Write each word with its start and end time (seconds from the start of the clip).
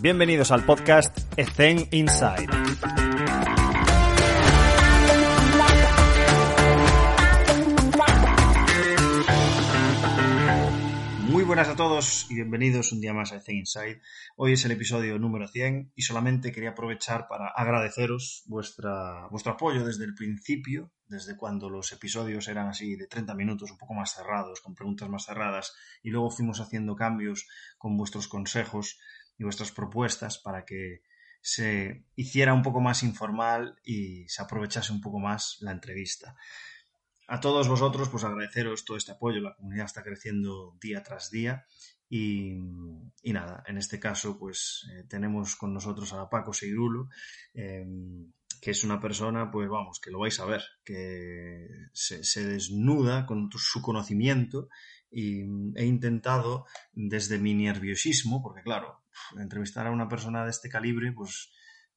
Bienvenidos 0.00 0.52
al 0.52 0.64
podcast 0.64 1.18
Ethen 1.36 1.88
Inside. 1.90 2.46
Muy 11.22 11.42
buenas 11.42 11.68
a 11.68 11.74
todos 11.74 12.30
y 12.30 12.36
bienvenidos 12.36 12.92
un 12.92 13.00
día 13.00 13.12
más 13.12 13.32
a 13.32 13.38
Ethen 13.38 13.56
Inside. 13.56 14.00
Hoy 14.36 14.52
es 14.52 14.64
el 14.64 14.70
episodio 14.70 15.18
número 15.18 15.48
100 15.48 15.90
y 15.96 16.02
solamente 16.02 16.52
quería 16.52 16.70
aprovechar 16.70 17.26
para 17.26 17.48
agradeceros 17.48 18.44
vuestra, 18.46 19.26
vuestro 19.32 19.54
apoyo 19.54 19.84
desde 19.84 20.04
el 20.04 20.14
principio, 20.14 20.92
desde 21.08 21.36
cuando 21.36 21.68
los 21.70 21.90
episodios 21.92 22.46
eran 22.46 22.68
así 22.68 22.94
de 22.94 23.08
30 23.08 23.34
minutos, 23.34 23.72
un 23.72 23.78
poco 23.78 23.94
más 23.94 24.14
cerrados, 24.14 24.60
con 24.60 24.76
preguntas 24.76 25.08
más 25.08 25.24
cerradas, 25.24 25.74
y 26.04 26.10
luego 26.10 26.30
fuimos 26.30 26.60
haciendo 26.60 26.94
cambios 26.94 27.48
con 27.78 27.96
vuestros 27.96 28.28
consejos 28.28 29.00
y 29.38 29.44
vuestras 29.44 29.72
propuestas 29.72 30.38
para 30.38 30.64
que 30.64 31.02
se 31.40 32.04
hiciera 32.16 32.52
un 32.52 32.62
poco 32.62 32.80
más 32.80 33.02
informal 33.02 33.78
y 33.84 34.28
se 34.28 34.42
aprovechase 34.42 34.92
un 34.92 35.00
poco 35.00 35.18
más 35.18 35.58
la 35.60 35.72
entrevista. 35.72 36.36
A 37.28 37.40
todos 37.40 37.68
vosotros, 37.68 38.08
pues 38.08 38.24
agradeceros 38.24 38.84
todo 38.84 38.96
este 38.96 39.12
apoyo. 39.12 39.40
La 39.40 39.54
comunidad 39.54 39.86
está 39.86 40.02
creciendo 40.02 40.76
día 40.80 41.02
tras 41.02 41.30
día. 41.30 41.66
Y, 42.10 42.54
nada, 43.22 43.62
en 43.66 43.76
este 43.76 44.00
caso, 44.00 44.38
pues 44.38 44.88
eh, 44.90 45.04
tenemos 45.08 45.54
con 45.56 45.74
nosotros 45.74 46.14
a 46.14 46.30
Paco 46.30 46.54
Seirulo, 46.54 47.10
eh, 47.52 47.86
que 48.62 48.70
es 48.70 48.82
una 48.82 48.98
persona, 48.98 49.50
pues 49.50 49.68
vamos, 49.68 50.00
que 50.00 50.10
lo 50.10 50.20
vais 50.20 50.40
a 50.40 50.46
ver, 50.46 50.62
que 50.84 51.68
se 51.92 52.46
desnuda 52.46 53.26
con 53.26 53.50
su 53.52 53.82
conocimiento 53.82 54.68
y 55.10 55.42
he 55.76 55.84
intentado 55.84 56.66
desde 56.92 57.38
mi 57.38 57.54
nerviosismo, 57.54 58.42
porque 58.42 58.62
claro, 58.62 59.02
entrevistar 59.38 59.86
a 59.86 59.90
una 59.90 60.08
persona 60.08 60.44
de 60.44 60.50
este 60.50 60.68
calibre, 60.68 61.12
pues 61.12 61.50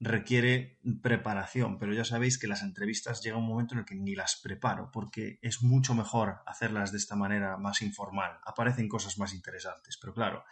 requiere 0.03 0.79
preparación, 1.03 1.77
pero 1.77 1.93
ya 1.93 2.03
sabéis 2.03 2.39
que 2.39 2.47
las 2.47 2.63
entrevistas 2.63 3.21
llega 3.21 3.37
un 3.37 3.45
momento 3.45 3.75
en 3.75 3.81
el 3.81 3.85
que 3.85 3.93
ni 3.93 4.15
las 4.15 4.35
preparo, 4.41 4.89
porque 4.91 5.37
es 5.43 5.61
mucho 5.61 5.93
mejor 5.93 6.39
hacerlas 6.47 6.91
de 6.91 6.97
esta 6.97 7.15
manera 7.15 7.55
más 7.57 7.83
informal. 7.83 8.39
Aparecen 8.43 8.87
cosas 8.87 9.19
más 9.19 9.31
interesantes, 9.31 9.99
pero 10.01 10.13
claro, 10.15 10.43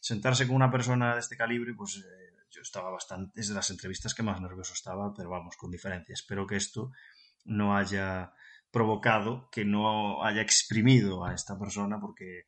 sentarse 0.00 0.48
con 0.48 0.56
una 0.56 0.72
persona 0.72 1.14
de 1.14 1.20
este 1.20 1.36
calibre, 1.36 1.72
pues 1.74 1.98
eh, 1.98 2.36
yo 2.50 2.62
estaba 2.62 2.90
bastante, 2.90 3.40
es 3.40 3.48
de 3.48 3.54
las 3.54 3.70
entrevistas 3.70 4.12
que 4.12 4.24
más 4.24 4.40
nervioso 4.40 4.72
estaba, 4.74 5.14
pero 5.14 5.30
vamos, 5.30 5.56
con 5.56 5.70
diferencia. 5.70 6.12
Espero 6.12 6.44
que 6.44 6.56
esto 6.56 6.90
no 7.44 7.76
haya 7.76 8.32
provocado, 8.70 9.48
que 9.50 9.64
no 9.64 10.24
haya 10.24 10.42
exprimido 10.42 11.24
a 11.24 11.34
esta 11.34 11.58
persona, 11.58 12.00
porque 12.00 12.44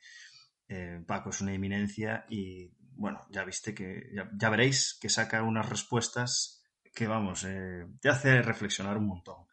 eh, 0.69 1.03
Paco 1.07 1.31
es 1.31 1.41
una 1.41 1.55
eminencia 1.55 2.27
y 2.29 2.71
bueno, 2.99 3.21
ya 3.31 3.45
viste 3.45 3.75
que, 3.75 4.11
ya, 4.13 4.51
veréis 4.51 4.99
que 5.01 5.09
saca 5.09 5.43
unas 5.43 5.69
respuestas 5.69 6.65
que, 6.95 7.07
vamos, 7.07 7.45
eh, 7.45 7.87
te 8.01 8.09
hace 8.09 8.43
reflexionar 8.43 8.99
un 8.99 9.07
montón. 9.07 9.47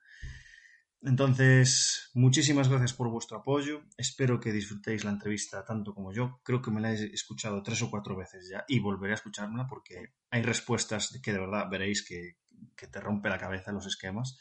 Entonces, 1.01 2.09
muchísimas 2.15 2.67
gracias 2.67 2.93
por 2.93 3.09
vuestro 3.09 3.37
apoyo. 3.37 3.83
Espero 3.95 4.39
que 4.39 4.51
disfrutéis 4.51 5.03
la 5.03 5.11
entrevista 5.11 5.63
tanto 5.63 5.93
como 5.93 6.11
yo. 6.11 6.41
Creo 6.43 6.63
que 6.63 6.71
me 6.71 6.81
la 6.81 6.91
he 6.91 7.13
escuchado 7.13 7.61
tres 7.61 7.83
o 7.83 7.91
cuatro 7.91 8.17
veces 8.17 8.49
ya 8.49 8.65
y 8.67 8.79
volveré 8.79 9.13
a 9.13 9.15
escuchármela 9.15 9.67
porque 9.67 10.15
hay 10.31 10.41
respuestas 10.41 11.19
que 11.21 11.31
de 11.31 11.39
verdad 11.39 11.69
veréis 11.69 12.03
que, 12.03 12.37
que 12.75 12.87
te 12.87 12.99
rompe 12.99 13.29
la 13.29 13.37
cabeza 13.37 13.71
los 13.71 13.85
esquemas. 13.85 14.39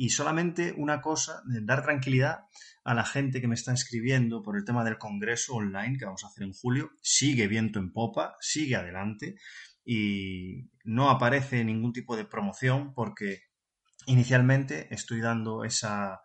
Y 0.00 0.10
solamente 0.10 0.72
una 0.76 1.00
cosa, 1.00 1.42
dar 1.44 1.82
tranquilidad 1.82 2.44
a 2.84 2.94
la 2.94 3.04
gente 3.04 3.40
que 3.40 3.48
me 3.48 3.56
está 3.56 3.72
escribiendo 3.74 4.42
por 4.44 4.56
el 4.56 4.64
tema 4.64 4.84
del 4.84 4.96
congreso 4.96 5.56
online 5.56 5.98
que 5.98 6.04
vamos 6.04 6.22
a 6.22 6.28
hacer 6.28 6.44
en 6.44 6.52
julio. 6.52 6.92
Sigue 7.02 7.48
viento 7.48 7.80
en 7.80 7.92
popa, 7.92 8.36
sigue 8.40 8.76
adelante 8.76 9.34
y 9.84 10.70
no 10.84 11.10
aparece 11.10 11.64
ningún 11.64 11.92
tipo 11.92 12.16
de 12.16 12.24
promoción 12.24 12.94
porque 12.94 13.42
inicialmente 14.06 14.86
estoy 14.94 15.20
dando 15.20 15.64
esa, 15.64 16.20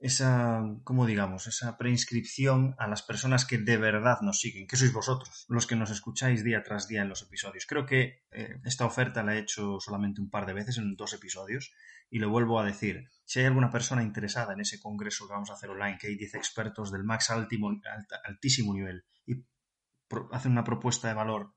esa, 0.00 0.62
¿cómo 0.82 1.06
digamos? 1.06 1.46
Esa 1.46 1.76
preinscripción 1.76 2.74
a 2.78 2.88
las 2.88 3.02
personas 3.02 3.44
que 3.44 3.58
de 3.58 3.76
verdad 3.76 4.18
nos 4.22 4.40
siguen, 4.40 4.66
que 4.66 4.76
sois 4.76 4.92
vosotros, 4.92 5.44
los 5.48 5.66
que 5.66 5.76
nos 5.76 5.90
escucháis 5.90 6.42
día 6.42 6.62
tras 6.62 6.88
día 6.88 7.02
en 7.02 7.10
los 7.10 7.22
episodios. 7.22 7.66
Creo 7.66 7.84
que 7.84 8.24
eh, 8.30 8.60
esta 8.64 8.86
oferta 8.86 9.22
la 9.22 9.36
he 9.36 9.40
hecho 9.40 9.78
solamente 9.78 10.22
un 10.22 10.30
par 10.30 10.46
de 10.46 10.54
veces 10.54 10.78
en 10.78 10.96
dos 10.96 11.12
episodios 11.12 11.70
y 12.08 12.18
lo 12.18 12.30
vuelvo 12.30 12.58
a 12.58 12.64
decir. 12.64 13.10
Si 13.26 13.40
hay 13.40 13.46
alguna 13.46 13.70
persona 13.70 14.02
interesada 14.02 14.54
en 14.54 14.60
ese 14.60 14.80
congreso 14.80 15.26
que 15.26 15.34
vamos 15.34 15.50
a 15.50 15.54
hacer 15.54 15.68
online, 15.68 15.98
que 16.00 16.08
hay 16.08 16.16
10 16.16 16.34
expertos 16.34 16.90
del 16.90 17.04
más 17.04 17.28
altimo, 17.30 17.68
alt, 17.68 18.10
altísimo 18.24 18.72
nivel 18.72 19.04
y 19.26 19.44
pro, 20.08 20.30
hacen 20.32 20.52
una 20.52 20.64
propuesta 20.64 21.08
de 21.08 21.14
valor 21.14 21.52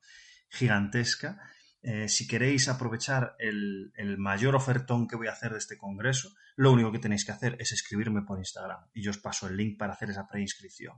gigantesca, 0.50 1.40
eh, 1.86 2.08
si 2.08 2.26
queréis 2.28 2.70
aprovechar 2.70 3.36
el, 3.40 3.92
mayor 4.18 4.56
ofertón 4.56 5.06
que 5.06 5.18
voy 5.18 5.28
a 5.28 5.34
hacer 5.34 5.52
de 5.52 5.58
este 5.58 5.78
congreso, 5.78 6.30
lo 6.56 6.72
único 6.72 6.94
que 6.94 7.00
tenéis 7.00 7.26
que 7.26 7.34
hacer 7.34 7.58
es 7.60 7.74
escribirme 7.74 8.22
por 8.22 8.40
Instagram 8.40 8.88
y 8.94 9.04
yo 9.04 9.12
os 9.12 9.18
paso 9.18 9.48
el 9.48 9.58
link 9.58 9.78
para 9.78 9.92
hacer 9.92 10.10
esa 10.10 10.26
preinscripción. 10.26 10.96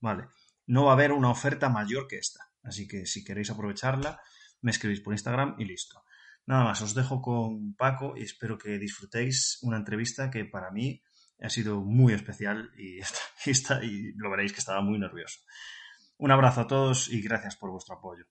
Vale. 0.00 0.24
No 0.66 0.86
va 0.86 0.92
a 0.92 0.94
haber 0.94 1.12
una 1.12 1.30
oferta 1.30 1.68
mayor 1.68 2.08
que 2.08 2.16
esta. 2.16 2.40
Así 2.62 2.88
que 2.88 3.04
si 3.04 3.22
queréis 3.22 3.50
aprovecharla, 3.50 4.18
me 4.62 4.70
escribís 4.70 5.02
por 5.02 5.12
Instagram 5.12 5.56
y 5.58 5.66
listo. 5.66 6.02
Nada 6.46 6.64
más, 6.64 6.80
os 6.80 6.94
dejo 6.94 7.20
con 7.20 7.74
Paco 7.74 8.14
y 8.16 8.22
espero 8.22 8.56
que 8.56 8.78
disfrutéis 8.78 9.58
una 9.60 9.76
entrevista 9.76 10.30
que 10.30 10.46
para 10.46 10.70
mí 10.70 11.02
ha 11.42 11.50
sido 11.50 11.82
muy 11.82 12.14
especial 12.14 12.70
y, 12.78 13.00
está, 13.50 13.84
y 13.84 14.14
lo 14.14 14.30
veréis 14.30 14.54
que 14.54 14.60
estaba 14.60 14.80
muy 14.80 14.98
nervioso. 14.98 15.40
Un 16.16 16.30
abrazo 16.30 16.62
a 16.62 16.66
todos 16.66 17.10
y 17.10 17.20
gracias 17.20 17.56
por 17.56 17.70
vuestro 17.70 17.96
apoyo. 17.96 18.24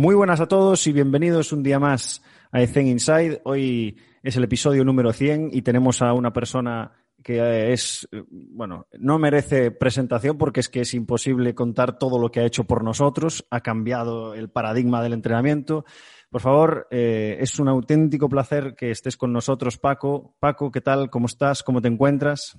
Muy 0.00 0.14
buenas 0.14 0.40
a 0.40 0.48
todos 0.48 0.86
y 0.86 0.92
bienvenidos 0.92 1.52
un 1.52 1.62
día 1.62 1.78
más 1.78 2.22
a 2.52 2.62
Ethen 2.62 2.86
Inside. 2.86 3.42
Hoy 3.44 3.98
es 4.22 4.34
el 4.34 4.44
episodio 4.44 4.82
número 4.82 5.12
100 5.12 5.50
y 5.52 5.60
tenemos 5.60 6.00
a 6.00 6.14
una 6.14 6.32
persona 6.32 6.92
que 7.22 7.72
es, 7.72 8.08
bueno, 8.30 8.86
no 8.98 9.18
merece 9.18 9.70
presentación 9.70 10.38
porque 10.38 10.60
es 10.60 10.68
que 10.68 10.80
es 10.80 10.94
imposible 10.94 11.54
contar 11.54 11.98
todo 11.98 12.18
lo 12.18 12.30
que 12.30 12.40
ha 12.40 12.46
hecho 12.46 12.64
por 12.64 12.82
nosotros, 12.82 13.46
ha 13.50 13.60
cambiado 13.60 14.32
el 14.32 14.48
paradigma 14.48 15.02
del 15.02 15.12
entrenamiento. 15.12 15.84
Por 16.30 16.40
favor, 16.40 16.86
eh, 16.90 17.36
es 17.40 17.58
un 17.58 17.68
auténtico 17.68 18.28
placer 18.28 18.74
que 18.76 18.90
estés 18.90 19.16
con 19.16 19.32
nosotros, 19.32 19.76
Paco. 19.76 20.34
Paco, 20.40 20.70
¿qué 20.70 20.80
tal? 20.80 21.10
¿Cómo 21.10 21.26
estás? 21.26 21.62
¿Cómo 21.62 21.82
te 21.82 21.88
encuentras? 21.88 22.56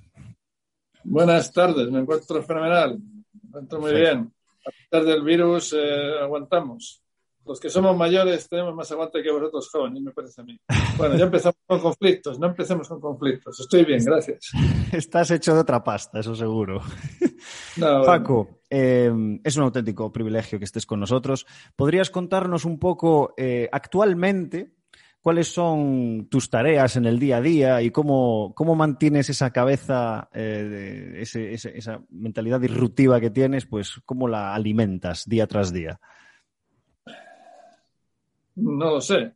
Buenas 1.04 1.52
tardes, 1.52 1.90
me 1.90 1.98
encuentro 1.98 2.40
fenomenal, 2.42 3.00
muy 3.78 3.94
bien. 3.94 4.32
A 4.64 4.70
pesar 4.70 5.06
del 5.06 5.22
virus, 5.22 5.72
eh, 5.76 6.18
aguantamos 6.20 7.02
los 7.44 7.58
que 7.58 7.70
somos 7.70 7.96
mayores 7.96 8.48
tenemos 8.48 8.74
más 8.74 8.90
aguante 8.92 9.22
que 9.22 9.30
vosotros 9.30 9.68
jóvenes, 9.70 10.02
me 10.02 10.12
parece 10.12 10.40
a 10.40 10.44
mí. 10.44 10.58
Bueno, 10.96 11.16
ya 11.16 11.24
empezamos 11.24 11.56
con 11.66 11.80
conflictos, 11.80 12.38
no 12.38 12.46
empecemos 12.46 12.88
con 12.88 13.00
conflictos. 13.00 13.58
Estoy 13.58 13.84
bien, 13.84 14.04
gracias. 14.04 14.50
Estás 14.92 15.30
hecho 15.30 15.54
de 15.54 15.60
otra 15.60 15.82
pasta, 15.82 16.20
eso 16.20 16.34
seguro. 16.34 16.80
No, 17.76 18.04
Paco, 18.04 18.44
bueno. 18.44 18.58
eh, 18.70 19.40
es 19.42 19.56
un 19.56 19.64
auténtico 19.64 20.12
privilegio 20.12 20.60
que 20.60 20.64
estés 20.64 20.86
con 20.86 21.00
nosotros. 21.00 21.44
¿Podrías 21.74 22.08
contarnos 22.08 22.64
un 22.64 22.78
poco 22.78 23.34
eh, 23.36 23.68
actualmente 23.72 24.76
cuáles 25.22 25.48
son 25.48 26.26
tus 26.28 26.50
tareas 26.50 26.96
en 26.96 27.06
el 27.06 27.18
día 27.18 27.36
a 27.36 27.40
día 27.40 27.82
y 27.82 27.90
cómo, 27.90 28.52
cómo 28.54 28.74
mantienes 28.74 29.30
esa 29.30 29.52
cabeza, 29.52 30.28
eh, 30.34 31.14
ese, 31.18 31.54
ese, 31.54 31.78
esa 31.78 32.02
mentalidad 32.10 32.60
disruptiva 32.60 33.20
que 33.20 33.30
tienes, 33.30 33.64
pues 33.64 34.00
cómo 34.04 34.26
la 34.26 34.52
alimentas 34.52 35.28
día 35.28 35.46
tras 35.46 35.72
día? 35.72 36.00
No 38.56 38.90
lo 38.90 39.00
sé. 39.00 39.32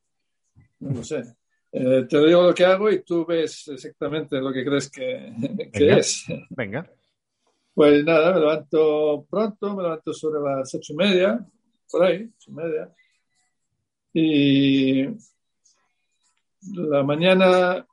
No 0.81 0.91
lo 0.91 1.05
sé. 1.05 1.23
Eh, 1.71 2.07
te 2.09 2.27
digo 2.27 2.43
lo 2.43 2.55
que 2.55 2.65
hago 2.65 2.91
y 2.91 3.03
tú 3.03 3.25
ves 3.25 3.69
exactamente 3.69 4.41
lo 4.41 4.53
que 4.53 4.65
crees 4.65 4.91
que, 4.91 5.33
que 5.73 5.85
Venga. 5.85 5.97
es. 5.99 6.25
Venga. 6.51 6.91
Pues 7.75 8.05
nada, 8.05 8.33
me 8.33 8.41
levanto 8.41 9.27
pronto, 9.31 9.77
me 9.77 9.83
levanto 9.85 10.13
sobre 10.13 10.41
las 10.41 10.75
ocho 10.75 10.95
y 10.95 10.97
media, 10.97 11.47
por 11.91 12.05
ahí, 12.05 12.29
ocho 12.35 12.51
y 12.51 12.55
media. 12.55 12.95
Y 14.15 15.36
la 16.75 17.03
mañana, 17.03 17.87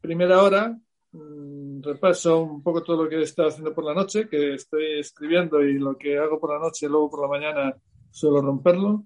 primera 0.00 0.42
hora, 0.42 0.76
mmm, 1.12 1.80
repaso 1.82 2.42
un 2.42 2.62
poco 2.62 2.82
todo 2.82 3.04
lo 3.04 3.08
que 3.08 3.16
he 3.16 3.22
estado 3.22 3.48
haciendo 3.48 3.74
por 3.74 3.84
la 3.84 3.94
noche, 3.94 4.28
que 4.28 4.54
estoy 4.54 5.00
escribiendo 5.00 5.62
y 5.62 5.78
lo 5.78 5.96
que 5.96 6.18
hago 6.18 6.38
por 6.40 6.52
la 6.52 6.58
noche, 6.58 6.88
luego 6.88 7.10
por 7.10 7.22
la 7.22 7.28
mañana 7.28 7.74
suelo 8.10 8.40
romperlo 8.40 9.04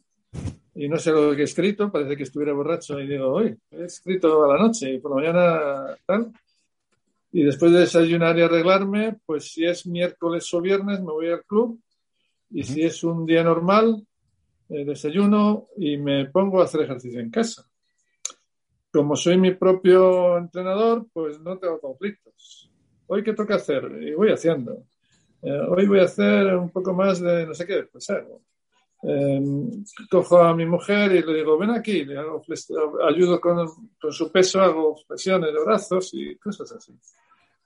y 0.75 0.89
no 0.89 0.99
sé 0.99 1.11
lo 1.11 1.35
que 1.35 1.41
he 1.41 1.45
escrito, 1.45 1.91
parece 1.91 2.17
que 2.17 2.25
estuviera 2.25 2.53
borracho 2.53 3.01
y 3.01 3.07
digo, 3.07 3.29
hoy 3.29 3.57
he 3.71 3.85
escrito 3.85 4.45
a 4.45 4.55
la 4.55 4.63
noche 4.63 4.93
y 4.93 4.99
por 4.99 5.13
la 5.13 5.17
mañana 5.17 5.97
tal. 6.05 6.33
Y 7.33 7.43
después 7.43 7.73
de 7.73 7.81
desayunar 7.81 8.39
y 8.39 8.43
arreglarme, 8.43 9.17
pues 9.25 9.53
si 9.53 9.65
es 9.65 9.87
miércoles 9.87 10.53
o 10.53 10.61
viernes 10.61 11.01
me 11.01 11.13
voy 11.13 11.31
al 11.31 11.45
club 11.45 11.81
y 12.51 12.61
uh 12.61 12.63
-huh. 12.63 12.67
si 12.67 12.83
es 12.83 13.03
un 13.05 13.25
día 13.25 13.43
normal, 13.43 14.07
eh, 14.69 14.85
desayuno 14.85 15.67
y 15.79 15.97
me 15.97 16.27
pongo 16.27 16.61
a 16.61 16.65
hacer 16.65 16.83
ejercicio 16.83 17.21
en 17.21 17.31
casa. 17.31 17.67
Como 18.93 19.17
soy 19.17 19.37
mi 19.37 19.55
propio 19.55 20.39
entrenador, 20.39 21.07
pues 21.13 21.41
no 21.41 21.59
tengo 21.59 21.81
conflictos. 21.81 22.71
Hoy 23.07 23.23
qué 23.23 23.33
toca 23.33 23.57
hacer 23.57 23.85
y 24.01 24.15
voy 24.15 24.31
haciendo. 24.31 24.85
eh, 25.43 25.61
hoy 25.69 25.87
voy 25.87 26.01
a 26.01 26.05
hacer 26.05 26.57
un 26.57 26.71
poco 26.71 26.93
más 26.95 27.21
de 27.21 27.47
no 27.47 27.55
sé 27.55 27.67
qué, 27.67 27.85
pues 27.91 28.09
algo. 28.11 28.43
Eh, 29.03 29.41
cojo 30.11 30.39
a 30.39 30.55
mi 30.55 30.65
mujer 30.65 31.13
y 31.13 31.23
le 31.23 31.35
digo, 31.35 31.59
ven 31.59 31.71
aquí, 31.71 32.05
le 32.05 32.19
hago 32.19 32.43
ayudo 33.07 33.41
con, 33.41 33.69
con, 34.01 34.13
su 34.13 34.33
peso, 34.33 34.61
hago 34.61 34.97
flexiones 35.07 35.53
de 35.53 35.65
brazos 35.65 36.11
y 36.15 36.37
cosas 36.37 36.73
así. 36.73 36.99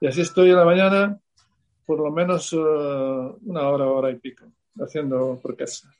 Y 0.00 0.06
así 0.06 0.22
estoy 0.22 0.50
en 0.50 0.56
la 0.56 0.64
mañana 0.64 1.20
por 1.90 1.98
lo 1.98 2.12
menos 2.12 2.52
uh, 2.52 3.36
una 3.46 3.68
hora, 3.68 3.84
hora 3.86 4.12
y 4.12 4.16
pico, 4.20 4.44
haciendo 4.78 5.40
por 5.42 5.56
casa. 5.56 5.92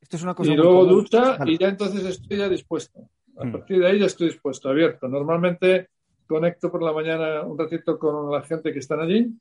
Esto 0.00 0.16
es 0.16 0.22
una 0.22 0.32
cosa 0.32 0.52
y 0.52 0.54
luego 0.54 0.84
ducha 0.84 1.36
y 1.44 1.58
ya 1.58 1.70
entonces 1.70 2.04
estoy 2.04 2.38
ya 2.38 2.48
dispuesto. 2.48 3.08
A 3.38 3.44
mm. 3.44 3.52
partir 3.52 3.78
de 3.78 3.86
ahí 3.86 3.98
ya 3.98 4.06
estoy 4.06 4.28
dispuesto, 4.28 4.68
abierto. 4.68 5.08
Normalmente 5.08 5.88
conecto 6.26 6.70
por 6.70 6.82
la 6.82 6.92
mañana 6.92 7.42
un 7.42 7.58
ratito 7.58 7.98
con 7.98 8.30
la 8.30 8.42
gente 8.42 8.72
que 8.72 8.80
están 8.80 9.00
allí 9.00 9.32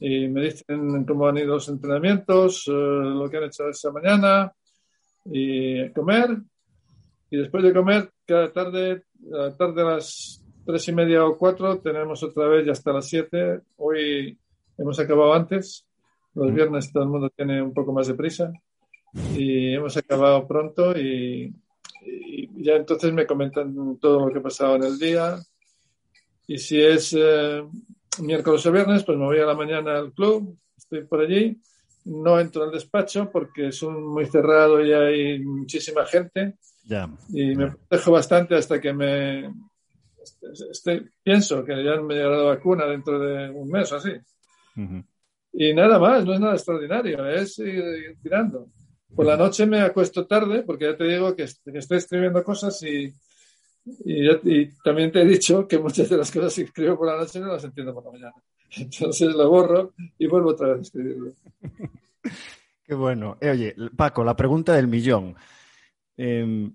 y 0.00 0.28
me 0.28 0.42
dicen 0.42 1.04
cómo 1.04 1.26
han 1.26 1.38
ido 1.38 1.54
los 1.54 1.68
entrenamientos, 1.68 2.68
uh, 2.68 2.72
lo 2.72 3.28
que 3.28 3.36
han 3.38 3.44
hecho 3.44 3.68
esa 3.68 3.90
mañana 3.90 4.52
y 5.24 5.88
comer. 5.90 6.36
Y 7.30 7.38
después 7.38 7.64
de 7.64 7.72
comer, 7.72 8.10
cada 8.24 8.52
tarde, 8.52 9.04
a 9.32 9.36
la 9.36 9.56
tarde 9.56 9.82
a 9.82 9.96
las 9.96 10.44
tres 10.64 10.86
y 10.88 10.92
media 10.92 11.24
o 11.24 11.36
cuatro, 11.36 11.78
tenemos 11.78 12.22
otra 12.22 12.46
vez 12.46 12.64
ya 12.64 12.72
hasta 12.72 12.92
las 12.92 13.08
siete. 13.08 13.60
Hoy 13.76 14.38
hemos 14.78 14.98
acabado 15.00 15.34
antes. 15.34 15.84
Los 16.34 16.52
viernes 16.54 16.92
todo 16.92 17.02
el 17.02 17.08
mundo 17.08 17.30
tiene 17.30 17.60
un 17.60 17.74
poco 17.74 17.92
más 17.92 18.06
de 18.06 18.14
prisa. 18.14 18.52
Y 19.36 19.74
hemos 19.74 19.96
acabado 19.96 20.46
pronto 20.46 20.96
y, 20.96 21.52
ya 22.56 22.74
entonces 22.74 23.12
me 23.12 23.26
comentan 23.26 23.98
todo 23.98 24.26
lo 24.26 24.32
que 24.32 24.38
ha 24.38 24.42
pasado 24.42 24.76
en 24.76 24.84
el 24.84 24.98
día. 24.98 25.38
Y 26.46 26.58
si 26.58 26.80
es 26.80 27.14
eh, 27.18 27.62
miércoles 28.20 28.64
o 28.66 28.72
viernes, 28.72 29.04
pues 29.04 29.18
me 29.18 29.24
voy 29.24 29.38
a 29.38 29.46
la 29.46 29.54
mañana 29.54 29.98
al 29.98 30.12
club, 30.12 30.56
estoy 30.76 31.04
por 31.04 31.20
allí. 31.20 31.60
No 32.04 32.38
entro 32.38 32.64
al 32.64 32.70
despacho 32.70 33.30
porque 33.30 33.68
es 33.68 33.82
muy 33.82 34.26
cerrado 34.26 34.84
y 34.84 34.92
hay 34.92 35.40
muchísima 35.40 36.04
gente. 36.06 36.54
Y 37.30 37.56
me 37.56 37.72
protejo 37.72 38.12
bastante 38.12 38.54
hasta 38.54 38.80
que 38.80 38.92
me, 38.92 39.46
este, 40.22 40.46
este, 40.70 41.10
pienso 41.22 41.64
que 41.64 41.84
ya 41.84 42.00
me 42.00 42.14
llegará 42.14 42.38
la 42.38 42.42
vacuna 42.44 42.86
dentro 42.86 43.18
de 43.18 43.50
un 43.50 43.68
mes 43.68 43.90
o 43.92 43.96
así. 43.96 44.10
Y 45.52 45.72
nada 45.72 45.98
más, 45.98 46.24
no 46.24 46.34
es 46.34 46.40
nada 46.40 46.54
extraordinario, 46.54 47.26
es 47.28 47.58
ir, 47.58 48.16
tirando. 48.22 48.68
Por 49.16 49.26
la 49.26 49.36
noche 49.36 49.64
me 49.64 49.80
acuesto 49.80 50.26
tarde, 50.26 50.62
porque 50.62 50.84
ya 50.84 50.96
te 50.96 51.04
digo 51.04 51.34
que, 51.34 51.44
estoy 51.44 51.98
escribiendo 51.98 52.44
cosas 52.44 52.80
y, 52.82 53.14
también 54.84 55.10
te 55.10 55.22
he 55.22 55.24
dicho 55.24 55.66
que 55.66 55.78
muchas 55.78 56.08
de 56.10 56.18
las 56.18 56.30
cosas 56.30 56.54
que 56.54 56.62
escribo 56.62 56.98
por 56.98 57.06
la 57.06 57.16
noche 57.16 57.40
no 57.40 57.46
las 57.46 57.64
entiendo 57.64 57.94
por 57.94 58.04
la 58.04 58.12
mañana. 58.12 58.34
Entonces 58.76 59.34
lo 59.34 59.48
borro 59.48 59.94
y 60.18 60.26
vuelvo 60.26 60.50
otra 60.50 60.68
vez 60.68 60.78
a 60.78 60.82
escribirlo. 60.82 61.32
Qué 62.84 62.94
bueno. 62.94 63.38
Eh, 63.40 63.50
oye, 63.50 63.74
Paco, 63.96 64.22
la 64.22 64.36
pregunta 64.36 64.74
del 64.74 64.86
millón. 64.86 65.34
Em, 66.16 66.72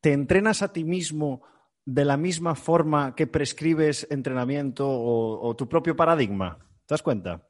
¿Te 0.00 0.12
entrenas 0.12 0.62
a 0.62 0.72
ti 0.72 0.84
mismo 0.84 1.42
de 1.86 2.04
la 2.04 2.16
misma 2.16 2.54
forma 2.54 3.14
que 3.14 3.26
prescribes 3.26 4.06
entrenamiento 4.10 4.86
o, 4.86 5.54
tu 5.56 5.68
propio 5.68 5.96
paradigma? 5.96 6.58
¿Te 6.86 6.94
das 6.94 7.02
cuenta? 7.02 7.48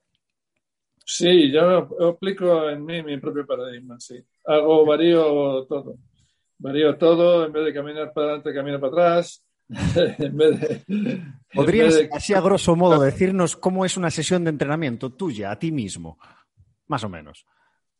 Sí, 1.04 1.52
yo 1.52 1.88
aplico 2.08 2.68
en 2.70 2.84
mí 2.84 3.02
mi 3.02 3.18
propio 3.18 3.46
paradigma, 3.46 4.00
sí. 4.00 4.22
Hago, 4.44 4.86
varío 4.86 5.64
todo. 5.66 5.98
Varío 6.58 6.96
todo, 6.96 7.44
en 7.44 7.52
vez 7.52 7.66
de 7.66 7.74
caminar 7.74 8.12
para 8.12 8.28
adelante, 8.28 8.54
camino 8.54 8.80
para 8.80 8.92
atrás. 8.92 9.44
en 9.68 10.36
vez 10.36 10.60
de, 10.60 11.22
¿Podrías, 11.52 12.00
así 12.10 12.32
a 12.32 12.40
grosso 12.40 12.74
modo, 12.74 13.00
decirnos 13.02 13.56
cómo 13.56 13.84
es 13.84 13.96
una 13.96 14.10
sesión 14.10 14.44
de 14.44 14.50
entrenamiento 14.50 15.10
tuya, 15.12 15.50
a 15.50 15.58
ti 15.58 15.72
mismo? 15.72 16.18
Más 16.86 17.04
o 17.04 17.08
menos. 17.08 17.44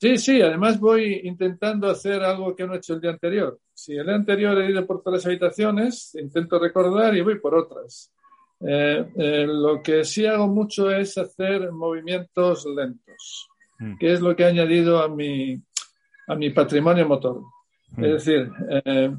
Sí, 0.00 0.18
sí, 0.18 0.40
además 0.40 0.80
voy 0.80 1.20
intentando 1.24 1.88
hacer 1.88 2.22
algo 2.22 2.54
que 2.54 2.66
no 2.66 2.74
he 2.74 2.78
hecho 2.78 2.94
el 2.94 3.00
día 3.00 3.10
anterior. 3.10 3.58
Si 3.72 3.94
el 3.94 4.06
día 4.06 4.14
anterior 4.14 4.58
he 4.60 4.70
ido 4.70 4.86
por 4.86 5.02
todas 5.02 5.18
las 5.20 5.26
habitaciones, 5.26 6.14
intento 6.14 6.58
recordar 6.58 7.16
y 7.16 7.20
voy 7.20 7.38
por 7.38 7.54
otras. 7.54 8.13
Eh, 8.60 9.06
eh, 9.16 9.46
lo 9.46 9.82
que 9.82 10.04
sí 10.04 10.26
hago 10.26 10.46
mucho 10.46 10.90
es 10.90 11.18
hacer 11.18 11.70
movimientos 11.72 12.64
lentos, 12.66 13.48
mm. 13.78 13.98
que 13.98 14.12
es 14.12 14.20
lo 14.20 14.34
que 14.34 14.44
he 14.44 14.46
añadido 14.46 15.02
a 15.02 15.08
mi, 15.08 15.60
a 16.28 16.34
mi 16.34 16.50
patrimonio 16.50 17.06
motor. 17.06 17.42
Mm. 17.96 18.04
Es 18.04 18.12
decir, 18.24 18.50
eh, 18.84 19.14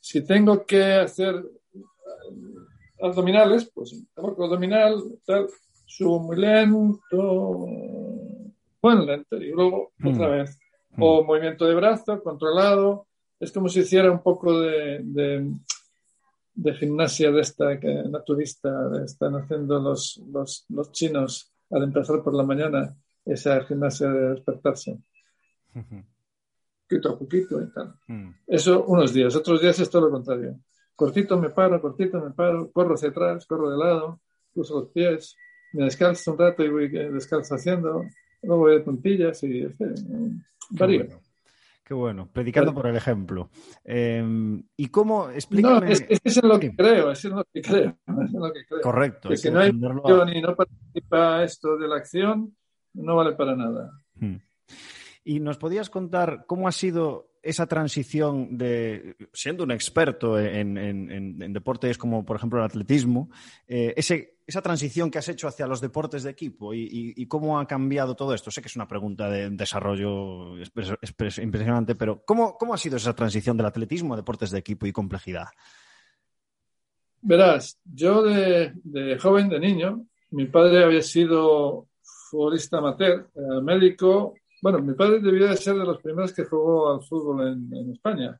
si 0.00 0.24
tengo 0.24 0.64
que 0.64 0.82
hacer 0.94 1.42
abdominales, 3.00 3.70
pues 3.74 4.00
abdominal, 4.16 5.02
tal, 5.24 5.48
subo 5.86 6.20
muy 6.20 6.36
lento, 6.36 7.66
bueno, 8.80 9.04
lento, 9.04 9.36
y 9.36 9.50
luego 9.50 9.92
otra 10.04 10.28
mm. 10.28 10.30
vez. 10.30 10.58
O 10.96 11.24
movimiento 11.24 11.66
de 11.66 11.74
brazo, 11.74 12.22
controlado. 12.22 13.08
Es 13.40 13.50
como 13.50 13.68
si 13.68 13.80
hiciera 13.80 14.12
un 14.12 14.22
poco 14.22 14.60
de, 14.60 15.00
de, 15.02 15.50
gimnasia 16.78 17.30
de 17.30 17.40
esta 17.40 17.78
que, 17.78 18.04
naturista 18.08 18.90
están 19.04 19.34
haciendo 19.34 19.78
los, 19.80 20.22
los, 20.32 20.64
los, 20.68 20.92
chinos 20.92 21.52
al 21.70 21.82
empezar 21.84 22.22
por 22.22 22.34
la 22.34 22.44
mañana, 22.44 22.96
esa 23.24 23.64
gimnasia 23.64 24.08
de 24.10 24.30
despertarse. 24.30 24.98
Poquito 26.86 27.08
a 27.08 27.18
poquito 27.18 27.62
y 27.62 27.72
tal. 27.72 27.94
Mm. 28.08 28.30
Eso 28.46 28.84
unos 28.84 29.14
días, 29.14 29.34
otros 29.34 29.62
días 29.62 29.80
es 29.80 29.88
todo 29.88 30.02
lo 30.02 30.10
contrario. 30.10 30.60
Cortito 30.94 31.40
me 31.40 31.48
paro, 31.48 31.80
cortito 31.80 32.20
me 32.20 32.30
paro, 32.30 32.70
corro 32.70 32.94
hacia 32.94 33.08
atrás, 33.08 33.46
corro 33.46 33.70
de 33.70 33.78
lado, 33.78 34.20
cruzo 34.52 34.80
los 34.80 34.90
pies, 34.90 35.34
me 35.72 35.84
descalzo 35.84 36.32
un 36.32 36.38
rato 36.38 36.62
y 36.62 36.68
voy 36.68 36.88
descalzo 36.88 37.54
haciendo, 37.54 38.04
luego 38.42 38.62
voy 38.62 38.74
de 38.74 38.80
puntillas 38.80 39.42
y 39.42 39.62
este, 39.62 39.94
varía. 40.70 41.08
Qué 41.84 41.92
bueno, 41.92 42.30
predicando 42.32 42.72
por 42.72 42.86
el 42.86 42.96
ejemplo. 42.96 43.50
Em, 43.84 44.62
¿Y 44.74 44.88
cómo? 44.88 45.28
Explícame. 45.28 45.80
No, 45.80 45.86
es, 45.86 46.02
es 46.08 46.42
lo 46.42 46.58
que 46.58 46.74
creo, 46.74 47.10
es 47.12 47.24
lo 47.24 47.44
que 47.52 47.60
creo. 47.60 47.98
Es 48.06 48.32
lo 48.32 48.52
que 48.52 48.64
creo. 48.66 48.80
Correcto. 48.80 49.28
Que, 49.28 49.50
no 49.50 49.60
hay 49.60 49.68
acción 49.68 50.28
y 50.30 50.40
no 50.40 50.56
participa 50.56 51.44
esto 51.44 51.76
de 51.76 51.86
la 51.86 51.96
acción, 51.96 52.56
no 52.94 53.16
vale 53.16 53.32
para 53.32 53.54
nada. 53.54 53.90
Hmm. 54.14 54.36
¿Y 55.24 55.40
nos 55.40 55.58
podías 55.58 55.90
contar 55.90 56.44
cómo 56.46 56.68
ha 56.68 56.72
sido 56.72 57.34
esa 57.42 57.66
transición 57.66 58.56
de, 58.56 59.16
siendo 59.34 59.64
un 59.64 59.70
experto 59.70 60.38
en, 60.40 61.52
deportes 61.52 61.98
como, 61.98 62.24
por 62.24 62.36
ejemplo, 62.36 62.60
el 62.60 62.64
atletismo, 62.64 63.30
eh, 63.68 63.92
esa 64.46 64.60
transición 64.60 65.10
que 65.10 65.18
has 65.18 65.28
hecho 65.28 65.48
hacia 65.48 65.66
los 65.66 65.80
deportes 65.80 66.22
de 66.22 66.30
equipo 66.30 66.74
y, 66.74 67.26
cómo 67.26 67.58
ha 67.58 67.66
cambiado 67.66 68.14
todo 68.14 68.34
esto? 68.34 68.50
Sé 68.50 68.60
que 68.60 68.68
es 68.68 68.76
una 68.76 68.86
pregunta 68.86 69.28
de 69.30 69.48
desarrollo 69.50 70.56
impresionante, 71.42 71.94
pero 71.94 72.22
¿cómo, 72.24 72.56
ha 72.72 72.78
sido 72.78 72.96
esa 72.96 73.14
transición 73.14 73.56
del 73.56 73.66
atletismo 73.66 74.14
a 74.14 74.16
deportes 74.18 74.50
de 74.50 74.58
equipo 74.58 74.86
y 74.86 74.92
complejidad? 74.92 75.46
Verás, 77.22 77.78
yo 77.84 78.22
de, 78.22 79.18
joven, 79.20 79.48
de 79.48 79.58
niño, 79.58 80.06
mi 80.30 80.46
padre 80.46 80.84
había 80.84 81.02
sido 81.02 81.88
futbolista 82.02 82.78
amateur, 82.78 83.30
médico, 83.62 84.34
bueno, 84.60 84.78
mi 84.80 84.94
padre 84.94 85.20
debió 85.20 85.48
de 85.48 85.56
ser 85.56 85.76
de 85.76 85.84
los 85.84 86.02
primeros 86.02 86.32
que 86.32 86.44
jugó 86.44 86.92
al 86.92 87.02
fútbol 87.02 87.48
en, 87.48 87.92
España, 87.92 88.38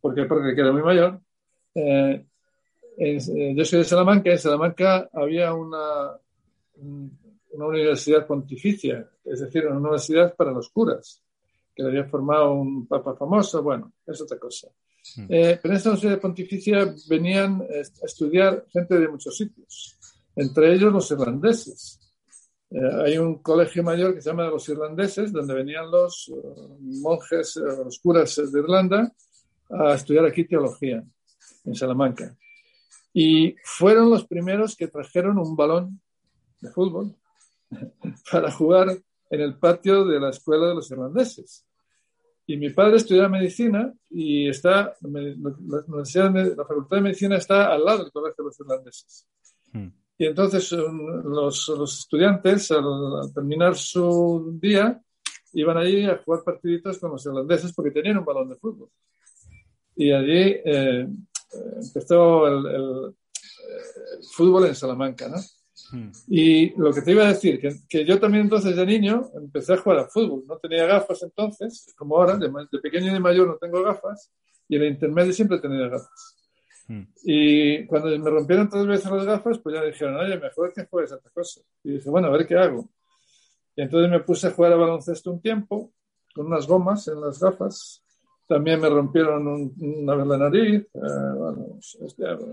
porque 0.00 0.22
aparte 0.22 0.54
que 0.54 0.60
era 0.60 0.72
muy 0.72 0.82
mayor. 0.82 1.20
Eh, 1.74 2.26
yo 2.98 3.64
soy 3.64 3.78
de 3.80 3.84
Salamanca, 3.84 4.30
en 4.30 4.38
Salamanca 4.38 5.10
había 5.12 5.52
una, 5.52 6.12
una 6.76 7.66
universidad 7.66 8.26
pontificia, 8.26 9.08
es 9.24 9.40
decir, 9.40 9.66
una 9.66 9.78
universidad 9.78 10.34
para 10.34 10.52
los 10.52 10.70
curas, 10.70 11.22
que 11.74 11.82
le 11.82 11.90
había 11.90 12.04
formado 12.04 12.54
un 12.54 12.86
papa 12.86 13.14
famoso, 13.14 13.62
bueno, 13.62 13.92
es 14.06 14.20
otra 14.20 14.38
cosa. 14.38 14.68
Eh, 15.28 15.58
pero 15.62 15.72
en 15.72 15.76
esta 15.76 15.90
universidad 15.90 16.20
pontificia 16.20 16.94
venían 17.08 17.62
a 17.62 18.06
estudiar 18.06 18.66
gente 18.72 18.98
de 18.98 19.08
muchos 19.08 19.36
sitios, 19.36 19.98
entre 20.34 20.72
ellos 20.74 20.92
los 20.92 21.10
irlandeses. 21.10 22.00
Eh, 22.70 22.78
hay 23.04 23.18
un 23.18 23.36
colegio 23.36 23.82
mayor 23.82 24.14
que 24.14 24.20
se 24.20 24.30
llama 24.30 24.48
los 24.48 24.68
irlandeses, 24.68 25.32
donde 25.32 25.54
venían 25.54 25.90
los 25.90 26.28
eh, 26.34 26.76
monjes, 26.80 27.56
eh, 27.56 27.60
los 27.84 27.98
curas 28.00 28.36
de 28.36 28.58
Irlanda, 28.58 29.12
a 29.70 29.94
estudiar 29.94 30.26
aquí 30.26 30.44
teología, 30.46 31.02
en 31.64 31.74
Salamanca. 31.74 32.36
Y 33.18 33.56
fueron 33.64 34.10
los 34.10 34.26
primeros 34.26 34.76
que 34.76 34.88
trajeron 34.88 35.38
un 35.38 35.56
balón 35.56 36.02
de 36.60 36.70
fútbol 36.70 37.16
para 38.30 38.52
jugar 38.52 38.90
en 39.30 39.40
el 39.40 39.56
patio 39.58 40.04
de 40.04 40.20
la 40.20 40.28
escuela 40.28 40.66
de 40.66 40.74
los 40.74 40.90
irlandeses. 40.90 41.64
Y 42.46 42.58
mi 42.58 42.68
padre 42.68 42.98
estudiaba 42.98 43.30
medicina 43.30 43.90
y 44.10 44.50
está, 44.50 44.94
la, 45.00 45.20
la 45.20 46.64
Facultad 46.66 46.98
de 46.98 47.00
Medicina 47.00 47.38
está 47.38 47.72
al 47.72 47.86
lado 47.86 48.02
del 48.02 48.12
colegio 48.12 48.34
de 48.36 48.44
los 48.44 48.60
irlandeses. 48.60 49.26
Hmm. 49.72 49.88
Y 50.18 50.26
entonces 50.26 50.70
los, 50.72 51.68
los 51.68 51.98
estudiantes, 52.00 52.70
al, 52.70 53.32
terminar 53.32 53.76
su 53.76 54.58
día, 54.60 55.00
iban 55.54 55.78
allí 55.78 56.04
a 56.04 56.18
jugar 56.18 56.44
partiditos 56.44 56.98
con 56.98 57.12
los 57.12 57.24
irlandeses 57.24 57.72
porque 57.72 57.92
tenían 57.92 58.18
un 58.18 58.26
balón 58.26 58.50
de 58.50 58.56
fútbol. 58.56 58.90
Y 59.96 60.12
allí 60.12 60.60
eh, 60.66 61.08
empezó 61.52 62.46
el, 62.46 62.66
el, 62.66 63.14
fútbol 64.32 64.66
en 64.66 64.74
Salamanca, 64.74 65.28
¿no? 65.28 65.38
Hmm. 65.92 66.10
Y 66.28 66.70
lo 66.78 66.92
que 66.92 67.02
te 67.02 67.12
iba 67.12 67.24
a 67.24 67.28
decir, 67.28 67.60
que, 67.60 67.74
que, 67.88 68.04
yo 68.04 68.18
también 68.18 68.44
entonces 68.44 68.74
de 68.74 68.86
niño 68.86 69.30
empecé 69.34 69.74
a 69.74 69.76
jugar 69.76 70.00
al 70.00 70.10
fútbol. 70.10 70.44
No 70.46 70.58
tenía 70.58 70.86
gafas 70.86 71.22
entonces, 71.22 71.94
como 71.96 72.16
ahora, 72.16 72.36
de, 72.36 72.48
de 72.48 72.78
pequeño 72.78 73.08
y 73.08 73.14
de 73.14 73.20
mayor 73.20 73.46
no 73.48 73.56
tengo 73.56 73.82
gafas, 73.82 74.32
y 74.68 74.76
en 74.76 74.82
el 74.82 74.88
intermedio 74.92 75.32
siempre 75.32 75.58
tenía 75.58 75.88
gafas. 75.88 76.36
Hmm. 76.88 77.02
Y 77.24 77.86
cuando 77.86 78.16
me 78.18 78.30
rompieron 78.30 78.68
tres 78.68 78.86
veces 78.86 79.10
las 79.10 79.24
gafas, 79.24 79.58
pues 79.58 79.74
ya 79.74 79.80
me 79.80 79.88
dijeron, 79.88 80.16
oye, 80.16 80.38
mejor 80.38 80.72
que 80.72 80.86
juegues 80.86 81.12
a 81.12 81.16
otra 81.16 81.30
cosa. 81.30 81.60
Y 81.82 81.92
dije, 81.92 82.08
bueno, 82.10 82.28
a 82.28 82.30
ver 82.30 82.46
qué 82.46 82.56
hago. 82.56 82.88
Y 83.74 83.82
entonces 83.82 84.10
me 84.10 84.20
puse 84.20 84.46
a 84.46 84.52
jugar 84.52 84.72
a 84.72 84.76
baloncesto 84.76 85.30
un 85.30 85.40
tiempo, 85.40 85.92
con 86.34 86.46
unas 86.46 86.66
gomas 86.66 87.08
en 87.08 87.20
las 87.20 87.40
gafas. 87.40 88.05
También 88.48 88.80
me 88.80 88.88
rompieron 88.88 89.72
una 89.78 90.14
vez 90.14 90.26
la 90.26 90.38
nariz. 90.38 90.82
Eh, 90.94 91.32
bueno, 91.36 91.78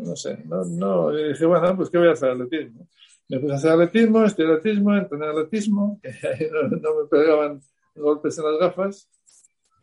no 0.02 0.16
sé, 0.16 0.44
no, 0.46 0.66
no. 0.66 1.20
Y 1.20 1.30
dije, 1.30 1.46
bueno, 1.46 1.76
pues 1.76 1.90
¿qué 1.90 2.00
voy 2.00 2.08
a 2.08 2.14
hacer? 2.14 2.32
Atletismo. 2.32 2.88
Me 3.30 3.40
puse 3.40 3.54
a 3.54 3.56
hacer 3.58 3.72
atletismo, 3.72 4.24
estudié 4.24 4.54
atletismo, 4.54 4.96
entrené 4.96 5.28
atletismo, 5.28 6.00
que 6.04 6.50
no, 6.52 7.02
me 7.02 7.08
pegaban 7.10 7.62
golpes 7.96 8.38
en 8.38 8.46
las 8.46 8.60
gafas. 8.60 9.10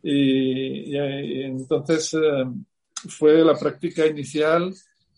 Y, 0.03 0.95
entonces 0.97 2.13
eh, 2.13 2.45
fue 3.09 3.43
la 3.43 3.55
práctica 3.55 4.05
inicial 4.05 4.73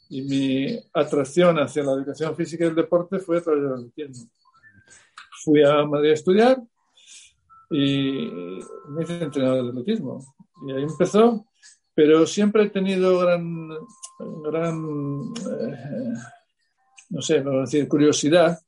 y 0.09 0.21
mi 0.21 0.79
atracción 0.93 1.57
hacia 1.57 1.83
la 1.83 1.93
educación 1.93 2.35
física 2.35 2.65
y 2.65 2.67
el 2.67 2.75
deporte 2.75 3.19
fue 3.19 3.37
a 3.37 3.41
través 3.41 3.63
del 3.63 3.73
atletismo. 3.73 4.29
Fui 5.43 5.63
a 5.63 5.83
Madrid 5.85 6.11
a 6.11 6.13
estudiar 6.13 6.61
y 7.71 8.29
me 8.89 9.03
hice 9.03 9.23
entrenador 9.23 9.63
de 9.63 9.69
atletismo. 9.69 10.35
Y 10.65 10.71
ahí 10.71 10.83
empezó, 10.83 11.45
pero 11.93 12.25
siempre 12.25 12.63
he 12.63 12.69
tenido 12.69 13.19
gran, 13.19 13.69
gran 14.43 15.33
eh, 15.35 16.13
no 17.09 17.21
sé, 17.21 17.41
vamos 17.41 17.71
decir, 17.71 17.87
curiosidad 17.87 18.59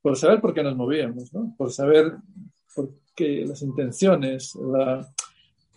por 0.00 0.16
saber 0.16 0.40
por 0.40 0.54
qué 0.54 0.62
nos 0.62 0.76
movíamos, 0.76 1.32
¿no? 1.32 1.54
por 1.56 1.72
saber 1.72 2.16
por 2.74 2.90
qué 3.16 3.44
las 3.46 3.62
intenciones, 3.62 4.54
la, 4.54 5.12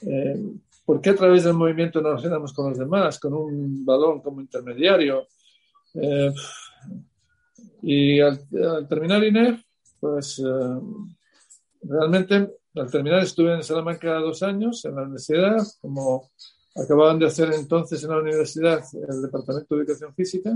eh, 0.02 0.44
por 0.86 1.02
qué 1.02 1.12
a 1.12 1.16
través 1.16 1.44
del 1.44 1.54
movimiento 1.54 2.02
nos 2.02 2.12
relacionamos 2.12 2.54
con 2.54 2.70
los 2.70 2.78
demás, 2.78 3.20
con 3.20 3.34
un 3.34 3.86
balón 3.86 4.22
como 4.22 4.42
intermediario. 4.42 5.28
Eh, 5.96 6.34
y 7.84 8.20
al, 8.20 8.40
terminar 8.88 9.24
INEF, 9.24 9.62
pues 10.00 10.42
Realmente, 11.84 12.58
al 12.76 12.90
terminar, 12.90 13.24
estuve 13.24 13.54
en 13.54 13.64
Salamanca 13.64 14.14
dos 14.16 14.44
años 14.44 14.84
en 14.86 14.96
la 14.96 15.04
universidad, 15.04 15.58
como 15.82 16.32
acababan 16.76 17.20
de 17.20 17.28
hacer 17.28 17.52
entonces 17.54 18.04
en 18.04 18.12
la 18.12 18.20
universidad 18.20 18.82
el 18.94 19.22
Departamento 19.22 19.76
de 19.76 19.82
Educación 19.82 20.14
Física, 20.16 20.52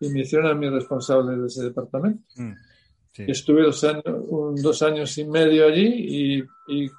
y 0.00 0.08
me 0.08 0.20
hicieron 0.20 0.48
a 0.48 0.54
mí 0.54 0.68
responsable 0.68 1.36
de 1.36 1.46
ese 1.46 1.64
departamento. 1.64 2.22
Mm, 2.36 2.52
estuve 3.18 3.62
dos 3.62 3.82
años, 3.84 4.04
dos 4.62 4.82
años 4.82 5.16
y 5.18 5.24
medio 5.24 5.66
allí 5.66 6.42
y, 6.68 6.90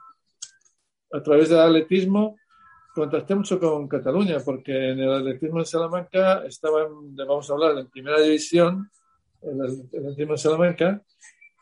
a 1.11 1.23
través 1.23 1.49
del 1.49 1.59
atletismo 1.59 2.35
contacté 2.93 3.33
mucho 3.33 3.59
con 3.59 3.87
Cataluña, 3.87 4.39
porque 4.43 4.91
en 4.91 4.99
el 4.99 5.13
atletismo 5.13 5.59
de 5.59 5.65
Salamanca 5.65 6.43
estaban, 6.45 7.15
vamos 7.15 7.49
a 7.49 7.53
hablar, 7.53 7.77
en 7.77 7.87
primera 7.87 8.19
división, 8.19 8.89
el, 9.41 9.87
el 9.91 10.05
atletismo 10.05 10.33
de 10.33 10.37
Salamanca, 10.37 11.01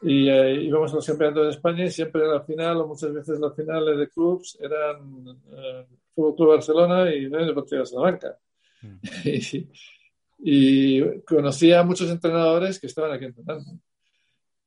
y 0.02 0.30
eh, 0.30 0.64
íbamos 0.64 0.92
a 0.92 0.96
los 0.96 1.06
campeonatos 1.06 1.46
de 1.46 1.52
España 1.52 1.86
y 1.86 1.92
siempre 1.92 2.28
la 2.28 2.42
final, 2.42 2.78
o 2.78 2.88
muchas 2.88 3.14
veces 3.14 3.40
las 3.40 3.56
finales 3.56 3.98
de 3.98 4.10
clubs, 4.10 4.58
eran 4.62 5.28
eh, 5.52 5.86
Fútbol 6.14 6.36
Club 6.36 6.50
Barcelona 6.50 7.14
y 7.14 7.26
Unión 7.26 7.48
Deportiva 7.48 7.82
de 7.82 7.86
Salamanca. 7.86 8.38
Mm. 8.82 9.00
y, 10.40 11.22
conocía 11.22 11.80
a 11.80 11.84
muchos 11.84 12.10
entrenadores 12.10 12.80
que 12.80 12.88
estaban 12.88 13.12
aquí 13.12 13.26
entrenando. 13.26 13.72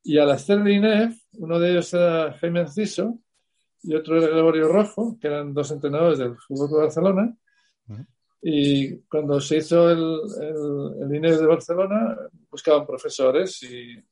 Y 0.03 0.19
al 0.19 0.31
hacer 0.31 0.63
de 0.63 0.73
INEF, 0.73 1.19
uno 1.35 1.59
de 1.59 1.73
ellos 1.73 1.93
era 1.93 2.33
Jaime 2.33 2.61
Enciso 2.61 3.19
y 3.83 3.95
otro 3.95 4.17
era 4.17 4.29
Gregorio 4.29 4.69
Rojo, 4.69 5.19
que 5.21 5.27
eran 5.27 5.53
dos 5.53 5.71
entrenadores 5.71 6.19
del 6.19 6.37
Fútbol 6.37 6.69
Club 6.69 6.81
Barcelona. 6.81 7.37
Y 8.41 8.99
cuando 9.01 9.41
se 9.41 9.57
hizo 9.59 9.91
el, 9.91 10.21
el, 10.41 11.03
el 11.03 11.17
INEF 11.17 11.41
de 11.41 11.47
Barcelona, 11.47 12.17
buscaban 12.51 12.87
profesores 12.87 13.63
y 13.65 14.03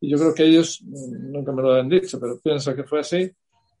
y 0.00 0.10
yo 0.10 0.18
creo 0.18 0.34
que 0.34 0.44
ellos 0.44 0.80
mm, 0.82 1.32
nunca 1.32 1.52
me 1.52 1.62
lo 1.62 1.74
han 1.74 1.88
dicho, 1.88 2.20
pero 2.20 2.38
pienso 2.38 2.74
que 2.74 2.84
fue 2.84 3.00
así. 3.00 3.30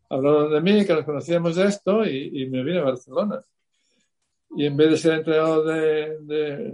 Hablaron 0.08 0.52
de 0.52 0.60
mí, 0.60 0.84
que 0.84 0.94
nos 0.94 1.04
conocíamos 1.04 1.56
de 1.56 1.66
esto 1.66 2.04
y, 2.04 2.46
me 2.48 2.62
vine 2.62 2.78
a 2.78 2.84
Barcelona. 2.84 3.44
Y 4.56 4.66
en 4.66 4.76
vez 4.76 4.90
de 4.90 4.96
ser 4.96 5.14
entrenador 5.14 5.66
de, 5.66 6.72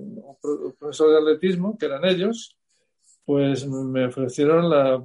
profesor 0.79 1.11
de 1.11 1.19
atletismo, 1.19 1.77
que 1.79 1.87
eran 1.87 2.05
ellos, 2.05 2.55
pues 3.25 3.67
me 3.67 4.07
ofrecieron 4.07 4.69
la, 4.69 5.03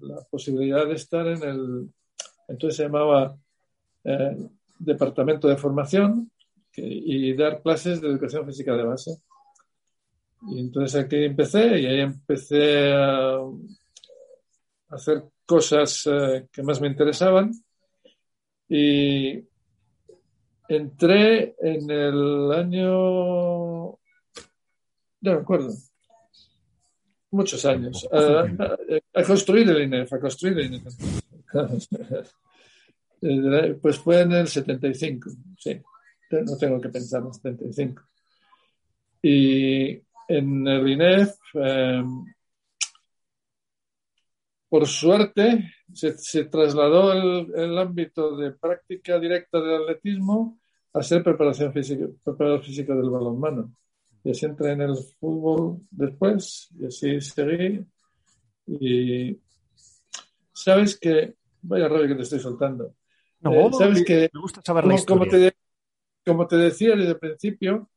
la 0.00 0.20
posibilidad 0.30 0.86
de 0.86 0.94
estar 0.94 1.26
en 1.26 1.42
el, 1.42 1.88
entonces 2.48 2.76
se 2.76 2.84
llamaba 2.84 3.36
eh, 4.04 4.36
Departamento 4.78 5.48
de 5.48 5.56
Formación 5.56 6.30
y 6.74 7.34
dar 7.34 7.60
clases 7.60 8.00
de 8.00 8.08
educación 8.08 8.46
física 8.46 8.74
de 8.76 8.84
base. 8.84 9.20
Y 10.42 10.60
entonces 10.60 11.04
aquí 11.04 11.24
empecé 11.24 11.80
y 11.80 11.86
ahí 11.86 12.00
empecé 12.00 12.92
a 12.92 13.38
hacer 14.90 15.24
cosas 15.44 16.06
eh, 16.06 16.46
que 16.52 16.62
más 16.62 16.80
me 16.80 16.88
interesaban. 16.88 17.52
Y 18.68 19.42
entré 20.68 21.56
en 21.58 21.90
el 21.90 22.52
año, 22.52 22.88
no 23.90 23.98
me 25.20 25.32
acuerdo, 25.32 25.72
muchos 27.30 27.64
años, 27.64 28.06
a, 28.12 29.22
construir 29.24 29.68
el 29.70 29.82
INEF, 29.82 30.12
a 30.12 30.20
construir 30.20 30.58
el 30.58 30.74
INEF. 30.74 30.94
pues 33.80 33.98
fue 33.98 34.20
en 34.20 34.32
el 34.32 34.48
75, 34.48 35.30
sí, 35.58 35.80
no 36.30 36.56
tengo 36.58 36.80
que 36.80 36.90
pensar 36.90 37.22
en 37.22 37.28
el 37.28 37.34
75. 37.34 38.02
Y 39.22 40.00
en 40.28 40.68
el 40.68 40.88
INEF, 40.88 41.34
eh, 41.54 42.04
por 44.68 44.86
suerte, 44.86 45.72
se, 45.94 46.44
trasladó 46.44 47.12
el, 47.12 47.78
ámbito 47.78 48.36
de 48.36 48.52
práctica 48.52 49.18
directa 49.18 49.60
del 49.60 49.82
atletismo 49.82 50.60
a 50.92 51.02
ser 51.02 51.22
preparación 51.22 51.72
física, 51.72 52.06
preparador 52.22 52.62
físico 52.62 52.94
del 52.94 53.08
balonmano. 53.08 53.72
Y 54.22 54.30
así 54.30 54.44
entré 54.44 54.72
en 54.72 54.82
el 54.82 54.96
fútbol 55.18 55.78
después, 55.90 56.68
y 56.78 56.86
así 56.86 57.20
seguí. 57.22 57.82
Y 58.66 59.40
sabes 60.52 60.98
que, 60.98 61.34
vaya 61.62 61.88
rollo 61.88 62.08
que 62.08 62.16
te 62.16 62.22
estoy 62.22 62.40
soltando. 62.40 62.94
No, 63.40 63.52
eh, 63.52 63.70
sabes 63.72 64.04
que, 64.04 64.28
me 64.34 64.40
gusta 64.40 64.60
saber 64.62 64.84
la. 64.84 65.02
Como 65.06 65.26
te, 65.26 65.54
como 66.26 66.46
te 66.46 66.56
decía 66.56 66.94
desde 66.94 67.12
el 67.12 67.18
principio, 67.18 67.88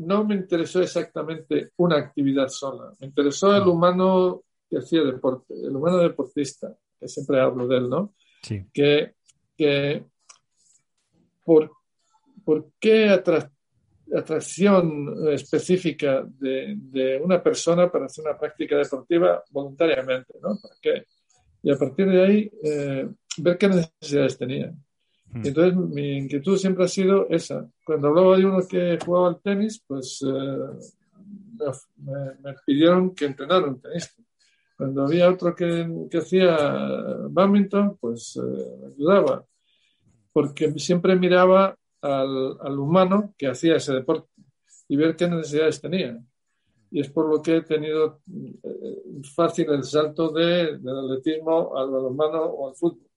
no 0.00 0.24
me 0.24 0.34
interesó 0.34 0.80
exactamente 0.80 1.72
una 1.76 1.96
actividad 1.96 2.48
sola. 2.48 2.94
Me 3.00 3.08
interesó 3.08 3.54
el 3.54 3.64
humano 3.64 4.44
que 4.68 4.78
hacía 4.78 5.02
deporte, 5.02 5.52
el 5.54 5.76
humano 5.76 5.98
deportista, 5.98 6.74
que 6.98 7.06
siempre 7.06 7.40
hablo 7.40 7.66
de 7.66 7.76
él, 7.76 7.90
¿no? 7.90 8.14
Sí. 8.42 8.64
Que, 8.72 9.14
que 9.56 10.04
por, 11.44 11.70
por 12.44 12.70
qué 12.78 13.10
atracción 13.10 13.52
específica 15.32 16.24
de, 16.26 17.20
una 17.22 17.42
persona 17.42 17.90
para 17.90 18.06
hacer 18.06 18.24
una 18.24 18.38
práctica 18.38 18.76
deportiva 18.76 19.42
voluntariamente, 19.50 20.34
¿no? 20.40 20.58
¿Para 20.60 20.74
qué? 20.80 21.04
Y 21.62 21.70
a 21.70 21.76
partir 21.76 22.08
de 22.08 22.24
ahí, 22.24 22.50
eh, 22.64 23.06
ver 23.36 23.58
qué 23.58 23.68
necesidades 23.68 24.38
tenía. 24.38 24.72
Hmm. 25.32 25.46
Entonces, 25.46 25.76
mi 25.76 26.18
inquietud 26.18 26.56
siempre 26.56 26.84
ha 26.84 26.88
sido 26.88 27.28
esa. 27.28 27.68
Cuando 27.84 28.08
hablaba 28.08 28.36
de 28.36 28.46
uno 28.46 28.66
que 28.68 28.98
jugaba 29.04 29.28
al 29.28 29.40
tenis, 29.40 29.82
pues 29.86 30.24
eh, 30.26 30.88
me, 31.98 32.54
pidieron 32.66 33.14
que 33.14 33.26
entrenara 33.26 33.66
un 33.66 33.80
tenista. 33.80 34.22
Cuando 34.76 35.04
había 35.04 35.28
otro 35.28 35.54
que, 35.54 36.08
hacía 36.16 36.56
badminton, 37.28 37.96
pues 38.00 38.36
eh, 38.36 38.92
ayudaba. 38.94 39.44
Porque 40.32 40.72
siempre 40.78 41.16
miraba 41.16 41.76
al, 42.00 42.56
al, 42.60 42.78
humano 42.78 43.34
que 43.36 43.48
hacía 43.48 43.76
ese 43.76 43.92
deporte 43.92 44.30
y 44.88 44.96
ver 44.96 45.14
qué 45.16 45.28
necesidades 45.28 45.80
tenía. 45.80 46.18
Y 46.90 47.00
es 47.00 47.10
por 47.10 47.28
lo 47.28 47.40
que 47.40 47.58
he 47.58 47.62
tenido 47.62 48.20
eh, 48.32 49.22
fácil 49.34 49.70
el 49.70 49.84
salto 49.84 50.30
de, 50.30 50.78
del 50.78 50.98
atletismo 50.98 51.76
al 51.76 51.90
balonmano 51.90 52.42
o 52.42 52.68
al 52.68 52.74
fútbol 52.74 53.09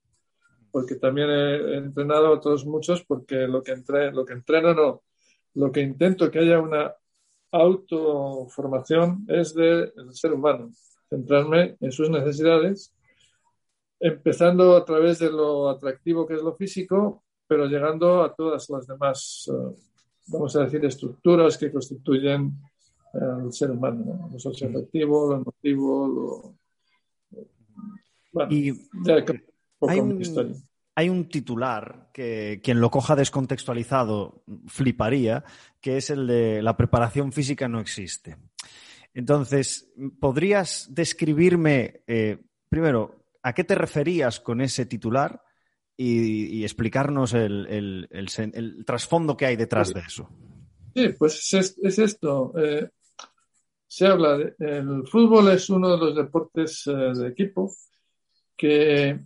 porque 0.74 0.96
también 0.96 1.30
he, 1.30 1.76
entrenado 1.76 2.26
a 2.26 2.30
otros 2.32 2.66
muchos, 2.66 3.04
porque 3.04 3.46
lo 3.46 3.62
que, 3.62 3.70
entre, 3.70 4.10
lo 4.10 4.24
que 4.24 4.32
entreno 4.32 4.74
no, 4.74 5.02
lo 5.54 5.70
que 5.70 5.80
intento 5.80 6.28
que 6.32 6.40
haya 6.40 6.58
una 6.58 6.92
autoformación 7.52 9.24
es 9.28 9.54
del 9.54 9.92
ser 10.10 10.32
humano, 10.32 10.72
centrarme 11.08 11.76
en 11.78 11.92
sus 11.92 12.10
necesidades, 12.10 12.92
empezando 14.00 14.76
a 14.76 14.84
través 14.84 15.20
de 15.20 15.30
lo 15.30 15.68
atractivo 15.68 16.26
que 16.26 16.34
es 16.34 16.42
lo 16.42 16.56
físico, 16.56 17.22
pero 17.46 17.66
llegando 17.66 18.24
a 18.24 18.34
todas 18.34 18.68
las 18.68 18.84
demás, 18.88 19.48
eh, 19.54 19.76
vamos 20.26 20.56
a 20.56 20.64
decir, 20.64 20.84
estructuras 20.84 21.56
que 21.56 21.70
constituyen 21.70 22.52
al 23.12 23.52
ser 23.52 23.70
humano, 23.70 24.04
¿no? 24.04 24.28
lo 24.28 24.38
socioafectivo, 24.40 25.28
lo 25.28 25.36
emotivo, 25.36 26.08
lo... 26.08 26.54
Bueno, 28.32 28.52
y 28.52 28.72
ya 29.04 29.24
que 29.24 29.53
poco 29.86 29.92
hay 29.92 30.00
un, 30.00 30.20
historia. 30.20 30.54
hay 30.94 31.08
un 31.08 31.28
titular 31.28 32.10
que 32.12 32.60
quien 32.62 32.80
lo 32.80 32.90
coja 32.90 33.16
descontextualizado 33.16 34.42
fliparía, 34.66 35.44
que 35.80 35.96
es 35.96 36.10
el 36.10 36.26
de 36.26 36.62
la 36.62 36.76
preparación 36.76 37.32
física 37.32 37.68
no 37.68 37.80
existe. 37.80 38.36
Entonces, 39.12 39.92
¿podrías 40.20 40.88
describirme, 40.92 42.02
eh, 42.06 42.38
primero, 42.68 43.24
a 43.42 43.52
qué 43.52 43.62
te 43.64 43.74
referías 43.74 44.40
con 44.40 44.60
ese 44.60 44.86
titular 44.86 45.42
y, 45.96 46.46
y 46.58 46.64
explicarnos 46.64 47.34
el, 47.34 47.66
el- 47.68 48.08
el 48.10 48.28
sen- 48.28 48.50
el 48.54 48.84
trasfondo 48.84 49.36
que 49.36 49.46
hay 49.46 49.56
detrás 49.56 49.94
de 49.94 50.00
eso? 50.00 50.28
Sí, 50.94 51.08
pues 51.18 51.52
es, 51.54 51.76
es 51.82 51.98
esto. 51.98 52.52
eh, 52.58 52.88
se 53.86 54.06
habla 54.08 54.36
de, 54.38 54.54
el 54.58 55.06
fútbol 55.06 55.50
es 55.50 55.70
uno 55.70 55.92
de 55.92 55.98
los 55.98 56.16
deportes 56.16 56.84
eh, 56.88 56.92
de 56.92 57.28
equipo 57.28 57.72
que 58.56 59.20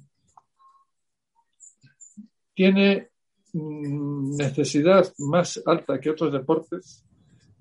tiene 2.58 3.10
mm, 3.52 4.36
necesidad 4.36 5.06
más 5.18 5.62
alta 5.64 6.00
que 6.00 6.10
otros 6.10 6.32
deportes 6.32 7.04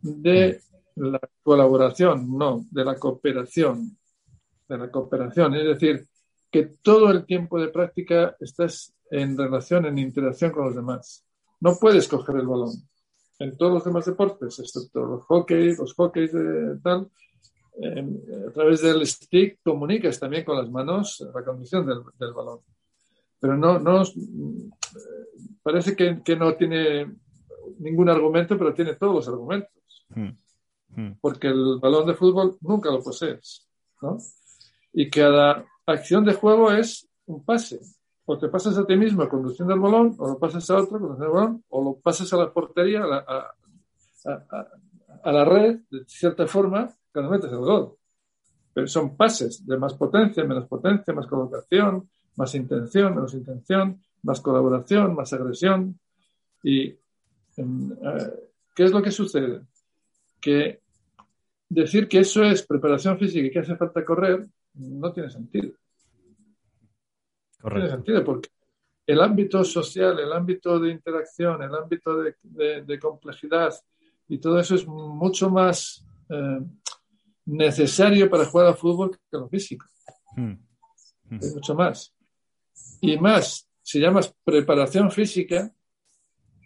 de 0.02 0.60
la 0.96 1.22
colaboración, 1.44 2.36
no, 2.36 2.66
de 2.72 2.84
la 2.84 2.96
cooperación, 2.96 3.96
de 4.68 4.76
la 4.76 4.90
cooperación. 4.90 5.54
Es 5.54 5.66
decir, 5.66 6.08
que 6.50 6.78
todo 6.82 7.12
el 7.12 7.28
tiempo 7.28 7.62
de 7.62 7.68
práctica 7.68 8.36
estás 8.40 8.92
en 9.12 9.38
relación, 9.38 9.86
en 9.86 10.00
interacción 10.00 10.50
con 10.50 10.66
los 10.66 10.76
demás. 10.76 11.24
No 11.60 11.76
puedes 11.76 12.08
coger 12.08 12.38
el 12.38 12.48
balón. 12.48 12.72
En 13.38 13.56
todos 13.56 13.74
los 13.74 13.86
demás 13.86 14.08
deportes, 14.08 14.58
excepto 14.58 15.06
los 15.06 15.24
hockey, 15.26 15.76
los 15.76 15.94
hockeys 15.94 16.34
de 16.34 16.80
tal, 16.82 17.08
eh, 17.84 18.04
a 18.50 18.52
través 18.52 18.82
del 18.82 19.06
stick 19.06 19.60
comunicas 19.64 20.20
también 20.20 20.44
con 20.44 20.58
las 20.58 20.72
manos 20.72 21.24
la 21.32 21.46
condición 21.46 21.86
del, 21.86 22.00
del 22.18 22.34
balón. 22.34 22.62
Pero 23.40 23.56
no, 23.58 23.80
no 23.80 24.02
eh, 24.04 24.70
parece 25.64 25.96
que, 25.96 26.22
que 26.24 26.36
no 26.36 26.56
tiene 26.56 27.14
ningún 27.80 28.10
argumento, 28.10 28.58
pero 28.58 28.74
tiene 28.74 28.96
todos 28.96 29.16
los 29.16 29.28
argumentos 29.28 29.72
Hmm. 30.10 30.30
Hmm. 30.96 31.12
porque 31.20 31.48
el 31.48 31.80
balón 31.82 32.08
de 32.08 32.14
fútbol 32.14 32.58
nunca 32.62 32.90
lo 32.90 33.04
posees, 33.04 33.68
¿no? 34.02 34.18
Y 34.94 35.10
cada 35.10 35.66
acción 35.86 36.24
de 36.24 36.34
juego 36.34 36.72
es 36.72 37.10
un 37.26 37.44
pase. 37.44 37.80
O 38.26 38.38
te 38.38 38.48
pasas 38.48 38.78
a 38.78 38.86
ti 38.86 38.96
mismo 38.96 39.28
conduciendo 39.28 39.74
el 39.74 39.82
balón, 39.82 40.16
o 40.18 40.28
lo 40.30 40.40
pasas 40.40 40.70
a 40.70 40.78
otro 40.78 40.98
conduciendo 41.00 41.26
el 41.26 41.32
balón, 41.32 41.64
o 41.70 41.84
lo 41.84 41.96
pasas 42.00 42.32
a 42.32 42.38
la 42.38 42.52
portería, 42.54 43.04
a 43.04 43.08
la, 43.08 43.18
a, 43.18 43.54
a- 44.32 44.46
a- 44.58 44.68
a 45.24 45.32
la 45.32 45.44
red, 45.44 45.80
de 45.92 46.06
cierta 46.08 46.48
forma, 46.48 46.90
cuando 47.12 47.32
metes 47.32 47.52
el 47.52 47.58
gol. 47.60 47.96
Pero 48.74 48.88
son 48.88 49.18
pases 49.18 49.66
de 49.68 49.78
más 49.78 49.94
potencia, 49.96 50.44
menos 50.46 50.68
potencia, 50.68 51.14
más 51.14 51.28
colocación, 51.28 52.10
más 52.38 52.56
intención, 52.56 53.14
menos 53.16 53.34
intención, 53.34 54.02
más 54.24 54.40
colaboración, 54.40 55.14
más 55.16 55.34
agresión. 55.34 56.00
¿Y 56.64 56.96
em, 57.58 57.92
eh, 57.92 58.34
qué 58.76 58.84
es 58.86 58.92
lo 58.92 59.02
que 59.02 59.12
sucede? 59.12 59.62
que 60.40 60.80
decir 61.68 62.08
que 62.08 62.20
eso 62.20 62.44
es 62.44 62.66
preparación 62.66 63.18
física 63.18 63.48
y 63.48 63.52
que 63.52 63.60
hace 63.60 63.76
falta 63.76 64.06
correr 64.06 64.48
no 64.76 65.12
tiene 65.12 65.30
sentido. 65.32 65.74
No 65.74 65.74
tiene 67.58 67.60
Correcto. 67.60 67.90
sentido 67.96 68.24
porque 68.24 68.50
el 69.08 69.20
ámbito 69.20 69.64
social, 69.64 70.20
el 70.20 70.32
ámbito 70.32 70.80
de 70.80 70.92
interacción, 70.92 71.62
el 71.64 71.74
ámbito 71.74 72.18
de, 72.22 72.36
de- 72.44 72.84
de 72.84 73.00
complejidad 73.00 73.74
y 74.30 74.38
todo 74.38 74.60
eso 74.60 74.76
es 74.76 74.86
mucho 74.86 75.50
más 75.50 76.06
eh, 76.30 76.60
necesario 77.46 78.30
para 78.30 78.46
jugar 78.46 78.68
al 78.68 78.76
fútbol 78.76 79.12
que 79.12 79.18
lo 79.38 79.50
físico. 79.50 79.86
Hmm. 80.36 80.52
Hmm. 81.30 81.36
Es 81.42 81.56
mucho 81.56 81.74
más. 81.74 82.14
Y 83.02 83.18
más, 83.18 83.68
si 83.82 84.00
llamas 84.00 84.34
preparación 84.44 85.12
física, 85.12 85.72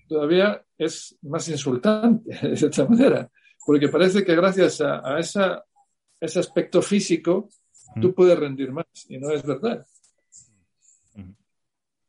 todavía 0.08 0.64
es 0.78 1.18
más 1.22 1.48
insultante, 1.50 2.38
de 2.50 2.58
cierta 2.58 2.86
manera, 2.86 3.30
porque 3.66 3.88
parece 3.90 4.24
que 4.26 4.36
gracias 4.36 4.82
a, 4.82 5.00
a 5.16 5.20
esa, 5.20 5.64
ese 6.20 6.40
aspecto 6.40 6.82
físico 6.82 7.50
tú 8.02 8.14
puedes 8.14 8.38
rendir 8.40 8.72
más, 8.72 8.86
y 9.10 9.18
no 9.18 9.30
es 9.32 9.44
verdad. 9.44 9.86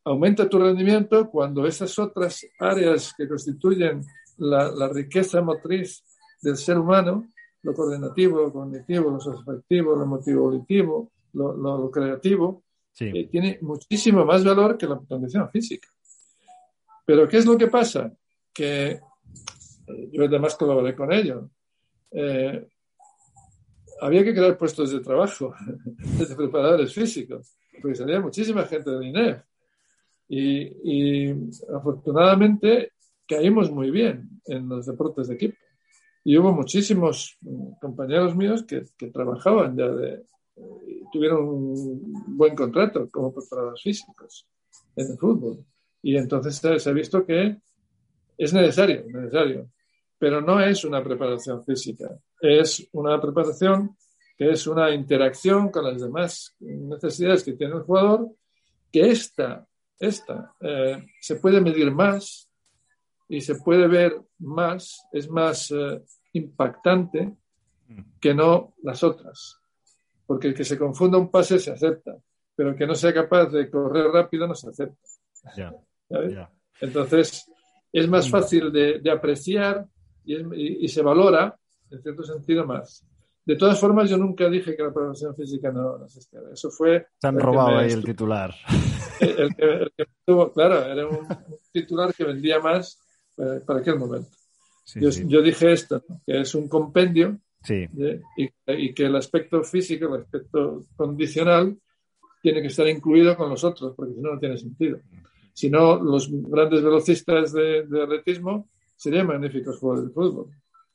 Aumenta 0.05 0.49
tu 0.49 0.59
rendimiento 0.59 1.29
cuando 1.29 1.65
esas 1.65 1.97
otras 1.97 2.45
áreas 2.59 3.13
que 3.17 3.27
constituyen 3.27 4.01
la, 4.37 4.69
la 4.71 4.89
riqueza 4.89 5.41
motriz 5.41 6.03
del 6.41 6.57
ser 6.57 6.77
humano, 6.77 7.25
lo 7.61 7.73
coordinativo, 7.73 8.41
lo 8.41 8.51
cognitivo, 8.51 9.09
lo 9.11 9.17
afectivo, 9.39 9.95
lo 9.95 10.03
emotivo, 10.03 10.47
auditivo, 10.47 11.09
lo, 11.33 11.53
lo- 11.55 11.77
lo 11.77 11.91
creativo, 11.91 12.62
Eh, 12.99 13.27
tiene 13.27 13.57
muchísimo 13.61 14.23
más 14.23 14.43
valor 14.43 14.77
que 14.77 14.87
la 14.87 14.97
condición 14.97 15.49
física. 15.49 15.87
Pero 17.05 17.27
¿qué 17.27 17.37
es 17.37 17.45
lo 17.45 17.57
que 17.57 17.67
pasa? 17.67 18.13
Que 18.53 18.91
eh, 18.91 20.09
yo 20.11 20.25
además 20.25 20.55
colaboré 20.55 20.95
con 20.95 21.11
ello. 21.11 21.49
Eh, 22.11 22.67
había 24.01 24.23
que 24.23 24.33
crear 24.33 24.57
puestos 24.57 24.91
de 24.91 24.99
trabajo 24.99 25.55
de 26.19 26.35
preparadores 26.35 26.93
físicos, 26.93 27.55
porque 27.81 27.95
salía 27.95 28.19
muchísima 28.19 28.63
gente 28.63 28.91
del 28.91 29.07
INEF. 29.07 29.41
Y, 30.29 31.31
afortunadamente 31.75 32.93
caímos 33.27 33.71
muy 33.71 33.91
bien 33.91 34.41
en 34.45 34.69
los 34.69 34.85
deportes 34.85 35.27
de 35.27 35.35
equipo. 35.35 35.57
Y 36.23 36.37
hubo 36.37 36.53
muchísimos 36.53 37.37
mm, 37.41 37.73
compañeros 37.81 38.35
míos 38.35 38.63
que, 38.63 38.83
que 38.97 39.07
trabajaban 39.07 39.75
ya 39.75 39.87
de, 39.89 40.23
tuvieron 41.13 41.47
un 41.47 42.35
buen 42.35 42.55
contrato 42.55 43.07
como 43.11 43.31
preparadores 43.31 43.81
físicos 43.81 44.47
en 44.95 45.11
el 45.11 45.17
fútbol. 45.17 45.63
Y 46.01 46.17
entonces 46.17 46.55
se, 46.57 46.89
ha 46.89 46.93
visto 46.93 47.25
que 47.25 47.57
es 48.37 48.53
necesario, 48.53 49.05
necesario, 49.07 49.69
pero 50.17 50.41
no 50.41 50.59
es 50.59 50.83
una 50.83 51.03
preparación 51.03 51.63
física, 51.63 52.09
es 52.41 52.89
una 52.91 53.21
preparación 53.21 53.95
que 54.35 54.49
es 54.49 54.65
una 54.65 54.91
interacción 54.93 55.69
con 55.69 55.85
las 55.85 56.01
demás 56.01 56.55
necesidades 56.59 57.43
que 57.43 57.53
tiene 57.53 57.75
el 57.75 57.83
jugador, 57.83 58.31
que 58.91 59.11
esta, 59.11 59.67
esta 59.99 60.53
eh, 60.59 61.05
se 61.21 61.35
puede 61.35 61.61
medir 61.61 61.91
más 61.91 62.49
y 63.29 63.41
se 63.41 63.55
puede 63.55 63.87
ver 63.87 64.19
más, 64.39 65.07
es 65.11 65.29
más 65.29 65.71
eh, 65.71 66.01
impactante 66.33 67.35
que 68.19 68.33
no 68.33 68.73
las 68.81 69.03
otras. 69.03 69.62
Porque 70.25 70.47
el 70.47 70.53
que 70.53 70.63
se 70.63 70.77
confunda 70.77 71.17
un 71.17 71.29
pase 71.29 71.59
se 71.59 71.71
acepta, 71.71 72.15
pero 72.55 72.69
el 72.69 72.75
que 72.75 72.87
no 72.87 72.95
sea 72.95 73.13
capaz 73.13 73.47
de 73.47 73.69
correr 73.69 74.07
rápido 74.11 74.47
no 74.47 74.55
se 74.55 74.69
acepta. 74.69 75.07
¿sabes? 76.09 76.33
ya. 76.33 76.49
Entonces, 76.81 77.49
es 77.91 78.07
más 78.07 78.29
fácil 78.29 78.71
de, 78.71 78.99
de 78.99 79.11
apreciar 79.11 79.85
y, 80.25 80.35
es- 80.35 80.45
y- 80.55 80.85
y 80.85 80.87
se 80.87 81.01
valora, 81.01 81.55
en 81.91 82.01
cierto 82.01 82.23
sentido, 82.23 82.65
más. 82.65 83.03
De 83.45 83.55
todas 83.57 83.77
formas, 83.79 84.09
yo 84.09 84.17
nunca 84.17 84.49
dije 84.49 84.75
que 84.75 84.83
la 84.83 84.93
preparación 84.93 85.35
física 85.35 85.69
no, 85.71 85.97
no 85.97 86.05
existiera. 86.05 86.45
Eso 86.53 86.71
fue 86.71 87.07
Se 87.19 87.27
han 87.27 87.37
robado 87.39 87.77
ahí 87.79 87.91
el 87.91 88.03
titular. 88.03 88.53
el 89.19 89.53
que, 89.55 89.63
el 89.65 89.91
que 89.97 90.05
tuvo, 90.25 90.51
claro, 90.53 90.81
era 90.85 91.05
un, 91.07 91.17
un 91.17 91.57
titular 91.71 92.13
que 92.13 92.23
vendía 92.23 92.59
más 92.59 92.97
eh, 93.37 93.59
para 93.65 93.79
aquel 93.79 93.99
momento. 93.99 94.29
Sí, 94.85 94.99
yo, 95.01 95.11
sí. 95.11 95.25
yo 95.27 95.41
dije 95.41 95.73
esto, 95.73 96.01
¿no? 96.07 96.21
que 96.25 96.41
es 96.41 96.55
un 96.55 96.67
compendio 96.69 97.37
Sí. 97.63 97.87
de- 97.91 98.21
y, 98.37 98.49
y 98.67 98.93
que 98.93 99.05
el 99.05 99.15
aspecto 99.15 99.63
físico, 99.63 100.07
el 100.07 100.21
aspecto 100.21 100.83
condicional, 100.95 101.77
tiene 102.41 102.61
que 102.61 102.67
estar 102.67 102.87
incluido 102.87 103.37
con 103.37 103.49
los 103.49 103.63
otros, 103.63 103.93
porque 103.95 104.13
si 104.15 104.19
no, 104.21 104.33
no 104.33 104.39
tiene 104.39 104.57
sentido. 104.57 104.99
Si 105.53 105.69
no, 105.69 105.95
los 106.03 106.29
grandes 106.31 106.83
velocistas 106.83 107.53
de, 107.53 107.83
de 107.87 108.03
atletismo 108.03 108.67
serían 108.97 109.27
magníficos 109.27 109.79
jugadores 109.79 110.09
de 110.09 110.13
fútbol. 110.13 110.47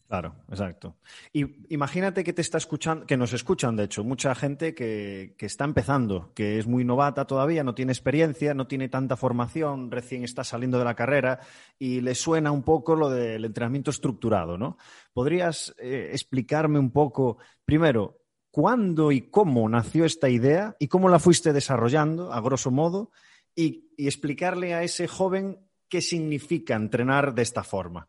Claro, 0.09 0.37
exacto. 0.49 0.97
Y 1.35 1.45
imagínate 1.69 2.25
que 2.25 2.33
te 2.33 2.41
está 2.41 2.57
escuchando, 2.57 3.05
que 3.05 3.19
nos 3.19 3.35
escuchan, 3.35 3.77
de 3.77 3.85
hecho, 3.85 4.05
mucha 4.05 4.35
gente 4.35 4.75
que, 4.75 5.35
que 5.37 5.45
está 5.45 5.67
empezando, 5.67 6.33
que 6.35 6.59
es 6.59 6.67
muy 6.67 6.83
novata 6.83 7.27
todavía, 7.27 7.63
no 7.63 7.75
tiene 7.75 7.93
experiencia, 7.93 8.55
no 8.55 8.67
tiene 8.67 8.89
tanta 8.89 9.19
formación, 9.19 9.91
recién 9.91 10.25
está 10.25 10.45
saliendo 10.45 10.79
de 10.79 10.87
la 10.87 10.95
carrera 10.95 11.41
y 11.79 12.01
le 12.01 12.15
suena 12.15 12.53
un 12.53 12.63
poco 12.63 12.97
lo 12.97 13.11
del 13.11 13.45
entrenamiento 13.45 13.91
estructurado, 13.91 14.57
¿no? 14.57 14.79
¿Podrías 15.13 15.75
eh, 15.79 16.09
explicarme 16.15 16.79
un 16.79 16.91
poco, 16.91 17.37
primero, 17.67 18.23
cuándo 18.51 19.13
y 19.13 19.29
cómo 19.29 19.69
nació 19.69 20.07
esta 20.07 20.31
idea 20.31 20.75
y 20.79 20.89
cómo 20.89 21.11
la 21.11 21.19
fuiste 21.19 21.53
desarrollando, 21.53 22.33
a 22.33 22.41
grosso 22.41 22.71
modo, 22.71 23.11
y, 23.55 23.91
y 23.99 24.07
explicarle 24.07 24.73
a 24.73 24.83
ese 24.83 25.07
joven 25.07 25.59
qué 25.91 26.01
significa 26.01 26.77
entrenar 26.77 27.35
de 27.35 27.43
esta 27.43 27.63
forma? 27.63 28.09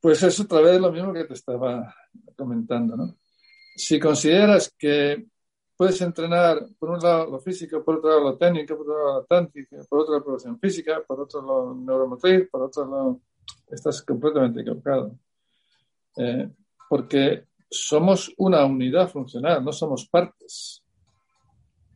Pues 0.00 0.22
es 0.22 0.40
otra 0.40 0.60
vez 0.60 0.80
lo 0.80 0.90
mismo 0.90 1.12
que 1.12 1.24
te 1.24 1.34
estaba 1.34 1.94
comentando, 2.36 2.96
¿no? 2.96 3.16
Si 3.76 3.98
consideras 3.98 4.74
que 4.78 5.26
puedes 5.76 6.00
entrenar 6.00 6.66
por 6.78 6.90
un 6.90 7.00
lado 7.00 7.30
lo 7.30 7.40
físico, 7.40 7.82
por 7.84 7.96
otro 7.96 8.10
lado 8.10 8.22
lo 8.22 8.36
técnico, 8.36 8.76
por 8.76 8.90
otro 8.90 9.04
lado 9.04 9.20
la 9.20 9.26
táctica, 9.26 9.76
por 9.88 10.00
otro 10.00 10.12
lado 10.12 10.20
la 10.20 10.24
producción 10.24 10.58
física, 10.58 11.02
por 11.06 11.20
otro 11.20 11.40
lado 11.40 11.74
neuromotriz, 11.74 12.48
por 12.50 12.62
otro 12.62 12.84
lado 12.84 13.20
estás 13.70 14.02
completamente 14.02 14.60
equivocado. 14.60 15.18
Eh, 16.16 16.50
porque 16.88 17.46
somos 17.70 18.32
una 18.36 18.64
unidad 18.64 19.08
funcional, 19.08 19.64
no 19.64 19.72
somos 19.72 20.06
partes. 20.06 20.82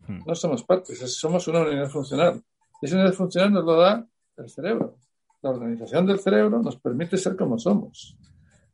Hmm. 0.06 0.20
No 0.26 0.34
somos 0.34 0.62
partes, 0.62 0.98
somos 1.16 1.48
una 1.48 1.62
unidad 1.62 1.88
funcional. 1.88 2.42
Y 2.80 2.86
esa 2.86 2.96
unidad 2.96 3.12
funcional 3.12 3.52
nos 3.52 3.64
lo 3.64 3.76
da 3.76 4.06
el 4.36 4.48
cerebro. 4.48 4.96
La 5.44 5.50
organización 5.50 6.07
del 6.07 6.20
cerebro 6.20 6.62
nos 6.62 6.80
permite 6.80 7.18
ser 7.18 7.37
como 7.37 7.59
somos. 7.59 8.16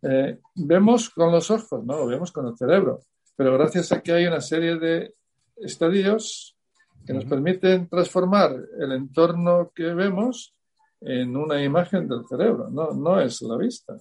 Eh, 0.03 0.39
vemos 0.55 1.11
con 1.11 1.33
los 1.33 1.51
ojos, 1.51 1.85
no 1.85 1.97
lo 1.97 2.07
vemos 2.07 2.31
con 2.31 2.47
el 2.47 2.57
cerebro, 2.57 3.01
pero 3.35 3.55
gracias 3.55 3.91
a 3.91 4.01
que 4.01 4.13
hay 4.13 4.27
una 4.27 4.41
serie 4.41 4.79
de 4.79 5.17
estadios 5.57 6.57
que 7.05 7.13
nos 7.13 7.25
permiten 7.25 7.89
transformar 7.89 8.55
el 8.79 8.93
entorno 8.93 9.73
que 9.75 9.93
vemos 9.95 10.55
en 11.01 11.37
una 11.37 11.61
imagen 11.61 12.07
del 12.07 12.25
cerebro, 12.29 12.71
no, 12.71 12.93
no 12.93 13.21
es 13.21 13.43
la 13.43 13.57
vista. 13.57 13.97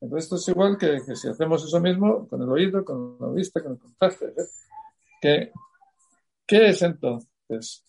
Entonces 0.00 0.24
esto 0.24 0.36
es 0.36 0.48
igual 0.48 0.78
que, 0.78 1.00
si 1.14 1.28
hacemos 1.28 1.66
eso 1.66 1.80
mismo 1.80 2.26
con 2.26 2.40
el 2.40 2.48
oído, 2.48 2.82
con 2.82 3.18
la 3.20 3.28
vista, 3.28 3.62
con 3.62 3.72
el 3.72 3.78
contacto. 3.78 4.24
¿Qué, 5.20 5.52
¿Qué 6.46 6.68
es 6.68 6.80
entonces? 6.80 7.84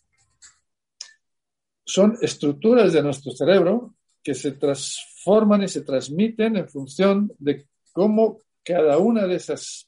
Son 1.86 2.18
estructuras 2.22 2.94
de 2.94 3.04
nuestro 3.04 3.32
cerebro 3.32 3.96
que 4.24 4.34
se 4.34 4.54
transforman 4.54 5.64
y 5.64 5.68
se 5.68 5.82
transmiten 5.82 6.58
en 6.58 6.68
función 6.68 7.32
de 7.38 7.68
cómo 7.94 8.40
cada 8.64 8.98
una 8.98 9.28
de 9.28 9.36
esas 9.36 9.88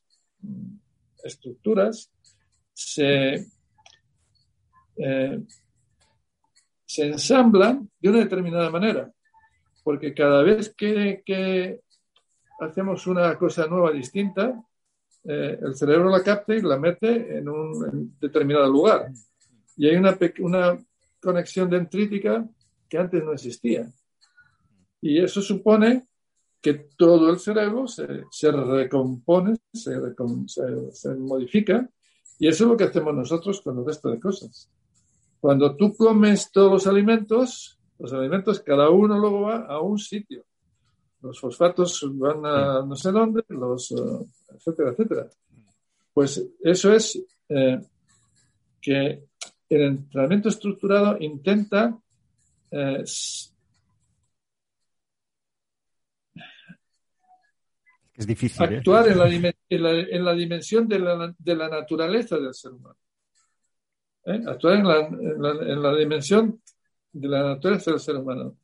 estructuras 1.24 2.12
se, 2.72 3.48
eh, 4.98 5.42
se 6.86 7.08
ensamblan 7.08 7.90
de 8.00 8.10
una 8.10 8.20
determinada 8.20 8.70
manera. 8.70 9.12
Porque 9.84 10.14
cada 10.14 10.44
vez 10.44 10.74
que, 10.78 11.82
hacemos 12.60 13.08
una 13.08 13.36
cosa 13.38 13.66
nueva, 13.66 13.92
distinta, 13.92 14.64
eh, 15.24 15.60
el 15.62 15.76
cerebro 15.76 16.10
la 16.10 16.24
capta 16.24 16.54
y 16.54 16.62
la 16.62 16.78
mete 16.78 17.38
en 17.38 17.50
un 17.50 18.16
determinado 18.20 18.72
lugar. 18.72 19.12
Y 19.76 19.88
hay 19.88 19.96
una, 19.96 20.18
una 20.40 20.78
conexión 21.28 21.70
dendrítica 21.70 22.48
que 22.88 22.98
antes 22.98 23.22
no 23.22 23.34
existía. 23.34 23.92
Y 25.02 25.20
eso 25.20 25.42
supone 25.42 26.08
que 26.62 26.74
todo 26.98 27.30
el 27.30 27.38
cerebro 27.38 27.86
se, 27.88 28.06
recompone, 28.52 29.58
se, 29.74 29.94
se, 30.94 31.16
modifica, 31.16 31.90
y 32.40 32.48
eso 32.48 32.64
es 32.64 32.70
lo 32.70 32.78
que 32.78 32.86
hacemos 32.86 33.14
nosotros 33.14 33.62
con 33.62 33.78
el 33.78 33.86
resto 33.86 34.10
de 34.10 34.20
cosas. 34.20 34.70
Cuando 35.42 35.76
tú 35.76 35.94
comes 35.94 36.50
todos 36.50 36.72
los 36.72 36.88
alimentos, 36.88 37.78
los 38.00 38.14
alimentos 38.14 38.62
cada 38.62 38.90
uno 38.90 39.20
luego 39.20 39.42
va 39.42 39.66
a 39.66 39.82
un 39.82 40.00
sitio. 40.00 40.46
Los 41.22 41.40
fosfatos 41.42 42.06
van 42.14 42.46
a 42.46 42.86
no 42.86 42.96
sé 42.96 43.12
dónde, 43.12 43.44
los, 43.50 43.92
eh, 43.92 44.26
etcétera, 44.56 44.92
etcétera. 44.92 45.30
Pues 46.14 46.44
eso 46.62 46.94
es 46.94 47.22
eh, 47.50 47.82
que 48.82 49.27
el 49.70 49.82
entrenamiento 49.82 50.50
estructurado 50.50 51.18
intenta 51.20 51.98
eh, 52.72 53.04
Es 58.18 58.26
difícil. 58.26 58.74
¿eh? 58.74 58.78
Actuar 58.78 59.08
en, 59.10 59.18
la, 59.20 59.28
en, 59.30 60.26
la, 60.26 60.34
dimensión 60.34 60.88
de 60.88 60.98
la, 60.98 61.36
de 61.38 61.56
la, 61.56 61.70
naturaleza 61.70 62.38
del 62.38 62.54
ser 62.54 62.72
humano. 62.72 62.98
¿Eh? 64.26 64.42
Actuar 64.48 64.80
en 64.80 65.82
la, 65.84 65.96
dimensión 65.96 66.60
de 67.14 67.28
la 67.28 67.44
naturaleza 67.44 67.92
del 67.92 68.00
ser 68.00 68.16
humano, 68.16 68.58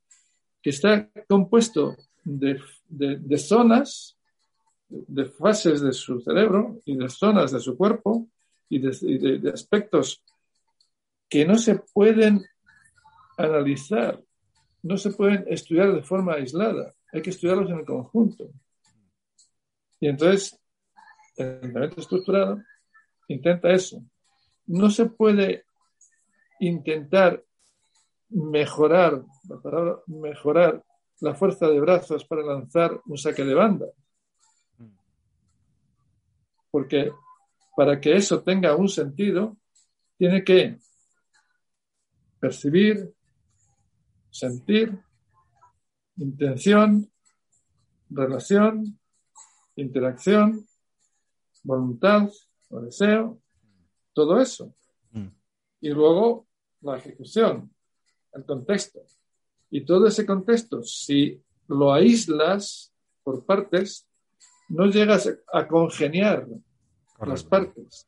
que 0.59 0.71
está 0.71 1.07
compuesto 1.29 1.95
de, 2.23 2.59
de, 2.89 3.37
zonas, 3.37 4.17
de 4.89 5.25
fases 5.25 5.81
de 5.81 5.93
su 5.93 6.19
cerebro 6.21 6.79
y 6.85 6.97
de 6.97 7.07
zonas 7.09 7.51
de 7.51 7.59
su 7.59 7.77
cuerpo 7.77 8.27
y 8.69 8.79
de 8.79 9.51
aspectos 9.53 10.23
que 11.33 11.47
no 11.47 11.57
se 11.57 11.79
pueden 11.95 12.45
analizar, 13.39 14.21
no 14.83 14.97
se 14.97 15.09
pueden 15.09 15.43
estudiar 15.47 15.91
de 15.91 16.03
forma 16.03 16.33
aislada, 16.33 16.93
hay 17.11 17.23
que 17.23 17.31
estudiarlos 17.31 17.71
en 17.71 17.79
el 17.79 17.85
conjunto. 17.85 18.51
Y 19.99 20.09
entonces, 20.09 20.61
el 21.35 21.47
entrenamiento 21.55 22.01
estructurado 22.01 22.61
intenta 23.29 23.71
eso. 23.71 24.03
No 24.67 24.91
se 24.91 25.07
puede 25.07 25.65
intentar 26.59 27.43
mejorar, 28.29 29.23
la 29.49 30.01
mejorar 30.05 30.83
la 31.19 31.33
fuerza 31.33 31.67
de 31.67 31.79
brazos 31.79 32.25
para 32.25 32.43
lanzar 32.43 33.01
un 33.07 33.17
saque 33.17 33.43
de 33.43 33.55
banda. 33.55 33.87
Porque 36.69 37.11
para 37.75 37.99
que 37.99 38.17
eso 38.17 38.43
tenga 38.43 38.75
un 38.75 38.87
sentido, 38.87 39.57
tiene 40.15 40.43
que 40.43 40.77
percibir, 42.43 43.09
sentir, 44.29 44.99
intención, 46.17 47.09
relación, 48.09 48.99
interacción, 49.77 50.67
voluntad 51.63 52.29
o 52.69 52.81
deseo, 52.81 53.39
todo 54.11 54.41
eso. 54.41 54.75
Mm. 55.13 55.29
Y 55.79 55.89
luego 55.91 56.45
la 56.81 56.97
ejecución, 56.97 57.73
el 58.33 58.43
contexto. 58.43 58.99
Y 59.69 59.85
todo 59.85 60.07
ese 60.07 60.25
contexto, 60.25 60.83
si 60.83 61.41
lo 61.69 61.93
aíslas 61.93 62.93
por 63.23 63.45
partes, 63.45 64.05
no 64.67 64.87
llegas 64.87 65.33
a 65.53 65.65
congeniar 65.65 66.45
las 67.25 67.45
partes. 67.45 68.05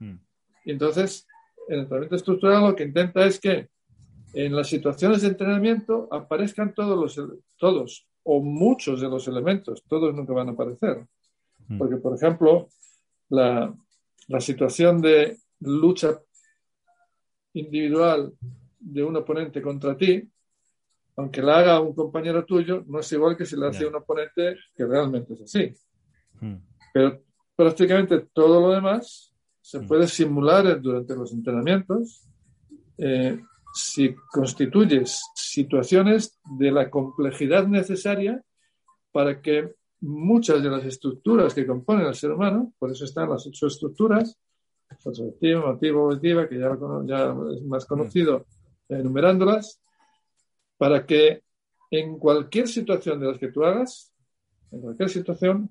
Mm. 0.00 0.16
Y 0.64 0.72
entonces, 0.72 1.24
el 1.70 1.80
entrenamiento 1.80 2.16
estructural 2.16 2.62
lo 2.64 2.74
que 2.74 2.82
intenta 2.82 3.24
es 3.24 3.38
que 3.38 3.68
en 4.32 4.54
las 4.54 4.68
situaciones 4.68 5.22
de 5.22 5.28
entrenamiento 5.28 6.08
aparezcan 6.10 6.74
todos 6.74 6.98
los 6.98 7.30
todos 7.56 8.08
o 8.24 8.42
muchos 8.42 9.00
de 9.00 9.08
los 9.08 9.26
elementos, 9.28 9.82
todos 9.88 10.14
nunca 10.14 10.32
van 10.32 10.48
a 10.48 10.52
aparecer. 10.52 11.06
Mm. 11.68 11.78
Porque, 11.78 11.96
por 11.96 12.16
ejemplo, 12.16 12.68
la, 13.28 13.72
situación 14.40 15.00
de 15.00 15.38
lucha 15.60 16.20
individual 17.54 18.32
de 18.78 19.02
un 19.02 19.16
oponente 19.16 19.60
contra 19.62 19.96
ti, 19.96 20.28
aunque 21.16 21.42
la 21.42 21.58
haga 21.58 21.80
un 21.80 21.94
compañero 21.94 22.44
tuyo, 22.44 22.84
no 22.86 23.00
es 23.00 23.10
igual 23.12 23.36
que 23.36 23.46
si 23.46 23.56
la 23.56 23.68
hace 23.68 23.86
un 23.86 23.94
oponente 23.94 24.56
que 24.74 24.86
realmente 24.86 25.34
es 25.34 25.42
así. 25.42 25.72
Mm. 26.40 26.56
Pero 26.92 27.22
prácticamente 27.56 28.26
todo 28.32 28.60
lo 28.60 28.72
demás 28.72 29.29
se 29.60 29.80
mm. 29.80 29.86
puede 29.86 30.06
simular 30.06 30.80
durante 30.80 31.14
los 31.14 31.32
entrenamientos 31.32 32.26
eh, 32.98 33.40
si 33.72 34.14
constituyes 34.32 35.22
situaciones 35.34 36.38
de 36.58 36.72
la 36.72 36.90
complejidad 36.90 37.66
necesaria 37.66 38.42
para 39.12 39.40
que 39.40 39.74
muchas 40.00 40.62
de 40.62 40.70
las 40.70 40.84
estructuras 40.84 41.54
que 41.54 41.66
componen 41.66 42.06
al 42.06 42.14
ser 42.14 42.32
humano, 42.32 42.72
por 42.78 42.90
eso 42.90 43.04
están 43.04 43.30
las 43.30 43.46
ocho 43.46 43.66
estructuras, 43.66 44.38
motivo, 45.64 46.06
objetiva, 46.06 46.48
que 46.48 46.58
ya, 46.58 46.76
ya, 47.04 47.34
es 47.54 47.62
más 47.62 47.84
conocido, 47.86 48.46
enumerándolas, 48.88 49.80
para 50.76 51.06
que 51.06 51.42
en 51.90 52.18
cualquier 52.18 52.68
situación 52.68 53.20
de 53.20 53.26
las 53.26 53.38
que 53.38 53.48
tú 53.48 53.64
hagas, 53.64 54.12
en 54.72 54.80
cualquier 54.80 55.10
situación, 55.10 55.70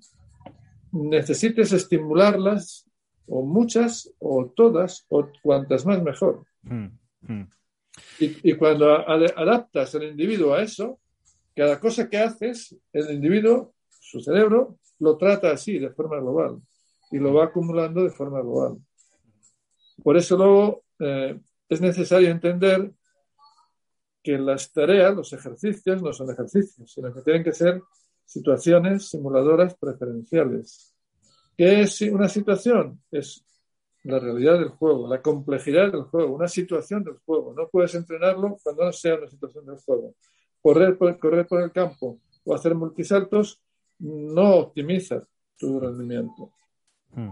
necesites 0.91 1.71
estimularlas, 1.73 2.88
o 3.29 3.43
muchas, 3.43 4.13
o 4.19 4.51
todas, 4.55 5.05
o 5.09 5.27
cuantas 5.41 5.85
más 5.85 6.01
mejor. 6.01 6.43
Hmm, 6.63 6.87
hmm. 7.21 7.43
Y, 8.19 8.53
cuando 8.53 8.91
adaptas 8.91 9.95
al 9.95 10.03
individuo 10.03 10.53
a 10.53 10.61
eso, 10.61 10.99
cada 11.55 11.79
cosa 11.79 12.09
que 12.09 12.17
haces, 12.17 12.75
el 12.93 13.11
individuo, 13.11 13.73
su 13.89 14.21
cerebro, 14.21 14.77
lo 14.99 15.17
trata 15.17 15.51
así, 15.51 15.79
de 15.79 15.89
forma 15.89 16.19
global, 16.19 16.61
y 17.11 17.17
lo 17.17 17.33
va 17.33 17.45
acumulando 17.45 18.03
de 18.03 18.09
forma 18.09 18.41
global. 18.41 18.77
Por 20.01 20.17
eso 20.17 20.37
luego 20.37 20.83
eh, 20.99 21.39
es 21.67 21.81
necesario 21.81 22.29
entender 22.29 22.91
que 24.23 24.37
las 24.37 24.71
tareas, 24.71 25.15
los 25.15 25.33
ejercicios, 25.33 26.01
no 26.01 26.13
son 26.13 26.31
ejercicios, 26.31 26.91
sino 26.91 27.13
que 27.13 27.21
tienen 27.21 27.43
que 27.43 27.53
ser 27.53 27.81
situaciones 28.25 29.09
simuladoras 29.09 29.75
preferenciales. 29.75 30.95
¿Qué 31.59 31.81
es 31.81 31.99
una 32.03 32.29
situación? 32.29 33.01
Es 33.11 33.43
la 34.05 34.17
realidad 34.17 34.59
del 34.59 34.69
juego, 34.69 35.09
la 35.09 35.21
complejidad 35.21 35.91
del 35.91 36.03
juego, 36.03 36.33
una 36.33 36.47
situación 36.47 37.03
del 37.03 37.17
juego. 37.25 37.53
No 37.53 37.67
puedes 37.67 37.93
entrenarlo 37.95 38.55
cuando 38.63 38.85
no 38.85 38.93
sea 38.93 39.15
una 39.15 39.27
situación 39.27 39.65
del 39.65 39.75
juego. 39.75 40.15
Correr 40.61 40.97
por, 40.97 41.19
correr 41.19 41.45
por 41.45 41.61
el 41.61 41.73
campo 41.73 42.21
o 42.45 42.55
hacer 42.55 42.75
multisaltos 42.75 43.61
no 43.97 44.55
optimiza 44.55 45.21
tu 45.57 45.81
rendimiento. 45.81 46.53
Hmm. 47.11 47.31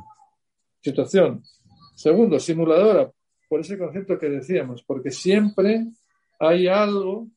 Situación. 0.81 1.41
Segundo, 1.95 2.37
simuladora, 2.37 3.09
por 3.47 3.61
ese 3.61 3.77
concepto 3.77 4.19
que 4.19 4.27
decíamos, 4.27 4.83
porque 4.83 5.09
siempre 5.09 5.87
hay 6.37 6.67
algo 6.67 7.29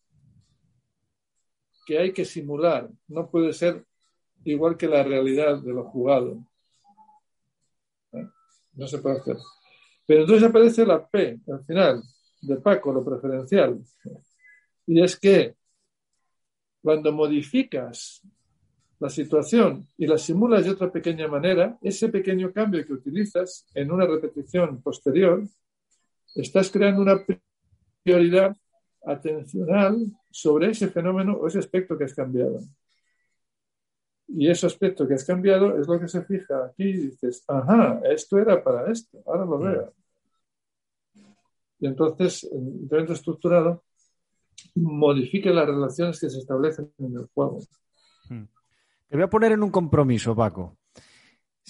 que 1.87 2.00
hay 2.00 2.12
que 2.12 2.24
simular. 2.24 2.90
No 3.07 3.31
puede 3.31 3.53
ser 3.53 3.85
igual 4.42 4.76
que 4.76 4.88
la 4.88 5.05
realidad 5.05 5.62
de 5.62 5.72
lo 5.72 5.85
jugado. 5.85 6.50
No 8.81 8.87
se 8.87 8.97
puede 8.97 9.19
hacer. 9.19 9.37
Pero 10.07 10.23
entonces 10.23 10.49
aparece 10.49 10.87
la 10.87 11.07
P 11.07 11.38
al 11.53 11.64
final 11.66 12.03
de 12.40 12.57
Paco, 12.57 12.90
lo 12.95 13.05
preferencial. 13.05 13.79
Y 14.87 15.03
es 15.03 15.21
que 15.21 15.55
cuando 16.83 17.12
modificas 17.12 18.23
la 18.99 19.11
situación 19.11 19.87
y 19.99 20.07
la 20.07 20.16
simulas 20.16 20.64
de 20.64 20.71
otra 20.71 20.90
pequeña 20.90 21.29
manera, 21.29 21.77
ese 21.83 22.09
pequeño 22.09 22.55
cambio 22.55 22.87
que 22.87 22.95
utilizas 22.95 23.66
en 23.75 23.93
una 23.93 24.07
repetición 24.07 24.81
posterior, 24.81 25.47
estás 26.35 26.71
creando 26.71 27.03
una 27.03 27.23
prioridad 28.03 28.57
atencional 29.05 30.07
sobre 30.31 30.71
ese 30.71 30.88
fenómeno 30.88 31.35
o 31.35 31.49
ese 31.49 31.59
aspecto 31.59 31.99
que 31.99 32.05
has 32.05 32.14
cambiado. 32.14 32.61
Y 34.33 34.49
ese 34.49 34.66
aspecto 34.66 35.09
que 35.09 35.14
has 35.14 35.25
cambiado 35.25 35.79
es 35.79 35.88
lo 35.88 35.99
que 35.99 36.09
se 36.09 36.23
fija 36.23 36.66
aquí 36.66 36.85
y 36.85 37.07
dices, 37.09 37.45
ajá, 37.49 38.01
esto 38.05 38.38
era 38.38 38.62
para 38.62 38.90
esto, 38.90 39.19
ahora 39.27 39.45
lo 39.45 39.59
veo. 39.59 39.95
Y 41.81 41.87
entonces, 41.87 42.45
el 42.45 42.87
evento 42.90 43.14
estructurado 43.14 43.85
modifica 44.75 45.51
las 45.51 45.66
relaciones 45.66 46.21
que 46.21 46.31
se 46.31 46.38
establecen 46.38 46.93
en 46.99 47.16
el 47.16 47.27
juego. 47.35 47.61
Hmm. 48.29 48.45
Te 49.09 49.16
voy 49.16 49.25
a 49.25 49.31
poner 49.31 49.53
en 49.53 49.62
un 49.62 49.71
compromiso, 49.71 50.37
Paco. 50.37 50.79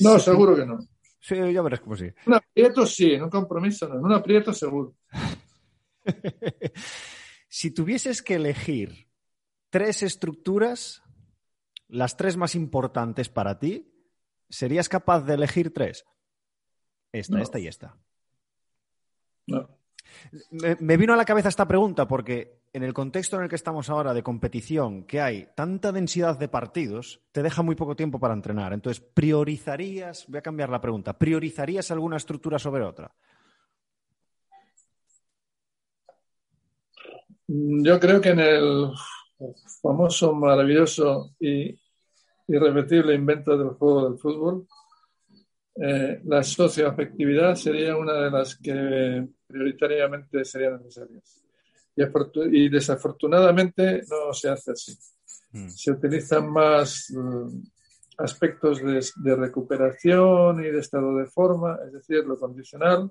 No, 0.01 0.19
seguro 0.19 0.57
que 0.57 0.67
no. 0.67 0.79
Sí, 1.21 1.37
ya 1.53 1.63
verás 1.63 1.81
cómo 1.81 1.97
sí. 1.97 2.09
Un 2.27 2.35
aprieto 2.35 2.87
sí, 2.87 3.13
en 3.13 3.25
un 3.25 3.31
compromiso 3.31 3.89
no. 3.89 3.97
En 3.97 4.05
un 4.05 4.13
aprieto 4.13 4.53
seguro. 4.53 4.95
si 7.49 7.71
tuvieses 7.71 8.23
que 8.23 8.35
elegir 8.35 9.09
tres 9.69 10.03
estructuras, 10.03 11.03
las 11.91 12.17
tres 12.17 12.37
más 12.37 12.55
importantes 12.55 13.29
para 13.29 13.59
ti, 13.59 13.93
¿serías 14.49 14.89
capaz 14.89 15.23
de 15.23 15.35
elegir 15.35 15.73
tres? 15.73 16.05
Esta, 17.13 17.41
esta 17.41 17.59
y 17.59 17.67
esta. 17.67 17.97
No. 19.47 19.81
Me, 20.51 20.97
vino 20.97 21.13
a 21.13 21.17
la 21.17 21.25
cabeza 21.25 21.49
esta 21.49 21.67
pregunta 21.67 22.07
porque 22.07 22.61
en 22.73 22.83
el 22.83 22.95
contexto 22.95 23.37
en 23.37 23.45
el 23.45 23.49
que 23.49 23.57
estamos 23.57 23.91
ahora 23.91 24.15
de 24.15 24.23
competición, 24.23 25.05
que 25.05 25.21
hay 25.21 25.49
tanta 25.55 25.93
densidad 25.93 26.39
de 26.39 26.49
partidos, 26.49 27.21
te 27.33 27.43
deja 27.43 27.63
muy 27.63 27.75
poco 27.75 27.97
tiempo 27.97 28.21
para 28.21 28.35
entrenar. 28.35 28.73
Entonces, 28.73 29.03
¿priorizarías, 29.15 30.27
voy 30.29 30.39
a 30.39 30.43
cambiar 30.43 30.71
la 30.71 30.81
pregunta, 30.81 31.19
¿priorizarías 31.19 31.91
alguna 31.91 32.17
estructura 32.17 32.59
sobre 32.59 32.85
otra? 32.85 33.13
Yo 37.49 37.99
creo 37.99 38.21
que 38.21 38.29
en 38.29 38.41
el 38.41 38.91
famoso, 39.83 40.33
maravilloso 40.35 41.35
y 41.41 41.80
irrepetible 42.51 43.15
invento 43.15 43.57
del 43.57 43.71
juego 43.71 44.09
del 44.09 44.19
fútbol, 44.19 44.67
eh, 45.77 46.21
la 46.25 46.43
socioafectividad 46.43 47.55
sería 47.55 47.97
una 47.97 48.15
de 48.15 48.31
las 48.31 48.57
que 48.57 49.27
prioritariamente 49.47 50.45
serían 50.45 50.83
necesarias. 50.83 51.43
Y, 52.53 52.69
desafortunadamente 52.69 54.03
no 54.09 54.33
se 54.33 54.49
hace 54.49 54.73
así. 54.73 54.99
Mm. 55.53 55.69
Se 55.69 55.91
utilizan 55.93 56.51
más 56.51 57.11
mm, 57.11 57.63
aspectos 58.19 58.81
de, 58.83 59.37
recuperación 59.37 60.65
y 60.65 60.71
de 60.71 60.81
estado 60.81 61.17
de 61.17 61.27
forma, 61.27 61.79
es 61.87 61.93
decir, 61.93 62.25
lo 62.27 62.39
condicional, 62.39 63.11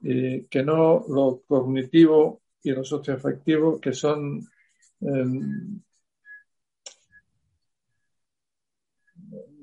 que 0.00 0.62
no 0.62 1.04
lo 1.08 1.42
cognitivo 1.48 2.42
y 2.62 2.70
lo 2.70 2.84
socioafectivo, 2.84 3.80
que 3.80 3.92
son 3.92 4.46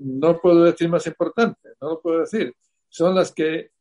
no 0.04 0.40
puedo 0.40 0.64
decir 0.64 0.90
más 0.90 1.08
importante, 1.08 1.70
no 1.82 1.90
lo 1.90 2.02
puedo 2.02 2.20
decir, 2.20 2.56
son 2.90 3.16
las 3.16 3.32
que 3.32 3.72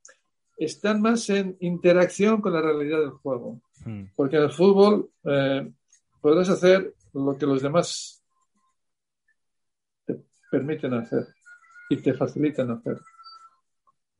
están 0.56 1.02
más 1.02 1.28
en 1.30 1.56
interacción 1.60 2.40
con 2.40 2.52
la 2.52 2.62
realidad 2.62 3.00
del 3.00 3.10
juego. 3.10 3.60
Hmm. 3.84 4.04
Porque 4.14 4.36
en 4.36 4.44
el 4.44 4.52
fútbol 4.52 5.10
eh, 5.24 5.70
podrás 6.20 6.48
hacer 6.48 6.94
lo 7.12 7.36
que 7.36 7.46
los 7.46 7.62
demás 7.62 8.22
te 10.06 10.22
permiten 10.50 10.94
hacer 10.94 11.26
y 11.90 11.96
te 11.96 12.14
facilitan 12.14 12.70
hacer. 12.70 13.00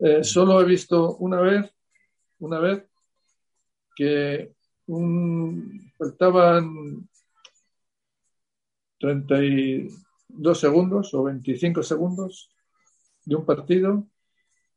Eh, 0.01 0.19
hmm. 0.19 0.25
solo 0.25 0.61
he 0.61 0.65
visto 0.65 1.17
una 1.17 1.41
vez, 1.41 1.73
una 2.41 2.59
vez 2.59 2.85
que 3.95 4.53
faltaban 5.97 7.09
32 10.33 10.59
segundos 10.59 11.15
o 11.15 11.25
25 11.25 11.83
segundos 11.83 12.51
de 13.25 13.37
un 13.37 13.45
partido 13.45 14.07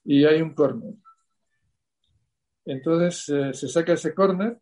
y 0.04 0.26
hay 0.26 0.41
un 0.41 0.54
córner. 0.54 0.94
Entonces 2.65 3.30
eh, 3.30 3.54
se 3.54 3.68
saca 3.68 3.94
ese 3.94 4.13
córner, 4.13 4.60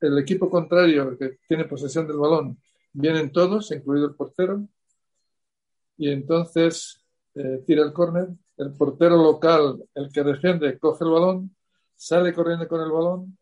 el 0.00 0.18
equipo 0.18 0.48
contrario 0.48 1.16
que 1.18 1.38
tiene 1.46 1.64
posesión 1.64 2.06
del 2.06 2.16
balón, 2.16 2.58
vienen 2.92 3.32
todos, 3.32 3.70
incluido 3.72 4.06
el 4.06 4.14
portero, 4.14 4.66
y 5.98 6.10
entonces 6.10 7.04
eh, 7.34 7.62
tira 7.66 7.82
el 7.82 7.92
córner, 7.92 8.28
el 8.56 8.72
portero 8.72 9.16
local, 9.16 9.84
el 9.94 10.10
que 10.10 10.22
defiende, 10.22 10.78
coge 10.78 11.04
el 11.04 11.10
balón, 11.10 11.56
sale 11.94 12.32
corriendo 12.32 12.66
con 12.68 12.80
el 12.80 12.90
balón, 12.90 13.38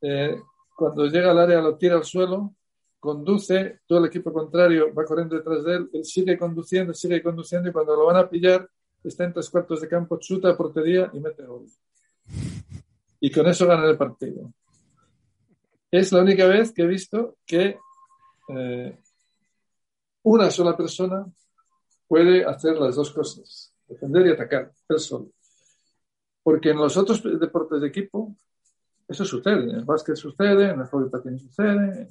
eh, 0.00 0.36
cuando 0.76 1.06
llega 1.06 1.30
al 1.30 1.38
área 1.38 1.60
lo 1.60 1.76
tira 1.76 1.96
al 1.96 2.04
suelo, 2.04 2.54
conduce, 3.02 3.80
todo 3.84 3.98
el 3.98 4.04
equipo 4.06 4.32
contrario 4.32 4.94
va 4.94 5.04
corriendo 5.04 5.34
detrás 5.34 5.64
de 5.64 5.74
él, 5.74 5.90
él 5.92 6.04
sigue 6.04 6.38
conduciendo, 6.38 6.94
sigue 6.94 7.20
conduciendo 7.20 7.68
y 7.68 7.72
cuando 7.72 7.96
lo 7.96 8.06
van 8.06 8.16
a 8.16 8.30
pillar 8.30 8.70
está 9.02 9.24
en 9.24 9.32
tres 9.32 9.50
cuartos 9.50 9.80
de 9.80 9.88
campo, 9.88 10.18
chuta 10.18 10.50
a 10.50 10.56
portería 10.56 11.10
y 11.12 11.18
mete 11.18 11.44
gol 11.44 11.66
y 13.18 13.30
con 13.30 13.46
eso 13.46 13.66
ganan 13.66 13.88
el 13.88 13.96
partido. 13.96 14.52
Es 15.90 16.12
la 16.12 16.22
única 16.22 16.46
vez 16.46 16.72
que 16.72 16.82
he 16.82 16.86
visto 16.86 17.36
que 17.44 17.78
eh, 18.48 18.98
una 20.22 20.50
sola 20.50 20.76
persona 20.76 21.26
puede 22.06 22.44
hacer 22.44 22.76
las 22.78 22.94
dos 22.94 23.10
cosas, 23.10 23.72
defender 23.88 24.26
y 24.26 24.30
atacar, 24.30 24.72
el 24.88 24.98
solo. 24.98 25.30
Porque 26.42 26.70
en 26.70 26.78
los 26.78 26.96
otros 26.96 27.22
deportes 27.22 27.80
de 27.80 27.88
equipo 27.88 28.34
eso 29.06 29.24
sucede. 29.24 29.70
En 29.70 29.86
básquet 29.86 30.16
sucede, 30.16 30.70
en 30.70 30.80
el 30.80 30.86
hockey 30.86 31.10
también 31.10 31.38
sucede, 31.38 32.08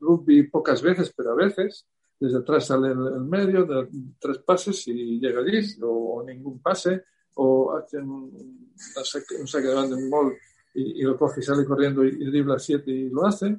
rugby 0.00 0.44
pocas 0.44 0.82
veces, 0.82 1.12
pero 1.16 1.32
a 1.32 1.34
veces. 1.34 1.86
Desde 2.18 2.38
atrás 2.38 2.66
sale 2.66 2.88
el, 2.88 3.20
medio, 3.20 3.66
de 3.66 3.88
tres 4.18 4.38
pases 4.38 4.88
y 4.88 5.20
llega 5.20 5.40
allí, 5.40 5.60
o 5.82 6.24
ningún 6.26 6.62
pase, 6.62 7.04
o 7.34 7.76
hacen 7.76 8.08
un, 8.08 8.72
saque, 9.04 9.68
de 9.68 9.74
banda 9.74 9.98
en 9.98 10.08
gol 10.08 10.34
y, 10.72 11.02
lo 11.02 11.16
coge 11.18 11.40
y 11.40 11.42
sale 11.42 11.66
corriendo 11.66 12.04
y, 12.04 12.08
y 12.08 12.24
dribla 12.26 12.58
siete 12.58 12.90
y 12.90 13.10
lo 13.10 13.26
hace. 13.26 13.58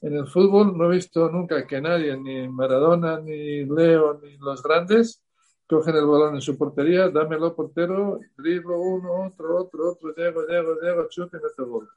En 0.00 0.16
el 0.16 0.26
fútbol 0.26 0.76
no 0.76 0.86
he 0.86 0.96
visto 0.96 1.30
nunca 1.30 1.64
que 1.66 1.80
nadie, 1.80 2.16
ni 2.16 2.48
Maradona, 2.48 3.20
ni 3.20 3.64
Leo, 3.64 4.20
ni 4.20 4.36
los 4.36 4.62
grandes, 4.62 5.22
cogen 5.68 5.96
el 5.96 6.06
balón 6.06 6.34
en 6.34 6.40
su 6.40 6.58
portería, 6.58 7.08
dámelo 7.08 7.54
portero, 7.54 8.18
driblo 8.36 8.80
uno, 8.80 9.26
otro, 9.26 9.60
otro, 9.60 9.92
otro, 9.92 10.14
llego, 10.14 10.44
llego, 10.46 10.80
llego, 10.80 11.08
chute 11.08 11.36
y 11.36 11.40
meto 11.40 11.66
gol. 11.66 11.88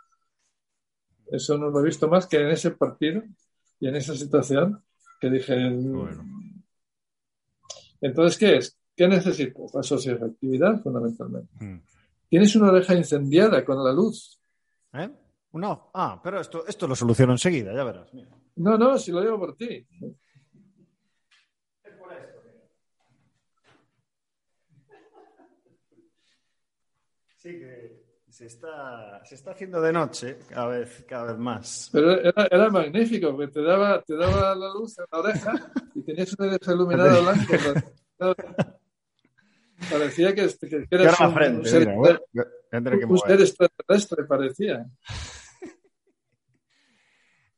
Eso 1.28 1.58
no 1.58 1.70
lo 1.70 1.80
he 1.80 1.84
visto 1.84 2.08
más 2.08 2.28
que 2.28 2.38
en 2.38 2.50
ese 2.50 2.72
partido 2.72 3.24
y 3.80 3.88
en 3.88 3.96
esa 3.96 4.16
situación 4.16 4.84
que 5.20 5.30
dije. 5.30 5.56
Entonces, 8.02 8.38
¿qué 8.38 8.58
es? 8.58 8.78
¿Qué 8.96 9.08
necesitas? 9.08 9.74
La 9.74 9.84
socioafectividad, 9.84 10.82
fundamentalmente. 10.82 11.54
Hmm. 11.60 11.82
Tienes 12.30 12.56
una 12.56 12.72
oreja 12.72 12.96
incendiada 12.96 13.64
con 13.64 13.84
la 13.84 13.92
luz. 13.92 14.40
¿Eh? 14.94 15.10
No, 15.54 15.90
ah, 15.94 16.20
pero 16.22 16.42
esto, 16.42 16.66
esto 16.68 16.88
lo 16.88 16.96
soluciono 16.96 17.32
enseguida, 17.32 17.74
ya 17.74 17.84
verás. 17.84 18.12
No, 18.58 18.78
no, 18.78 18.98
si 18.98 19.12
lo 19.12 19.22
digo 19.22 19.40
por 19.40 19.56
ti. 19.56 19.86
Sí, 27.38 27.60
que 27.60 27.95
se 28.36 28.48
está, 28.48 29.24
se 29.24 29.36
está 29.36 29.52
haciendo 29.52 29.80
de 29.80 29.94
noche 29.94 30.40
cada 30.50 30.68
vez, 30.68 31.06
cada 31.08 31.32
vez 31.32 31.38
más. 31.38 31.90
Pero 31.94 32.20
era, 32.20 32.48
era 32.52 32.70
magnífico, 32.70 33.34
porque 33.34 33.48
te 33.50 33.62
daba, 33.62 34.02
te 34.02 34.14
daba 34.18 34.54
la 34.54 34.74
luz 34.74 35.00
en 35.00 35.06
la 35.10 35.20
oreja 35.20 35.72
y 35.94 36.02
tenías 36.04 36.36
una 36.38 36.50
oreja 36.50 36.74
iluminada 36.74 37.22
blanca. 38.18 38.44
Parecía 39.90 40.36
que, 40.36 40.50
que, 40.70 40.88
eras 40.92 41.18
un, 41.22 41.34
frente, 41.34 41.60
un, 41.60 41.66
ser, 41.66 41.88
mira, 41.88 42.22
un, 42.74 43.12
un 43.12 43.20
ser 43.20 43.40
extraterrestre, 43.40 44.26
parecía. 44.26 44.86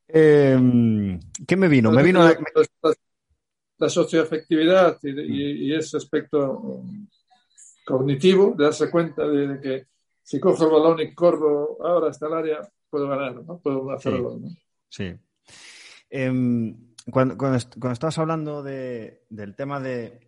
Eh, 0.10 1.20
¿Qué 1.48 1.56
me 1.56 1.68
vino? 1.70 1.92
Me 1.92 2.04
vino 2.04 2.24
la, 2.24 2.38
la, 2.84 2.94
la 3.80 3.90
socioafectividad 3.90 5.00
y, 5.02 5.10
y, 5.10 5.52
y, 5.70 5.76
ese 5.76 5.98
aspecto 5.98 6.52
um, 6.60 7.08
cognitivo, 7.84 8.54
de 8.56 8.66
darse 8.66 8.92
cuenta 8.92 9.28
de, 9.28 9.48
de, 9.48 9.60
que 9.60 9.97
si 10.28 10.42
cojo 10.42 10.66
el 10.66 10.72
balón 10.72 11.00
y 11.00 11.16
corro 11.16 11.78
ahora 11.82 12.10
hasta 12.10 12.28
el 12.28 12.34
área, 12.34 12.60
puedo 12.90 13.08
ganar, 13.08 13.46
¿no? 13.46 13.60
Puedo 13.60 13.90
hacerlo. 13.92 14.32
Sí. 14.32 14.40
¿no? 14.42 14.50
sí. 14.90 15.16
Eh, 16.10 16.76
cuando, 17.10 17.38
cuando, 17.38 17.92
estabas 17.94 18.18
hablando 18.18 18.62
de, 18.62 19.24
del 19.30 19.56
tema 19.56 19.80
de 19.80 20.20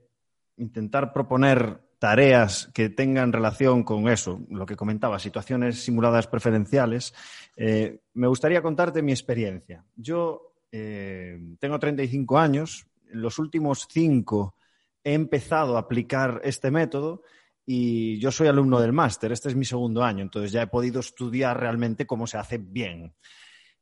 intentar 0.56 1.12
proponer 1.12 1.82
tareas 2.00 2.72
que 2.74 2.88
tengan 2.88 3.34
relación 3.34 3.84
con 3.84 4.08
eso, 4.08 4.40
lo 4.50 4.66
que 4.66 4.78
comentaba, 4.78 5.20
situaciones 5.20 5.84
simuladas 5.84 6.28
preferenciales, 6.28 7.14
eh, 7.58 8.00
me 8.14 8.28
gustaría 8.28 8.62
contarte 8.62 9.02
mi 9.02 9.12
experiencia. 9.12 9.84
Yo 9.98 10.54
eh, 10.72 11.38
tengo 11.60 11.78
35 11.78 12.38
años, 12.40 12.88
en 13.12 13.22
los 13.22 13.38
últimos 13.38 13.86
cinco 13.92 14.56
he 15.04 15.14
empezado 15.14 15.76
a 15.76 15.82
aplicar 15.82 16.40
este 16.46 16.72
método 16.72 17.22
y 17.72 18.18
yo 18.18 18.32
soy 18.32 18.48
alumno 18.48 18.82
del 18.82 18.94
máster, 18.94 19.32
este 19.32 19.50
es 19.50 19.56
mi 19.56 19.64
segundo 19.64 20.04
año, 20.04 20.24
entonces 20.24 20.52
ya 20.52 20.64
he 20.64 20.68
podido 20.68 21.02
estudiar 21.02 21.60
realmente 21.60 22.08
cómo 22.08 22.26
se 22.26 22.40
hace 22.40 22.58
bien. 22.58 23.14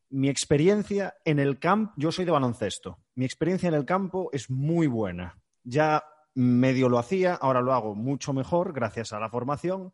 Mi 0.09 0.27
experiencia 0.27 1.15
en 1.23 1.39
el 1.39 1.57
campo, 1.57 1.93
yo 1.95 2.11
soy 2.11 2.25
de 2.25 2.31
baloncesto, 2.31 2.99
mi 3.15 3.23
experiencia 3.23 3.69
en 3.69 3.75
el 3.75 3.85
campo 3.85 4.29
es 4.33 4.49
muy 4.49 4.87
buena. 4.87 5.39
Ya 5.63 6.03
medio 6.35 6.89
lo 6.89 6.99
hacía, 6.99 7.35
ahora 7.35 7.61
lo 7.61 7.71
hago 7.71 7.95
mucho 7.95 8.33
mejor 8.33 8.73
gracias 8.73 9.13
a 9.13 9.21
la 9.21 9.29
formación, 9.29 9.93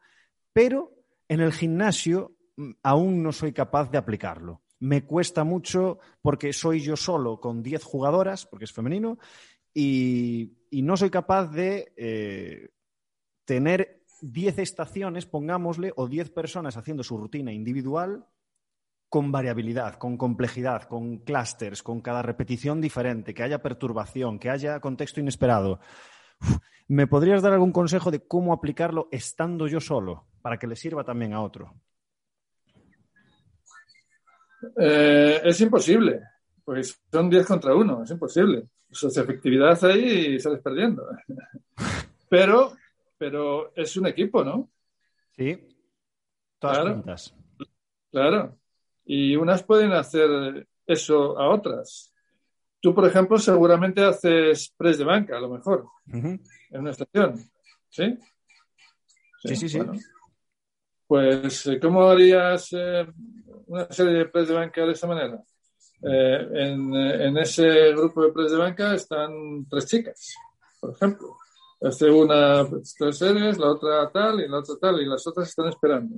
pero 0.54 0.90
en 1.28 1.42
el 1.42 1.54
gimnasio 1.54 2.36
mm, 2.58 2.72
aún 2.82 3.22
no 3.22 3.32
soy 3.32 3.54
capaz 3.54 3.92
de 3.92 4.00
aplicarlo. 4.00 4.64
Me 4.80 5.06
cuesta 5.06 5.44
mucho 5.44 6.00
porque 6.20 6.52
soy 6.52 6.80
yo 6.80 6.96
solo 6.96 7.40
con 7.40 7.62
10 7.62 7.84
jugadoras, 7.84 8.48
porque 8.48 8.66
es 8.66 8.74
femenino, 8.74 9.20
y, 9.72 10.52
no 10.72 10.98
soy 10.98 11.12
capaz 11.12 11.46
de 11.52 11.94
eh, 11.96 12.70
tener 13.46 14.04
10 14.22 14.60
estaciones, 14.60 15.26
pongámosle, 15.26 15.94
o 15.96 16.08
10 16.08 16.30
personas 16.32 16.78
haciendo 16.78 17.04
su 17.04 17.18
rutina 17.18 17.52
individual 17.52 18.26
con 19.10 19.32
variabilidad, 19.32 19.96
con 20.00 20.18
complejidad, 20.18 20.84
con 20.84 21.20
clústeres, 21.20 21.84
con 21.84 22.02
cada 22.02 22.24
repetición 22.24 22.82
diferente, 22.82 23.34
que 23.34 23.44
haya 23.44 23.62
perturbación, 23.62 24.40
que 24.40 24.50
haya 24.50 24.80
contexto 24.80 25.20
inesperado. 25.20 25.80
¿Me 26.88 27.06
podrías 27.06 27.42
dar 27.42 27.54
algún 27.54 27.72
consejo 27.72 28.10
de 28.10 28.26
cómo 28.26 28.54
aplicarlo 28.54 29.10
estando 29.12 29.68
yo 29.68 29.80
solo 29.80 30.26
para 30.42 30.58
que 30.58 30.68
le 30.68 30.76
sirva 30.76 31.04
también 31.04 31.34
a 31.34 31.42
otro? 31.42 31.76
Eh, 34.78 35.42
es 35.44 35.62
imposible, 35.62 36.22
pues 36.64 37.00
son 37.12 37.30
10 37.30 37.46
contra 37.46 37.76
1, 37.76 38.04
es 38.04 38.12
imposible. 38.12 38.64
Su 38.90 39.08
efectividad 39.08 39.84
ahí 39.86 40.36
y 40.36 40.40
sales 40.40 40.62
perdiendo. 40.62 41.06
Pero, 42.30 42.74
pero 43.24 43.72
es 43.74 43.96
un 43.96 44.06
equipo, 44.08 44.44
¿no? 44.44 44.70
Sí, 45.32 45.58
todas 46.60 46.80
claro, 46.80 47.04
Claro. 48.12 48.60
Y 49.06 49.38
unas 49.38 49.64
pueden 49.64 49.94
hacer 49.94 50.68
eso 50.86 51.40
a 51.40 51.48
otras. 51.48 52.14
Tú, 52.82 52.94
por 52.94 53.08
ejemplo, 53.08 53.38
seguramente 53.38 54.04
haces 54.04 54.74
press 54.76 54.98
de 54.98 55.06
banca, 55.06 55.38
a 55.38 55.40
lo 55.40 55.52
mejor, 55.52 55.86
en 56.12 56.42
una 56.74 56.92
estación. 56.92 57.50
¿Sí? 57.90 58.18
Sí, 59.42 59.56
sí, 59.56 59.70
sí. 59.70 59.80
Pues, 61.08 61.66
eh, 61.68 61.80
¿cómo 61.80 62.10
harías 62.10 62.74
eh, 62.74 63.08
una 63.68 63.90
serie 63.90 64.16
de 64.16 64.26
press 64.26 64.50
de 64.50 64.54
banca 64.54 64.86
de 64.86 64.92
esa 64.92 65.08
manera? 65.08 65.42
Eh, 66.02 66.48
en, 66.56 67.38
ese 67.38 67.94
grupo 67.94 68.26
de 68.26 68.34
press 68.34 68.52
de 68.52 68.58
banca 68.58 68.94
están 68.94 69.66
tres 69.70 69.86
chicas, 69.86 70.36
por 70.82 70.92
ejemplo. 70.92 71.38
Hace 71.84 72.10
una 72.10 72.66
tres 72.98 73.18
series, 73.18 73.58
la 73.58 73.72
otra 73.72 74.10
tal 74.12 74.40
y 74.40 74.48
la 74.48 74.60
otra 74.60 74.76
tal, 74.80 75.02
y 75.02 75.06
las 75.06 75.28
otras 75.28 75.50
están 75.50 75.68
esperando. 75.68 76.18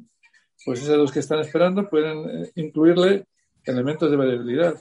Pues 0.64 0.82
esas 0.82 0.98
dos 0.98 1.12
que 1.12 1.20
están 1.20 1.40
esperando 1.40 1.90
pueden 1.90 2.52
incluirle 2.56 3.26
elementos 3.64 4.10
de 4.10 4.18
variabilidad. 4.18 4.76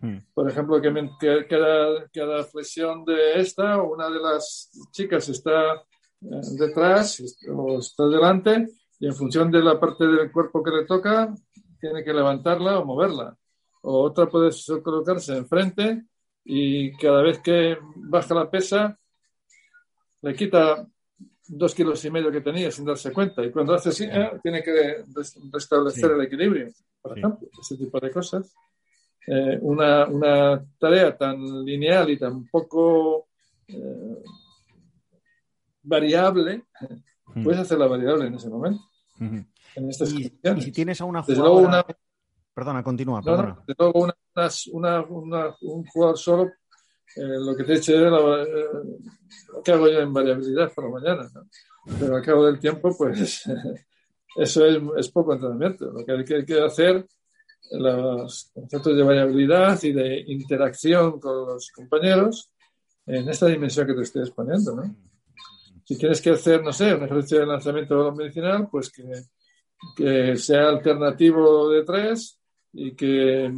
Hmm. 0.00 0.18
Por 0.34 0.50
ejemplo, 0.50 0.80
que, 0.80 1.46
cada, 1.48 2.44
flexión 2.44 3.04
de 3.04 3.40
esta, 3.40 3.82
una 3.82 4.10
de 4.10 4.20
las 4.20 4.70
chicas 4.92 5.28
está 5.28 5.74
eh, 5.74 6.40
detrás 6.58 7.22
o 7.50 7.78
está 7.78 8.06
delante, 8.06 8.68
y 9.00 9.06
en 9.06 9.14
función 9.14 9.50
de 9.50 9.62
la 9.62 9.80
parte 9.80 10.06
del 10.06 10.30
cuerpo 10.30 10.62
que 10.62 10.70
le 10.70 10.84
toca, 10.84 11.32
tiene 11.80 12.04
que 12.04 12.12
levantarla 12.12 12.78
o 12.78 12.84
moverla. 12.84 13.36
O 13.82 14.02
otra 14.02 14.26
puede 14.26 14.50
colocarse 14.82 15.36
enfrente 15.36 16.04
y 16.44 16.92
cada 16.96 17.22
vez 17.22 17.38
que 17.38 17.78
baja 17.96 18.34
la 18.34 18.50
pesa, 18.50 18.98
le 20.22 20.34
quita 20.34 20.86
dos 21.48 21.74
kilos 21.74 22.04
y 22.04 22.10
medio 22.10 22.30
que 22.30 22.40
tenía 22.40 22.70
sin 22.70 22.84
darse 22.84 23.12
cuenta. 23.12 23.44
Y 23.44 23.50
cuando 23.50 23.74
hace 23.74 23.88
así, 23.88 24.04
eh, 24.04 24.38
tiene 24.42 24.62
que 24.62 25.04
restablecer 25.52 26.12
el 26.12 26.22
equilibrio, 26.22 26.68
por 27.00 27.18
ejemplo, 27.18 27.48
ese 27.60 27.76
tipo 27.76 27.98
de 27.98 28.10
cosas. 28.10 28.54
Eh, 29.26 29.58
una, 29.60 30.06
una, 30.06 30.64
tarea 30.78 31.16
tan 31.16 31.64
lineal 31.64 32.08
y 32.10 32.18
tan 32.18 32.46
poco 32.48 33.28
eh, 33.66 34.22
variable, 35.82 36.64
puedes 37.42 37.60
hacer 37.60 37.78
la 37.78 37.86
variable 37.86 38.26
en 38.26 38.34
ese 38.34 38.48
momento. 38.48 38.82
En 39.20 39.90
estas 39.90 40.12
y, 40.12 40.32
si 40.60 40.72
tienes 40.72 41.00
a 41.00 41.04
una 41.04 41.22
jugadora... 41.22 41.84
Perdona, 42.54 42.82
continúa. 42.82 43.22
Perdona. 43.22 43.62
desde 43.66 43.74
luego 43.78 44.00
una, 44.72 45.02
una, 45.02 45.56
un 45.60 45.84
jugador 45.84 46.18
solo, 46.18 46.50
eh, 47.16 47.38
lo 47.40 47.56
que 47.56 47.64
te 47.64 47.72
he 47.72 47.76
dicho 47.76 47.94
es 47.94 48.10
lo 49.52 49.62
que 49.62 49.72
hago 49.72 49.88
yo 49.88 50.00
en 50.00 50.12
variabilidad 50.12 50.72
por 50.72 50.84
la 50.84 51.00
mañana. 51.00 51.30
Pero 51.98 52.16
al 52.16 52.22
cabo 52.22 52.46
del 52.46 52.58
tiempo, 52.58 52.94
pues 52.96 53.44
eso 54.36 54.66
es, 54.66 54.82
es 54.96 55.08
poco 55.10 55.34
entrenamiento. 55.34 55.86
Lo 55.92 56.04
que 56.04 56.34
hay 56.34 56.44
que 56.44 56.60
hacer 56.60 57.06
los 57.70 58.50
conceptos 58.54 58.96
de 58.96 59.02
variabilidad 59.02 59.82
y 59.82 59.92
de 59.92 60.24
interacción 60.26 61.20
con 61.20 61.46
los 61.46 61.70
compañeros 61.70 62.50
en 63.06 63.28
esta 63.28 63.46
dimensión 63.46 63.86
que 63.86 63.94
te 63.94 64.02
estoy 64.02 64.22
exponiendo. 64.22 64.76
¿no? 64.76 64.96
Si 65.84 65.96
tienes 65.96 66.20
que 66.20 66.30
hacer, 66.30 66.62
no 66.62 66.72
sé, 66.72 66.94
un 66.94 67.04
ejercicio 67.04 67.40
de 67.40 67.46
lanzamiento 67.46 68.12
medicinal, 68.12 68.68
pues 68.70 68.90
que, 68.90 69.04
que 69.96 70.36
sea 70.36 70.68
alternativo 70.68 71.70
de 71.70 71.84
tres 71.84 72.38
y 72.72 72.94
que, 72.94 73.50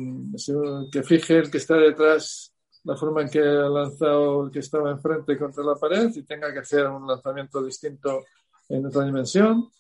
que 0.92 1.02
fije 1.02 1.38
el 1.38 1.50
que 1.50 1.58
está 1.58 1.76
detrás 1.76 2.49
la 2.84 2.96
forma 2.96 3.22
en 3.22 3.28
que 3.28 3.40
ha 3.40 3.68
lanzado 3.68 4.44
el 4.44 4.50
que 4.50 4.60
estaba 4.60 4.90
enfrente 4.90 5.38
contra 5.38 5.62
la 5.64 5.74
pared 5.74 6.10
y 6.14 6.22
tenga 6.22 6.52
que 6.52 6.60
hacer 6.60 6.86
un 6.86 7.06
lanzamiento 7.06 7.62
distinto 7.62 8.24
en 8.68 8.86
otra 8.86 9.04
dimensión 9.04 9.70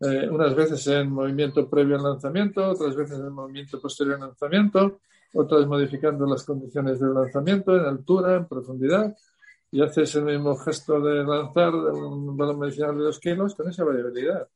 eh, 0.00 0.28
unas 0.28 0.54
veces 0.54 0.86
en 0.88 1.10
movimiento 1.10 1.70
previo 1.70 1.96
al 1.96 2.02
lanzamiento, 2.02 2.68
otras 2.68 2.94
veces 2.94 3.18
en 3.18 3.32
movimiento 3.32 3.80
posterior 3.80 4.16
al 4.16 4.28
lanzamiento, 4.28 5.00
otras 5.32 5.66
modificando 5.66 6.26
las 6.26 6.44
condiciones 6.44 7.00
del 7.00 7.14
lanzamiento 7.14 7.74
en 7.74 7.84
altura, 7.86 8.36
en 8.36 8.46
profundidad, 8.46 9.16
y 9.70 9.82
haces 9.82 10.14
el 10.16 10.24
mismo 10.24 10.54
gesto 10.56 11.00
de 11.00 11.24
lanzar 11.24 11.74
un 11.74 12.36
balón 12.36 12.58
medicinal 12.58 12.96
de 12.96 13.04
dos 13.04 13.18
kilos 13.18 13.54
con 13.54 13.68
esa 13.70 13.84
variabilidad. 13.84 14.46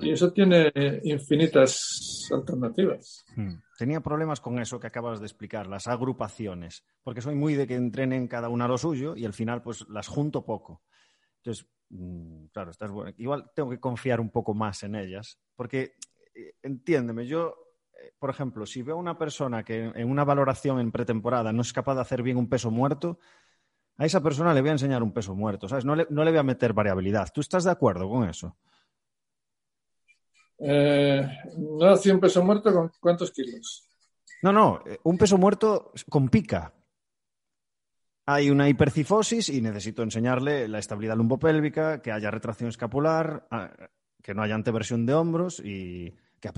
Y 0.00 0.10
eso 0.10 0.32
tiene 0.32 0.72
infinitas 1.02 2.28
alternativas. 2.32 3.24
Hmm. 3.34 3.54
Tenía 3.76 4.00
problemas 4.00 4.40
con 4.40 4.58
eso 4.60 4.78
que 4.78 4.86
acabas 4.86 5.18
de 5.18 5.26
explicar, 5.26 5.66
las 5.66 5.88
agrupaciones, 5.88 6.84
porque 7.02 7.20
soy 7.20 7.34
muy 7.34 7.54
de 7.54 7.66
que 7.66 7.74
entrenen 7.74 8.28
cada 8.28 8.48
una 8.48 8.68
lo 8.68 8.78
suyo 8.78 9.16
y 9.16 9.24
al 9.24 9.32
final 9.32 9.62
pues 9.62 9.84
las 9.88 10.06
junto 10.06 10.44
poco. 10.44 10.82
Entonces, 11.38 11.66
Mm, 11.92 12.46
claro, 12.52 12.70
estás 12.70 12.90
bueno. 12.90 13.12
Igual 13.18 13.50
tengo 13.54 13.68
que 13.70 13.78
confiar 13.78 14.18
un 14.20 14.30
poco 14.30 14.54
más 14.54 14.82
en 14.82 14.94
ellas, 14.94 15.38
porque 15.54 15.94
eh, 16.34 16.54
entiéndeme, 16.62 17.26
yo, 17.26 17.54
eh, 18.02 18.14
por 18.18 18.30
ejemplo, 18.30 18.64
si 18.64 18.82
veo 18.82 18.96
a 18.96 18.98
una 18.98 19.18
persona 19.18 19.62
que 19.62 19.92
en 19.94 20.10
una 20.10 20.24
valoración 20.24 20.80
en 20.80 20.90
pretemporada 20.90 21.52
no 21.52 21.60
es 21.60 21.72
capaz 21.72 21.94
de 21.96 22.00
hacer 22.00 22.22
bien 22.22 22.38
un 22.38 22.48
peso 22.48 22.70
muerto, 22.70 23.18
a 23.98 24.06
esa 24.06 24.22
persona 24.22 24.54
le 24.54 24.62
voy 24.62 24.70
a 24.70 24.72
enseñar 24.72 25.02
un 25.02 25.12
peso 25.12 25.34
muerto, 25.34 25.68
¿sabes? 25.68 25.84
No 25.84 25.94
le, 25.94 26.06
voy 26.06 26.36
a 26.36 26.42
meter 26.42 26.72
variabilidad. 26.72 27.28
¿Tú 27.32 27.42
estás 27.42 27.64
de 27.64 27.70
acuerdo 27.70 28.08
con 28.08 28.26
eso? 28.26 28.56
Eh, 30.64 31.28
no 31.58 31.88
hacía 31.88 32.14
un 32.14 32.20
peso 32.20 32.42
muerto 32.44 32.72
con 32.72 32.90
cuántos 33.00 33.30
kilos. 33.32 33.88
No, 34.42 34.52
no, 34.52 34.82
un 35.04 35.18
peso 35.18 35.38
muerto 35.38 35.92
con 36.08 36.28
pica 36.28 36.72
hay 38.26 38.50
una 38.50 38.68
hipercifosis 38.68 39.48
y 39.48 39.60
necesito 39.60 40.02
enseñarle 40.02 40.68
la 40.68 40.78
estabilidad 40.78 41.16
lumbopélvica, 41.16 42.00
que 42.00 42.12
haya 42.12 42.30
retracción 42.30 42.68
escapular, 42.68 43.48
que 44.22 44.34
no 44.34 44.42
haya 44.42 44.54
anteversión 44.54 45.06
de 45.06 45.14
hombros 45.14 45.60
y 45.64 46.14
que, 46.40 46.50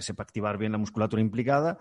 sepa 0.00 0.22
activar 0.22 0.58
bien 0.58 0.72
la 0.72 0.78
musculatura 0.78 1.20
implicada. 1.20 1.78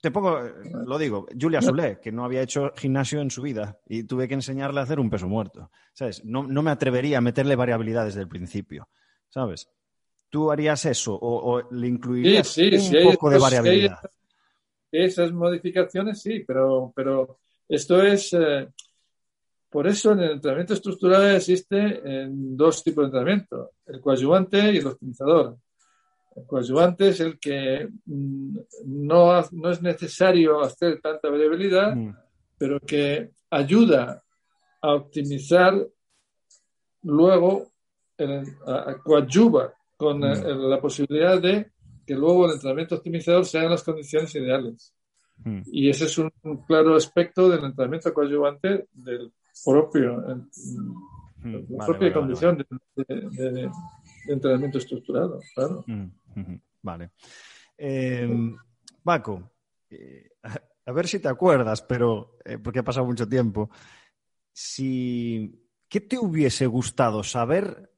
Te 0.00 0.10
pongo, 0.10 0.40
lo 0.86 0.98
digo, 0.98 1.26
Julia 1.38 1.62
Solé, 1.62 1.98
que 2.00 2.12
no 2.12 2.24
había 2.24 2.42
hecho 2.42 2.72
gimnasio 2.76 3.20
en 3.20 3.30
su 3.30 3.42
vida 3.42 3.78
y 3.86 4.04
tuve 4.04 4.28
que 4.28 4.34
enseñarle 4.34 4.80
a 4.80 4.82
hacer 4.82 5.00
un 5.00 5.10
peso 5.10 5.28
muerto. 5.28 5.70
¿Sabes? 5.92 6.24
No, 6.24 6.44
me 6.44 6.70
atrevería 6.70 7.18
a 7.18 7.22
meterle 7.22 7.56
variabilidad 7.56 8.04
desde 8.04 8.20
el 8.20 8.28
principio. 8.28 8.88
¿Sabes? 9.28 9.68
¿Tú 10.34 10.50
harías 10.50 10.84
eso 10.86 11.16
o, 11.16 11.62
le 11.70 11.86
incluirías 11.86 12.58
un 12.58 13.12
poco 13.12 13.30
de 13.30 13.38
variabilidad? 13.38 14.00
esas 14.90 15.30
modificaciones 15.30 16.20
sí, 16.20 16.40
pero, 16.44 16.92
pero 16.92 17.38
esto 17.68 18.02
es, 18.02 18.32
eh, 18.32 18.66
por 19.70 19.86
eso 19.86 20.10
en 20.10 20.18
el 20.22 20.30
entrenamiento 20.32 20.74
estructural 20.74 21.36
existe 21.36 21.78
en 22.04 22.56
dos 22.56 22.82
tipos 22.82 23.04
de 23.04 23.06
entrenamiento, 23.06 23.70
el 23.86 24.00
coadyuvante 24.00 24.72
y 24.72 24.78
el 24.78 24.88
optimizador. 24.88 25.56
El 26.34 26.46
coadyuvante 26.46 27.10
es 27.10 27.20
el 27.20 27.38
que 27.38 27.88
mm, 28.04 28.58
no, 28.86 29.40
no 29.52 29.70
es 29.70 29.82
necesario 29.82 30.62
hacer 30.62 31.00
tanta 31.00 31.30
variabilidad, 31.30 31.94
Mm, 31.94 32.12
pero 32.58 32.80
que 32.80 33.30
ayuda 33.50 34.20
a 34.82 34.94
optimizar 34.94 35.80
luego, 37.04 37.70
el, 38.18 38.44
a, 38.66 38.90
a 38.90 38.98
coadyuva 38.98 39.72
con 39.96 40.20
Mm. 40.20 40.24
eh, 40.24 40.54
la 40.54 40.80
posibilidad 40.80 41.40
de 41.40 41.70
que 42.06 42.14
luego 42.14 42.46
el 42.46 42.52
entrenamiento 42.52 42.96
optimizador 42.96 43.44
sea 43.46 43.64
en 43.64 43.70
las 43.70 43.82
condiciones 43.82 44.34
ideales. 44.34 44.94
mm, 45.44 45.60
Y 45.66 45.88
ese 45.88 46.04
es 46.06 46.18
un, 46.18 46.30
un 46.42 46.64
claro 46.64 46.94
aspecto 46.96 47.48
del 47.48 47.64
entrenamiento 47.64 48.12
coadyuvante 48.12 48.88
del 48.92 49.32
propio, 49.64 50.16
mm, 50.18 51.52
la 51.52 51.58
vale, 51.60 51.86
propia 51.86 51.86
vale, 51.86 51.98
vale, 51.98 52.12
condición 52.12 52.58
de, 52.58 52.66
de- 53.04 53.30
de- 53.30 53.50
de 53.52 53.70
entrenamiento 54.32 54.78
estructurado, 54.78 55.40
claro. 55.54 55.84
Mm, 55.86 56.06
Vale. 56.82 57.10
Eh, 57.78 58.28
Paco, 59.02 59.50
eh, 59.90 60.30
a, 60.42 60.60
a 60.86 60.92
ver 60.92 61.06
si 61.08 61.18
te 61.18 61.28
acuerdas, 61.28 61.80
pero 61.82 62.36
eh, 62.44 62.58
porque 62.58 62.80
ha 62.80 62.84
pasado 62.84 63.06
mucho 63.06 63.26
tiempo. 63.26 63.70
Si, 64.52 65.60
¿Qué 65.88 66.00
te 66.00 66.18
hubiese 66.18 66.66
gustado 66.66 67.22
saber 67.22 67.90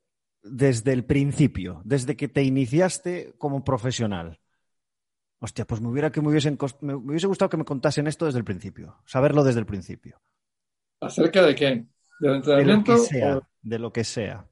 desde 0.51 0.93
el 0.93 1.05
principio, 1.05 1.83
desde 1.85 2.17
que 2.17 2.29
te 2.29 2.43
iniciaste 2.43 3.35
como 3.39 3.65
profesional? 3.65 4.41
Hostia, 5.39 5.67
pues 5.67 5.81
me 5.81 5.89
hubiera 5.89 6.11
que 6.11 6.21
me 6.21 6.29
hubiesen 6.29 6.59
me, 6.81 6.95
hubiese 6.95 7.27
gustado 7.27 7.51
que 7.51 7.57
me 7.57 7.65
contasen 7.65 8.07
esto 8.07 8.27
desde 8.27 8.39
el 8.39 8.45
principio, 8.45 8.99
saberlo 9.05 9.45
desde 9.45 9.61
el 9.61 9.67
principio. 9.67 10.21
¿Acerca 11.01 11.43
de 11.43 11.55
qué? 11.55 11.67
¿Del 11.67 11.87
De 12.21 12.29
lo 12.29 12.35
entrenamiento 12.37 12.95
que 12.95 12.99
sea, 12.99 13.37
o 13.37 13.43
de 13.63 13.79
lo 13.79 13.93
que 13.93 14.05
sea. 14.05 14.49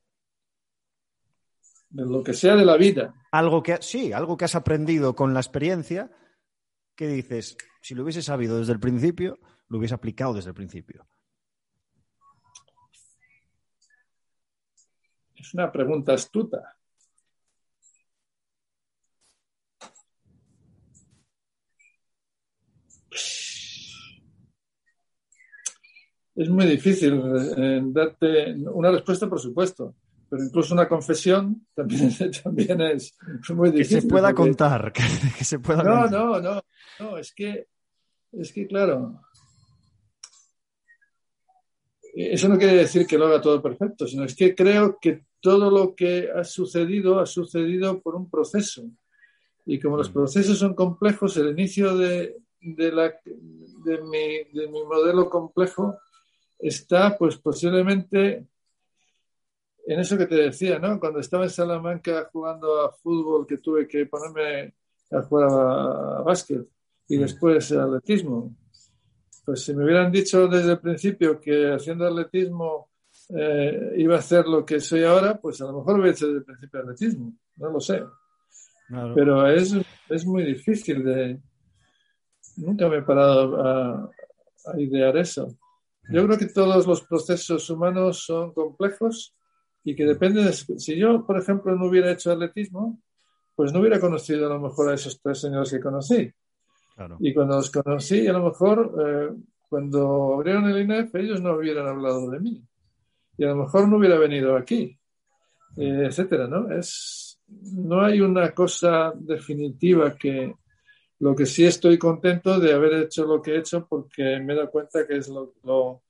de 1.88 2.04
lo 2.04 2.22
que 2.22 2.34
sea 2.34 2.56
de 2.56 2.64
la 2.64 2.76
vida? 2.76 3.14
algo 3.34 3.64
que 3.64 3.78
sí, 3.80 4.12
algo 4.12 4.36
que 4.36 4.44
has 4.44 4.54
aprendido 4.54 5.16
con 5.16 5.34
la 5.34 5.40
experiencia 5.40 6.08
que 6.94 7.08
dices, 7.08 7.56
si 7.82 7.96
lo 7.96 8.04
hubiese 8.04 8.22
sabido 8.22 8.58
desde 8.58 8.72
el 8.72 8.78
principio, 8.78 9.40
lo 9.68 9.78
hubiese 9.78 9.94
aplicado 9.94 10.34
desde 10.34 10.50
el 10.50 10.54
principio. 10.54 11.08
Es 15.44 15.52
una 15.52 15.70
pregunta 15.70 16.14
astuta. 16.14 16.76
Es 26.36 26.48
muy 26.48 26.66
difícil 26.66 27.20
eh, 27.56 27.80
darte 27.86 28.54
una 28.72 28.90
respuesta, 28.90 29.28
por 29.28 29.40
supuesto, 29.40 29.94
pero 30.28 30.42
incluso 30.42 30.74
una 30.74 30.88
confesión 30.88 31.66
también, 31.74 32.10
también 32.42 32.80
es 32.80 33.14
muy 33.54 33.70
Que 33.70 33.78
difícil. 33.78 34.02
se 34.02 34.08
pueda 34.08 34.28
porque- 34.30 34.42
contar, 34.50 34.92
que, 34.92 35.02
que 35.38 35.44
se 35.44 35.58
pueda 35.60 35.82
No, 35.84 36.00
contar. 36.02 36.10
no, 36.10 36.40
no, 36.40 36.62
no, 36.98 37.18
es 37.18 37.32
que, 37.32 37.68
es 38.32 38.52
que 38.52 38.66
claro, 38.66 39.20
eso 42.16 42.48
no 42.48 42.58
quiere 42.58 42.76
decir 42.76 43.06
que 43.06 43.18
lo 43.18 43.26
haga 43.26 43.40
todo 43.40 43.60
perfecto, 43.60 44.06
sino 44.06 44.24
es 44.24 44.34
que 44.36 44.54
creo 44.54 44.98
que 45.00 45.24
todo 45.40 45.70
lo 45.70 45.94
que 45.94 46.28
ha 46.34 46.44
sucedido 46.44 47.18
ha 47.18 47.26
sucedido 47.26 48.00
por 48.00 48.14
un 48.14 48.30
proceso. 48.30 48.84
Y 49.66 49.80
como 49.80 49.96
los 49.96 50.10
Mm. 50.10 50.14
procesos 50.14 50.58
son 50.58 50.74
complejos, 50.74 51.36
el 51.36 51.48
inicio 51.50 51.96
de, 51.96 52.36
de, 52.60 52.92
la, 52.92 53.14
de, 53.24 54.00
mi, 54.02 54.44
de 54.58 54.68
mi 54.68 54.84
modelo 54.84 55.28
complejo 55.28 55.96
está 56.58 57.16
pues 57.18 57.36
posiblemente 57.36 58.46
en 59.86 60.00
eso 60.00 60.16
que 60.16 60.26
te 60.26 60.36
decía, 60.36 60.78
¿no? 60.78 60.98
Cuando 60.98 61.18
estaba 61.20 61.44
en 61.44 61.50
Salamanca 61.50 62.30
jugando 62.32 62.80
a 62.80 62.90
fútbol, 62.92 63.46
que 63.46 63.58
tuve 63.58 63.86
que 63.86 64.06
ponerme 64.06 64.72
a 65.10 65.20
jugar 65.22 65.48
a, 65.50 66.18
a 66.18 66.22
básquet 66.22 66.66
y 67.08 67.18
Mm. 67.18 67.20
después 67.20 67.70
a 67.72 67.84
atletismo. 67.84 68.54
Pues 69.44 69.62
si 69.62 69.74
me 69.74 69.84
hubieran 69.84 70.10
dicho 70.10 70.48
desde 70.48 70.72
el 70.72 70.80
principio 70.80 71.38
que 71.38 71.72
haciendo 71.72 72.06
atletismo 72.06 72.88
eh, 73.28 73.92
iba 73.98 74.16
a 74.16 74.18
hacer 74.18 74.46
lo 74.46 74.64
que 74.64 74.80
soy 74.80 75.04
ahora, 75.04 75.38
pues 75.38 75.60
a 75.60 75.66
lo 75.66 75.78
mejor 75.78 75.94
hubiera 76.00 76.12
hecho 76.12 76.26
desde 76.26 76.38
el 76.38 76.44
principio 76.44 76.80
atletismo, 76.80 77.32
no 77.56 77.70
lo 77.70 77.80
sé. 77.80 78.02
Claro. 78.88 79.14
Pero 79.14 79.46
es, 79.48 79.74
es 80.08 80.26
muy 80.26 80.44
difícil 80.44 81.04
de... 81.04 81.40
Nunca 82.56 82.88
me 82.88 82.98
he 82.98 83.02
parado 83.02 83.62
a, 83.62 84.10
a 84.66 84.80
idear 84.80 85.16
eso. 85.16 85.56
Yo 86.10 86.24
creo 86.26 86.38
que 86.38 86.46
todos 86.46 86.86
los 86.86 87.02
procesos 87.02 87.68
humanos 87.70 88.24
son 88.24 88.52
complejos 88.52 89.34
y 89.82 89.94
que 89.94 90.04
depende 90.04 90.42
de... 90.42 90.52
Si 90.52 90.96
yo, 90.96 91.26
por 91.26 91.38
ejemplo, 91.38 91.74
no 91.76 91.86
hubiera 91.86 92.10
hecho 92.10 92.32
atletismo, 92.32 93.00
pues 93.54 93.72
no 93.72 93.80
hubiera 93.80 94.00
conocido 94.00 94.46
a 94.46 94.54
lo 94.54 94.60
mejor 94.60 94.90
a 94.90 94.94
esos 94.94 95.20
tres 95.20 95.40
señores 95.40 95.70
que 95.70 95.80
conocí. 95.80 96.32
Claro. 96.94 97.16
Y 97.20 97.34
cuando 97.34 97.56
los 97.56 97.70
conocí, 97.70 98.26
a 98.26 98.32
lo 98.32 98.44
mejor 98.44 98.94
eh, 99.04 99.30
cuando 99.68 100.34
abrieron 100.34 100.68
el 100.68 100.82
INEF, 100.82 101.14
ellos 101.16 101.40
no 101.40 101.56
hubieran 101.56 101.86
hablado 101.86 102.30
de 102.30 102.40
mí. 102.40 102.62
Y 103.36 103.44
a 103.44 103.48
lo 103.48 103.56
mejor 103.56 103.88
no 103.88 103.98
hubiera 103.98 104.18
venido 104.18 104.56
aquí, 104.56 104.98
eh, 105.76 106.02
etcétera, 106.06 106.46
¿no? 106.46 106.70
Es, 106.70 107.40
no 107.48 108.02
hay 108.02 108.20
una 108.20 108.52
cosa 108.52 109.12
definitiva 109.16 110.14
que 110.14 110.54
lo 111.18 111.34
que 111.34 111.46
sí 111.46 111.64
estoy 111.64 111.98
contento 111.98 112.60
de 112.60 112.72
haber 112.72 112.94
hecho 113.04 113.24
lo 113.24 113.40
que 113.40 113.52
he 113.52 113.58
hecho 113.58 113.86
porque 113.88 114.40
me 114.40 114.52
he 114.52 114.56
dado 114.56 114.70
cuenta 114.70 115.06
que 115.06 115.16
es 115.16 115.28
lo, 115.28 115.54
lo, 115.64 116.02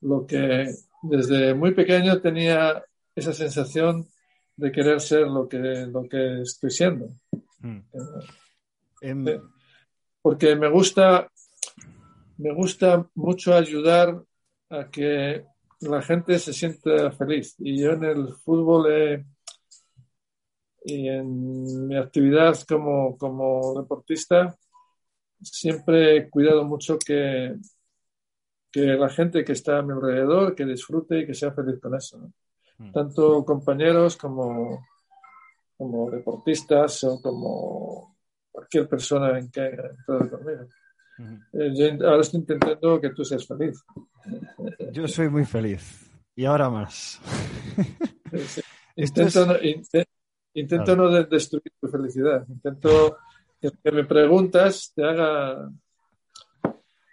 lo 0.00 0.26
que 0.26 0.72
desde 1.02 1.54
muy 1.54 1.72
pequeño 1.74 2.20
tenía 2.20 2.82
esa 3.14 3.32
sensación 3.32 4.06
de 4.56 4.72
querer 4.72 5.00
ser 5.00 5.26
lo 5.26 5.48
que, 5.48 5.58
lo 5.58 6.08
que 6.08 6.42
estoy 6.42 6.70
siendo. 6.70 7.08
Mm. 7.60 7.78
Eh, 9.02 9.24
Sí. 9.24 9.59
Porque 10.22 10.54
me 10.56 10.68
gusta, 10.68 11.30
me 12.38 12.52
gusta 12.52 13.08
mucho 13.14 13.54
ayudar 13.54 14.22
a 14.68 14.88
que 14.90 15.44
la 15.80 16.02
gente 16.02 16.38
se 16.38 16.52
sienta 16.52 17.10
feliz. 17.12 17.54
Y 17.58 17.80
yo 17.80 17.92
en 17.92 18.04
el 18.04 18.34
fútbol 18.34 18.92
he- 18.92 19.24
y 20.84 21.08
en 21.08 21.88
mi 21.88 21.96
actividad 21.96 22.58
como, 22.66 23.16
como 23.18 23.80
deportista 23.80 24.56
siempre 25.42 26.16
he 26.16 26.30
cuidado 26.30 26.64
mucho 26.64 26.98
que, 26.98 27.56
que 28.70 28.80
la 28.80 29.08
gente 29.08 29.44
que 29.44 29.52
está 29.52 29.78
a 29.78 29.82
mi 29.82 29.92
alrededor, 29.92 30.54
que 30.54 30.64
disfrute 30.64 31.20
y 31.20 31.26
que 31.26 31.34
sea 31.34 31.52
feliz 31.52 31.80
con 31.80 31.94
eso. 31.94 32.18
¿no? 32.18 32.32
Mm. 32.78 32.92
Tanto 32.92 33.44
compañeros 33.44 34.16
como, 34.16 34.86
como 35.76 36.10
deportistas 36.10 37.04
o 37.04 37.20
como 37.20 38.09
cualquier 38.70 38.88
persona 38.88 39.38
en 39.38 39.50
que. 39.50 39.66
Eh, 41.52 41.72
yo 41.74 42.06
ahora 42.08 42.22
estoy 42.22 42.40
intentando 42.40 43.00
que 43.00 43.10
tú 43.10 43.24
seas 43.24 43.46
feliz. 43.46 43.82
Yo 44.92 45.06
soy 45.08 45.28
muy 45.28 45.44
feliz. 45.44 46.10
Y 46.36 46.44
ahora 46.46 46.70
más. 46.70 47.20
Sí, 48.32 48.60
Intento, 48.96 49.40
es- 49.42 49.46
no, 49.46 49.54
inte- 49.60 50.06
intento 50.54 50.96
no 50.96 51.08
de- 51.10 51.24
destruir 51.24 51.72
tu 51.80 51.88
felicidad. 51.88 52.46
Intento 52.48 53.18
que 53.60 53.70
que 53.82 53.92
me 53.92 54.04
preguntas 54.04 54.92
te 54.94 55.04
haga, 55.04 55.70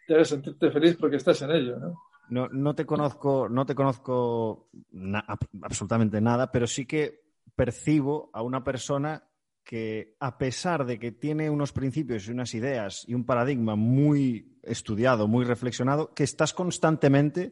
te 0.07 0.15
haga 0.15 0.25
sentirte 0.25 0.71
feliz 0.71 0.95
porque 0.97 1.17
estás 1.17 1.41
en 1.41 1.51
ello. 1.51 1.77
¿no? 1.77 1.99
No, 2.29 2.47
no 2.49 2.75
te 2.75 2.85
conozco, 2.85 3.49
no 3.49 3.65
te 3.65 3.75
conozco 3.75 4.69
na- 4.91 5.25
absolutamente 5.61 6.21
nada, 6.21 6.51
pero 6.51 6.67
sí 6.67 6.85
que 6.85 7.21
percibo 7.55 8.29
a 8.33 8.41
una 8.43 8.63
persona 8.63 9.26
que, 9.67 10.15
a 10.21 10.37
pesar 10.37 10.85
de 10.85 10.97
que 10.97 11.11
tiene 11.11 11.49
unos 11.49 11.73
principios 11.73 12.25
y 12.25 12.31
unas 12.31 12.53
ideas 12.53 13.03
y 13.05 13.13
un 13.13 13.25
paradigma 13.25 13.75
muy 13.75 14.57
estudiado, 14.63 15.27
muy 15.27 15.43
reflexionado, 15.43 16.13
que 16.13 16.23
estás 16.23 16.53
constantemente 16.53 17.51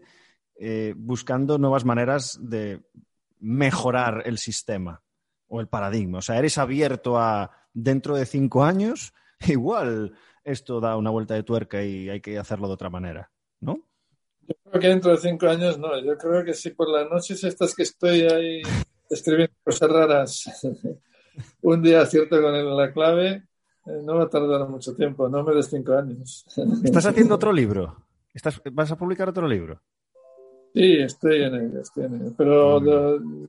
eh, 0.58 0.94
buscando 0.96 1.58
nuevas 1.58 1.84
maneras 1.84 2.40
de 2.42 2.84
mejorar 3.40 4.24
el 4.26 4.38
sistema 4.38 5.04
o 5.48 5.60
el 5.60 5.68
paradigma. 5.68 6.20
O 6.20 6.22
sea, 6.22 6.38
eres 6.38 6.58
abierto 6.58 7.20
a 7.20 7.52
dentro 7.74 8.16
de 8.16 8.26
cinco 8.26 8.64
años, 8.64 9.14
igual 9.46 10.18
esto 10.46 10.80
da 10.80 10.96
una 10.96 11.10
vuelta 11.10 11.34
de 11.34 11.44
tuerca 11.44 11.84
y 11.84 12.10
hay 12.10 12.22
que 12.22 12.40
hacerlo 12.40 12.70
de 12.70 12.76
otra 12.76 12.90
manera, 12.90 13.30
¿no? 13.60 13.86
Yo 14.48 14.56
creo 14.64 14.82
que 14.82 14.88
dentro 14.88 15.12
de 15.12 15.18
cinco 15.18 15.48
años 15.48 15.78
no. 15.78 16.00
Yo 16.02 16.18
creo 16.18 16.46
que 16.46 16.54
si 16.54 16.70
por 16.70 16.90
las 16.90 17.10
noches 17.10 17.44
estas 17.44 17.76
que 17.76 17.84
estoy 17.84 18.22
ahí 18.22 18.62
escribiendo 19.10 19.54
cosas 19.66 19.90
raras, 19.90 20.44
un 21.62 21.82
día 21.82 22.02
acierto 22.02 22.42
con 22.42 22.78
la 22.78 22.92
clave, 22.92 23.44
eh, 23.86 24.02
no 24.04 24.16
va 24.16 24.24
a 24.24 24.30
tardar 24.30 24.68
mucho 24.68 24.96
tiempo. 24.96 25.30
No 25.30 25.44
me 25.44 25.54
des 25.54 25.68
cinco 25.68 25.94
años. 25.94 26.46
¿Estás 26.84 27.06
haciendo 27.06 27.36
otro 27.36 27.52
libro? 27.52 28.06
¿Estás, 28.34 28.62
¿Vas 28.72 28.92
a 28.92 28.98
publicar 28.98 29.30
otro 29.30 29.48
libro? 29.48 29.82
Sí, 30.74 30.98
estoy 30.98 31.44
en 31.44 31.56
ello, 31.56 31.82
estoy 31.82 32.06
en 32.06 32.16
ello. 32.16 32.34
Pero 32.38 32.80
de- 32.80 33.48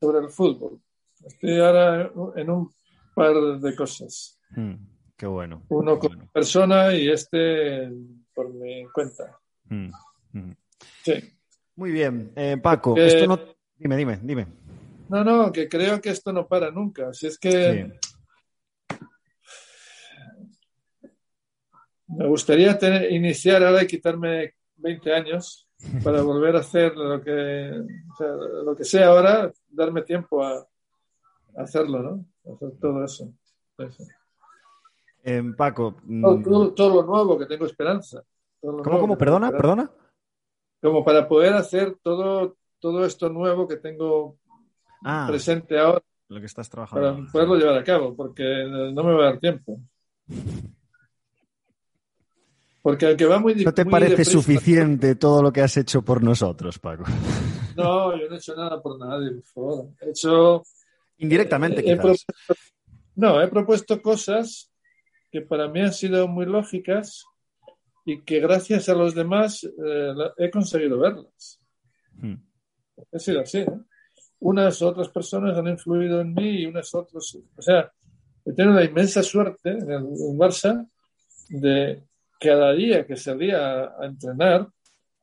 sobre 0.00 0.18
el 0.18 0.30
fútbol. 0.30 0.78
Estoy 1.24 1.58
ahora 1.58 2.10
en 2.36 2.50
un 2.50 2.70
par 3.14 3.34
de 3.34 3.74
cosas. 3.74 4.38
Mm, 4.50 4.74
qué 5.16 5.26
bueno. 5.26 5.62
Uno 5.68 5.98
qué 5.98 6.08
bueno. 6.08 6.28
persona 6.32 6.94
y 6.94 7.08
este 7.08 7.90
por 8.34 8.52
mi 8.52 8.86
cuenta. 8.92 9.38
Mm, 9.70 9.90
mm. 10.32 10.52
Sí. 11.02 11.14
Muy 11.76 11.90
bien. 11.90 12.32
Eh, 12.36 12.58
Paco, 12.62 12.96
esto 12.96 13.26
no... 13.26 13.38
Dime, 13.78 13.96
dime, 13.96 14.18
dime. 14.22 14.46
No, 15.08 15.22
no, 15.22 15.52
que 15.52 15.68
creo 15.68 16.00
que 16.00 16.10
esto 16.10 16.32
no 16.32 16.46
para 16.46 16.70
nunca. 16.70 17.12
Si 17.12 17.26
es 17.26 17.38
que. 17.38 17.92
Me 22.08 22.26
gustaría 22.28 22.78
tener, 22.78 23.12
iniciar 23.12 23.62
ahora 23.64 23.82
y 23.82 23.86
quitarme 23.86 24.54
20 24.76 25.12
años 25.12 25.68
para 26.02 26.22
volver 26.22 26.56
a 26.56 26.60
hacer 26.60 26.96
lo 26.96 27.20
que, 27.20 27.82
sea, 28.16 28.28
lo 28.64 28.76
que 28.76 28.84
sea 28.84 29.08
ahora, 29.08 29.52
darme 29.68 30.02
tiempo 30.02 30.42
a, 30.42 30.66
hacerlo, 31.56 32.02
¿no? 32.02 32.52
Hacer 32.52 32.70
todo 32.80 33.04
eso. 33.04 33.32
eso. 33.78 34.04
Eh, 35.24 35.42
Paco. 35.56 35.96
Mm. 36.04 36.42
Todo, 36.74 36.94
lo 36.94 37.02
nuevo 37.02 37.38
que 37.38 37.46
tengo 37.46 37.66
esperanza. 37.66 38.22
¿Cómo, 38.60 38.82
cómo? 38.82 39.18
Perdona, 39.18 39.50
perdona. 39.50 39.90
Como 40.80 41.04
para 41.04 41.26
poder 41.26 41.54
hacer 41.54 41.96
todo, 42.02 42.56
todo 42.78 43.04
esto 43.04 43.28
nuevo 43.28 43.66
que 43.66 43.76
tengo 43.76 44.38
ah, 45.04 45.26
presente 45.28 45.78
ahora. 45.78 46.02
Lo 46.28 46.40
que 46.40 46.46
estás 46.46 46.68
trabajando. 46.68 47.16
Para 47.16 47.30
poderlo 47.32 47.54
llevar 47.56 47.78
a 47.78 47.84
cabo, 47.84 48.14
porque 48.16 48.42
no 48.92 49.02
me 49.04 49.12
va 49.14 49.22
a 49.28 49.30
dar 49.30 49.38
tiempo. 49.38 49.80
Porque 52.82 53.06
aunque 53.06 53.24
va 53.26 53.38
muy 53.38 53.54
¿No 53.64 53.74
te 53.74 53.84
muy 53.84 53.90
parece 53.90 54.10
deprisa, 54.10 54.30
suficiente 54.30 55.14
todo 55.16 55.42
lo 55.42 55.52
que 55.52 55.60
has 55.60 55.76
hecho 55.76 56.02
por 56.02 56.22
nosotros, 56.22 56.78
Paco? 56.78 57.04
No, 57.76 58.16
yo 58.16 58.26
no 58.30 58.36
he 58.36 58.38
hecho 58.38 58.56
nada 58.56 58.80
por 58.80 58.98
nadie, 58.98 59.32
por 59.32 59.44
favor. 59.44 59.88
He 60.00 60.08
hecho. 60.08 60.62
Indirectamente, 61.18 61.80
he 61.80 61.84
quizás. 61.84 61.98
propuesto- 61.98 62.34
no, 63.16 63.42
he 63.42 63.48
propuesto 63.48 64.00
cosas 64.00 64.72
que 65.30 65.42
para 65.42 65.68
mí 65.68 65.80
han 65.82 65.92
sido 65.92 66.26
muy 66.26 66.46
lógicas 66.46 67.24
y 68.06 68.22
que 68.22 68.40
gracias 68.40 68.88
a 68.88 68.94
los 68.94 69.14
demás 69.14 69.62
eh, 69.64 70.14
he 70.38 70.50
conseguido 70.50 70.98
verlas. 70.98 71.60
Hmm. 72.18 72.36
Ha 73.12 73.18
sido 73.18 73.42
así, 73.42 73.62
¿no? 73.66 73.84
Unas 74.40 74.82
otras 74.82 75.08
personas 75.08 75.56
han 75.56 75.68
influido 75.68 76.20
en 76.20 76.34
mí 76.34 76.62
y 76.62 76.66
unas 76.66 76.94
otras. 76.94 77.36
O 77.56 77.62
sea, 77.62 77.90
he 78.44 78.52
tenido 78.52 78.74
la 78.74 78.84
inmensa 78.84 79.22
suerte 79.22 79.70
en 79.70 79.90
el 79.90 80.04
en 80.04 80.38
Barça 80.38 80.86
de 81.48 82.02
cada 82.38 82.72
día 82.72 83.06
que 83.06 83.16
salía 83.16 83.58
a, 83.58 84.02
a 84.02 84.06
entrenar 84.06 84.68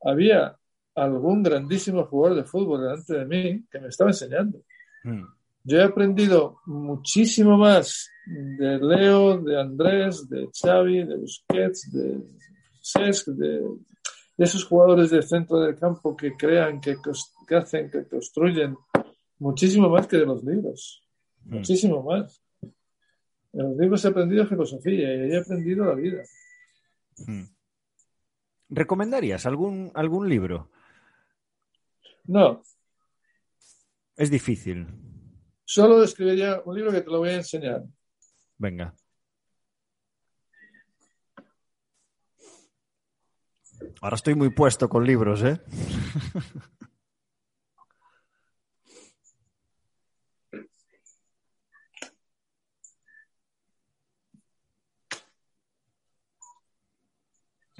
había 0.04 0.56
algún 0.94 1.42
grandísimo 1.42 2.04
jugador 2.04 2.36
de 2.36 2.44
fútbol 2.44 2.82
delante 2.82 3.14
de 3.14 3.24
mí 3.24 3.64
que 3.70 3.80
me 3.80 3.88
estaba 3.88 4.10
enseñando. 4.10 4.60
Hmm. 5.02 5.24
Yo 5.64 5.78
he 5.78 5.82
aprendido 5.82 6.58
muchísimo 6.66 7.56
más 7.56 8.10
de 8.26 8.78
Leo, 8.78 9.38
de 9.38 9.58
Andrés, 9.58 10.28
de 10.28 10.48
Xavi, 10.52 11.04
de 11.04 11.16
Busquets, 11.16 11.90
de 11.90 12.22
Cesc, 12.82 13.28
de, 13.28 13.60
de 14.36 14.44
esos 14.44 14.64
jugadores 14.64 15.10
del 15.10 15.22
centro 15.22 15.60
del 15.60 15.74
campo 15.76 16.14
que 16.14 16.36
crean, 16.36 16.80
que, 16.80 16.96
que 17.48 17.56
hacen, 17.56 17.90
que 17.90 18.06
construyen, 18.06 18.76
muchísimo 19.44 19.90
más 19.90 20.06
que 20.06 20.16
de 20.16 20.24
los 20.24 20.42
libros. 20.42 21.06
Hmm. 21.44 21.56
Muchísimo 21.56 22.02
más. 22.02 22.42
En 23.52 23.62
los 23.68 23.76
libros 23.76 24.04
he 24.04 24.08
aprendido 24.08 24.46
filosofía 24.46 25.14
y 25.14 25.32
he 25.32 25.38
aprendido 25.38 25.84
la 25.84 25.94
vida. 25.94 26.22
Hmm. 27.18 27.44
¿Recomendarías 28.70 29.44
algún, 29.44 29.92
algún 29.94 30.28
libro? 30.28 30.70
No, 32.24 32.62
Es 34.16 34.30
difícil. 34.30 34.86
solo 35.66 36.02
escribiría 36.02 36.62
un 36.64 36.74
libro 36.74 36.90
que 36.90 37.02
te 37.02 37.10
lo 37.10 37.18
voy 37.18 37.30
a 37.30 37.36
enseñar. 37.36 37.84
Venga. 38.56 38.94
Ahora 44.00 44.16
estoy 44.16 44.34
muy 44.34 44.50
puesto 44.50 44.88
con 44.88 45.04
libros, 45.06 45.42
¿eh? 45.42 45.60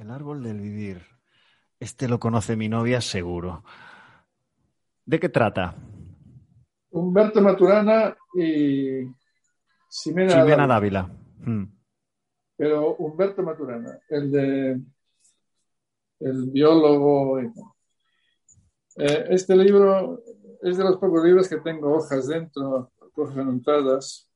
El 0.05 0.11
árbol 0.11 0.43
del 0.43 0.61
vivir. 0.61 1.01
Este 1.81 2.09
lo 2.09 2.21
conoce 2.21 2.57
mi 2.57 2.69
novia 2.69 3.01
seguro. 3.01 3.65
¿De 5.07 5.19
qué 5.19 5.31
trata? 5.31 5.75
Humberto 6.91 7.41
Maturana 7.41 8.15
y 8.35 9.01
Ximena 9.89 10.43
Ximena 10.43 10.67
Dávila. 10.67 10.67
Dávila. 10.67 11.11
Hmm. 11.39 11.65
pero 12.55 12.97
Humberto 12.97 13.43
Maturana, 13.43 13.99
el 14.11 14.31
de 14.31 14.81
el 16.21 16.51
biólogo. 16.51 17.41
Eh, 17.41 19.27
este 19.31 19.57
libro 19.57 20.23
es 20.61 20.77
de 20.77 20.85
los 20.85 20.99
pocos 20.99 21.25
libros 21.25 21.49
que 21.49 21.61
tengo 21.61 21.95
hojas 21.95 22.29
dentro, 22.29 22.93
hojas 23.17 23.39
anotadas, 23.39 24.31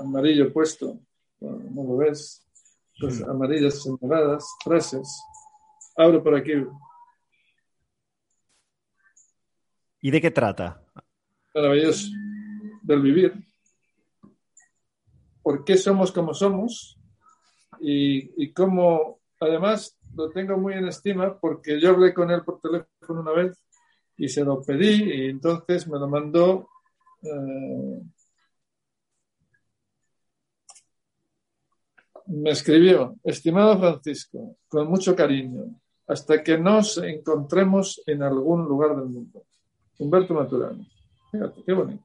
amarillo 0.00 0.52
puesto, 0.52 1.00
no 1.40 1.82
lo 1.82 1.96
ves, 1.96 2.47
pues 3.00 3.22
amarillas 3.22 3.82
señaladas, 3.82 4.44
frases. 4.64 5.22
Abro 5.96 6.22
por 6.22 6.34
aquí, 6.34 6.52
¿Y 10.00 10.10
de 10.10 10.20
qué 10.20 10.30
trata? 10.30 10.82
maravilloso, 11.54 12.08
del 12.82 13.02
vivir. 13.02 13.34
¿Por 15.42 15.64
qué 15.64 15.76
somos 15.76 16.12
como 16.12 16.34
somos? 16.34 16.98
Y, 17.80 18.30
y 18.44 18.52
cómo, 18.52 19.18
además, 19.40 19.98
lo 20.14 20.30
tengo 20.30 20.56
muy 20.56 20.74
en 20.74 20.86
estima 20.88 21.38
porque 21.38 21.80
yo 21.80 21.90
hablé 21.90 22.14
con 22.14 22.30
él 22.30 22.42
por 22.44 22.60
teléfono 22.60 23.20
una 23.22 23.32
vez 23.32 23.58
y 24.16 24.28
se 24.28 24.44
lo 24.44 24.62
pedí 24.62 25.02
y 25.12 25.30
entonces 25.30 25.88
me 25.88 25.98
lo 25.98 26.08
mandó. 26.08 26.68
eh, 27.22 28.02
me 32.28 32.50
escribió, 32.50 33.16
estimado 33.24 33.78
Francisco, 33.78 34.56
con 34.68 34.88
mucho 34.88 35.16
cariño, 35.16 35.80
hasta 36.06 36.42
que 36.42 36.58
nos 36.58 36.98
encontremos 36.98 38.02
en 38.06 38.22
algún 38.22 38.66
lugar 38.66 38.96
del 38.96 39.06
mundo. 39.06 39.44
Humberto 39.98 40.34
Maturana. 40.34 40.86
Fíjate, 41.32 41.62
qué 41.64 41.72
bonito. 41.72 42.04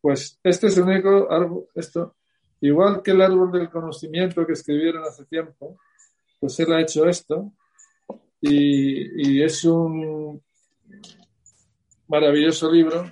Pues 0.00 0.38
este 0.42 0.66
es 0.66 0.76
el 0.76 0.84
único 0.84 1.30
árbol, 1.30 1.68
esto, 1.74 2.16
igual 2.60 3.02
que 3.02 3.12
el 3.12 3.22
árbol 3.22 3.52
del 3.52 3.70
conocimiento 3.70 4.46
que 4.46 4.52
escribieron 4.52 5.04
hace 5.04 5.24
tiempo, 5.24 5.78
pues 6.40 6.58
él 6.60 6.72
ha 6.72 6.80
hecho 6.80 7.06
esto 7.06 7.52
y, 8.40 9.40
es 9.42 9.64
un 9.64 10.42
maravilloso 12.08 12.70
libro 12.70 13.10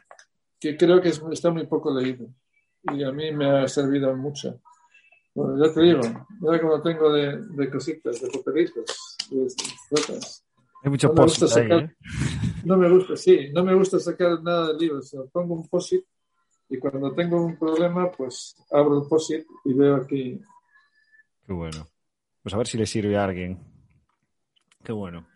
que 0.58 0.76
creo 0.76 1.00
que 1.00 1.10
es- 1.10 1.22
está 1.30 1.50
muy 1.50 1.66
poco 1.66 1.94
leído 1.94 2.26
y 2.82 3.02
a 3.04 3.12
mí 3.12 3.32
me 3.32 3.46
ha 3.50 3.68
servido 3.68 4.14
mucho. 4.16 4.60
Bueno, 5.34 5.64
ya 5.64 5.72
te 5.72 5.80
digo, 5.82 6.00
mira 6.40 6.60
cómo 6.60 6.82
tengo 6.82 7.12
de, 7.12 7.40
de 7.42 7.70
cositas, 7.70 8.20
de 8.20 8.28
papelitos, 8.30 9.16
de 9.30 9.46
notas. 9.90 10.44
Hay 10.82 10.90
mucho 10.90 11.08
No 11.08 11.14
me 11.14 11.22
gusta 11.22 11.46
post 11.46 11.56
ahí, 11.56 11.62
sacar- 11.68 11.84
¿eh? 11.84 11.96
No 12.64 12.76
me 12.76 12.90
gusta, 12.90 13.16
sí, 13.16 13.50
no 13.52 13.64
me 13.64 13.74
gusta 13.74 13.98
sacar 14.00 14.42
nada 14.42 14.68
del 14.68 14.78
libro, 14.78 15.02
sino 15.02 15.26
pongo 15.26 15.54
un 15.54 15.68
post 15.68 15.92
y 16.68 16.78
cuando 16.78 17.12
tengo 17.14 17.44
un 17.44 17.58
problema, 17.58 18.10
pues 18.10 18.56
abro 18.70 19.02
el 19.02 19.08
post 19.08 19.30
y 19.64 19.72
veo 19.74 19.96
aquí. 19.96 20.40
Qué 21.46 21.52
bueno. 21.52 21.86
Pues 22.42 22.54
a 22.54 22.58
ver 22.58 22.66
si 22.66 22.78
le 22.78 22.86
sirve 22.86 23.16
a 23.18 23.24
alguien. 23.24 23.58
Qué 24.82 24.92
bueno. 24.92 25.26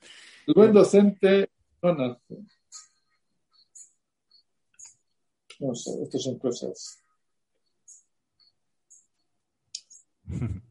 El 0.46 0.54
buen 0.54 0.72
docente 0.72 1.50
no 1.82 1.94
nace. 1.94 2.36
No 5.60 5.74
sé, 5.74 5.90
estas 6.02 6.22
son 6.22 6.38
cosas. 6.38 7.03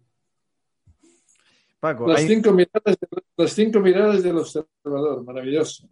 Paco, 1.79 2.07
Las 2.07 2.21
hay- 2.21 2.27
cinco 2.27 2.51
miradas, 2.53 2.97
de- 2.99 3.07
las 3.37 3.51
cinco 3.51 3.79
miradas 3.79 4.23
del 4.23 4.37
observador, 4.37 5.23
maravilloso. 5.25 5.87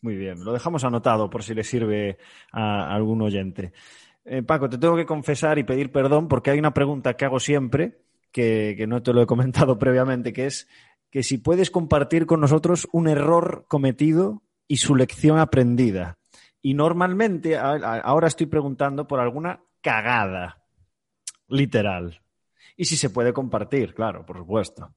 Muy 0.00 0.16
bien, 0.16 0.42
lo 0.44 0.52
dejamos 0.52 0.84
anotado 0.84 1.28
por 1.30 1.42
si 1.42 1.54
le 1.54 1.62
sirve 1.64 2.18
a 2.52 2.94
algún 2.94 3.20
oyente. 3.22 3.72
Eh, 4.24 4.42
Paco, 4.42 4.68
te 4.68 4.78
tengo 4.78 4.96
que 4.96 5.04
confesar 5.06 5.58
y 5.58 5.64
pedir 5.64 5.92
perdón 5.92 6.28
porque 6.28 6.50
hay 6.50 6.58
una 6.58 6.72
pregunta 6.74 7.14
que 7.16 7.24
hago 7.26 7.38
siempre, 7.40 8.00
que, 8.32 8.74
que 8.76 8.86
no 8.86 9.02
te 9.02 9.12
lo 9.12 9.22
he 9.22 9.26
comentado 9.26 9.78
previamente, 9.78 10.32
que 10.32 10.46
es 10.46 10.68
que 11.10 11.22
si 11.22 11.38
puedes 11.38 11.70
compartir 11.70 12.26
con 12.26 12.40
nosotros 12.40 12.88
un 12.92 13.08
error 13.08 13.66
cometido 13.68 14.42
y 14.66 14.78
su 14.78 14.94
lección 14.96 15.38
aprendida. 15.38 16.18
Y 16.62 16.72
normalmente 16.74 17.56
a- 17.58 17.72
a- 17.72 18.00
ahora 18.00 18.26
estoy 18.28 18.46
preguntando 18.46 19.06
por 19.06 19.20
alguna 19.20 19.60
cagada, 19.82 20.63
literal. 21.54 22.20
Y 22.76 22.84
si 22.84 22.96
se 22.96 23.10
puede 23.10 23.32
compartir, 23.32 23.94
claro, 23.94 24.26
por 24.26 24.38
supuesto. 24.38 24.94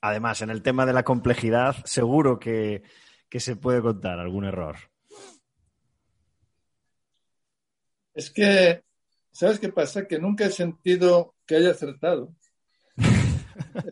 Además, 0.00 0.42
en 0.42 0.50
el 0.50 0.62
tema 0.62 0.86
de 0.86 0.92
la 0.92 1.04
complejidad, 1.04 1.76
seguro 1.84 2.38
que, 2.38 2.82
que 3.28 3.40
se 3.40 3.56
puede 3.56 3.80
contar 3.80 4.18
algún 4.18 4.44
error. 4.44 4.76
Es 8.14 8.30
que, 8.30 8.82
¿sabes 9.30 9.58
qué 9.58 9.68
pasa? 9.70 10.06
Que 10.06 10.18
nunca 10.18 10.46
he 10.46 10.50
sentido 10.50 11.34
que 11.46 11.56
haya 11.56 11.70
acertado. 11.70 12.34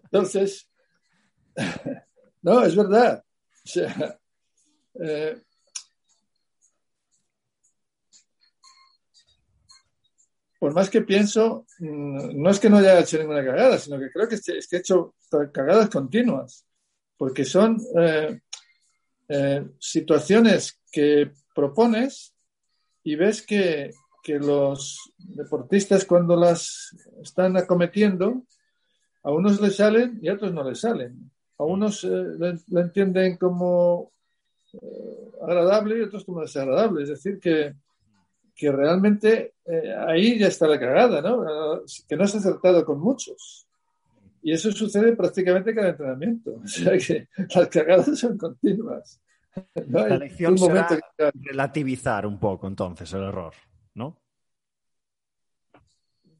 Entonces, 0.04 0.68
no, 2.42 2.64
es 2.64 2.74
verdad. 2.74 3.24
O 3.64 3.68
sea, 3.68 4.18
eh, 4.94 5.42
por 10.66 10.74
más 10.74 10.90
que 10.90 11.02
pienso, 11.02 11.64
mm, 11.78 12.42
no 12.42 12.50
es 12.50 12.58
que 12.58 12.68
no 12.68 12.78
haya 12.78 12.98
hecho 12.98 13.18
ninguna 13.18 13.44
cagada, 13.44 13.78
sino 13.78 14.00
que 14.00 14.10
creo 14.10 14.28
que, 14.28 14.34
he 14.34 14.76
hecho 14.76 15.14
cagadas 15.52 15.88
continuas, 15.88 16.66
porque 17.16 17.44
son 17.44 17.80
eh, 17.96 18.40
eh, 19.28 19.64
situaciones 19.78 20.80
que 20.90 21.30
propones 21.54 22.34
y 23.04 23.14
ves 23.14 23.46
que, 23.46 23.92
los 24.40 25.12
deportistas 25.18 26.04
cuando 26.04 26.34
las 26.34 26.92
están 27.22 27.56
acometiendo, 27.56 28.42
a 29.22 29.30
unos 29.30 29.60
les 29.60 29.76
salen 29.76 30.18
y 30.20 30.28
a 30.28 30.34
otros 30.34 30.52
no 30.52 30.68
les 30.68 30.80
salen. 30.80 31.30
A 31.58 31.62
unos 31.62 32.02
eh, 32.02 32.58
entienden 32.72 33.36
como 33.36 34.10
agradable 35.40 35.98
y 35.98 36.00
otros 36.00 36.24
como 36.24 36.40
desagradable. 36.40 37.04
Es 37.04 37.10
decir, 37.10 37.38
que, 37.38 37.72
que 38.56 38.72
realmente 38.72 39.54
eh, 39.66 39.94
ahí 40.08 40.38
ya 40.38 40.48
está 40.48 40.66
la 40.66 40.80
cagada, 40.80 41.20
¿no? 41.20 41.82
Que 42.08 42.16
no 42.16 42.24
has 42.24 42.34
acertado 42.34 42.84
con 42.86 42.98
muchos. 42.98 43.68
Y 44.42 44.52
eso 44.52 44.72
sucede 44.72 45.14
prácticamente 45.14 45.74
cada 45.74 45.90
entrenamiento. 45.90 46.60
O 46.64 46.68
sea 46.68 46.96
que 46.96 47.28
las 47.54 47.68
cagadas 47.68 48.18
son 48.18 48.38
continuas. 48.38 49.20
La 49.88 50.16
lección 50.16 50.56
será 50.58 50.88
relativizar 51.34 52.26
un 52.26 52.38
poco 52.38 52.66
entonces 52.66 53.12
el 53.12 53.22
error, 53.22 53.54
¿no? 53.94 54.18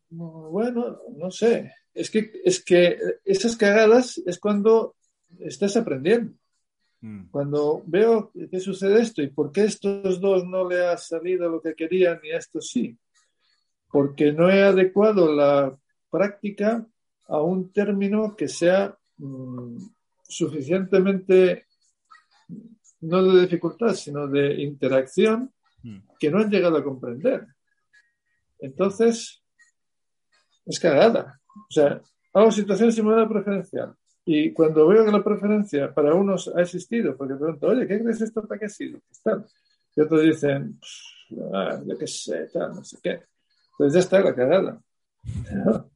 Bueno, 0.09 1.01
no 1.17 1.31
sé. 1.31 1.73
Es 1.93 2.11
que, 2.11 2.31
es 2.45 2.63
que 2.63 2.99
esas 3.25 3.57
cagadas 3.57 4.19
es 4.27 4.39
cuando 4.39 4.97
estás 5.39 5.77
aprendiendo. 5.77 6.35
Mm. 7.07 7.29
Cuando 7.31 7.85
veo 7.87 8.33
que 8.51 8.59
sucede 8.59 9.01
esto 9.01 9.23
y 9.23 9.29
por 9.29 9.53
qué 9.53 9.63
estos 9.63 10.21
dos 10.21 10.45
no 10.45 10.69
le 10.69 10.85
ha 10.85 10.97
salido 10.97 11.49
lo 11.49 11.63
que 11.63 11.77
querían 11.77 12.19
y 12.25 12.33
a 12.33 12.39
estos 12.39 12.69
sí, 12.69 12.99
porque 13.93 14.33
no 14.33 14.51
he 14.51 14.65
adecuado 14.65 15.33
la 15.33 15.79
práctica 16.11 16.85
a 17.29 17.41
un 17.41 17.73
término 17.73 18.35
que 18.35 18.49
sea 18.49 18.99
mm, 19.19 19.77
suficientemente, 20.27 21.67
no 23.03 23.23
de 23.23 23.43
dificultad, 23.43 23.95
sino 23.95 24.27
de 24.27 24.61
interacción, 24.63 25.53
mm. 25.85 25.99
que 26.19 26.29
no 26.29 26.39
han 26.39 26.51
llegado 26.51 26.77
a 26.77 26.85
comprender. 26.85 27.47
Entonces, 28.59 29.45
es 30.65 30.81
cagada. 30.81 31.41
O 31.55 31.73
sea, 31.73 32.01
hago 32.33 32.51
situación 32.51 32.91
simulada 32.91 33.29
preferencial. 33.29 33.95
Y 34.29 34.53
cuando 34.53 34.89
veo 34.89 35.05
que 35.05 35.13
la 35.13 35.23
preferencia 35.23 35.95
para 35.95 36.13
unos 36.13 36.49
ha 36.49 36.61
existido, 36.61 37.17
porque 37.17 37.37
pregunto, 37.37 37.69
oye, 37.69 37.87
¿qué 37.87 38.03
crees 38.03 38.21
esto 38.21 38.45
para 38.45 38.59
qué 38.59 38.67
ha 38.67 38.69
sido? 38.69 38.99
Y 39.95 40.01
otros 40.01 40.23
dicen, 40.25 40.81
ah, 41.55 41.81
yo 41.87 41.97
qué 41.97 42.09
sé, 42.09 42.49
tal, 42.53 42.75
no 42.75 42.85
sé 42.85 42.99
qué. 43.01 43.23
Pues 43.79 43.93
ya 43.93 44.01
está 44.01 44.19
la 44.21 44.35
cagada. 44.35 44.83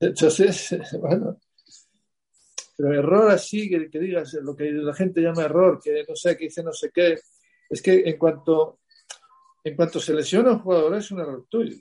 Entonces, 0.00 0.76
bueno, 1.00 1.38
pero 2.76 2.92
error 2.92 3.30
así, 3.30 3.70
que, 3.70 3.98
digas 4.00 4.34
lo 4.42 4.56
que 4.56 4.72
la 4.72 4.94
gente 4.94 5.20
llama 5.20 5.44
error, 5.44 5.80
que 5.80 6.04
no 6.08 6.16
sé, 6.16 6.36
que 6.36 6.46
dice 6.46 6.64
no 6.64 6.72
sé 6.72 6.90
qué, 6.90 7.20
es 7.68 7.80
que 7.80 8.02
en 8.04 8.18
cuanto, 8.18 8.80
en 9.62 9.76
cuanto 9.76 10.00
se 10.00 10.12
lesiona 10.12 10.52
un 10.52 10.58
jugador 10.58 10.96
es 10.96 11.08
un 11.12 11.20
error 11.20 11.46
tuyo. 11.48 11.76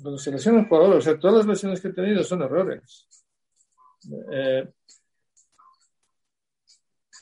Cuando 0.00 0.18
se 0.18 0.30
lesiona 0.30 0.58
un 0.58 0.68
jugador, 0.68 0.96
o 0.96 1.00
sea, 1.00 1.18
todas 1.18 1.38
las 1.38 1.46
lesiones 1.46 1.80
que 1.80 1.88
he 1.88 1.92
tenido 1.92 2.22
son 2.22 2.42
errores. 2.42 3.08
Eh, 4.32 4.68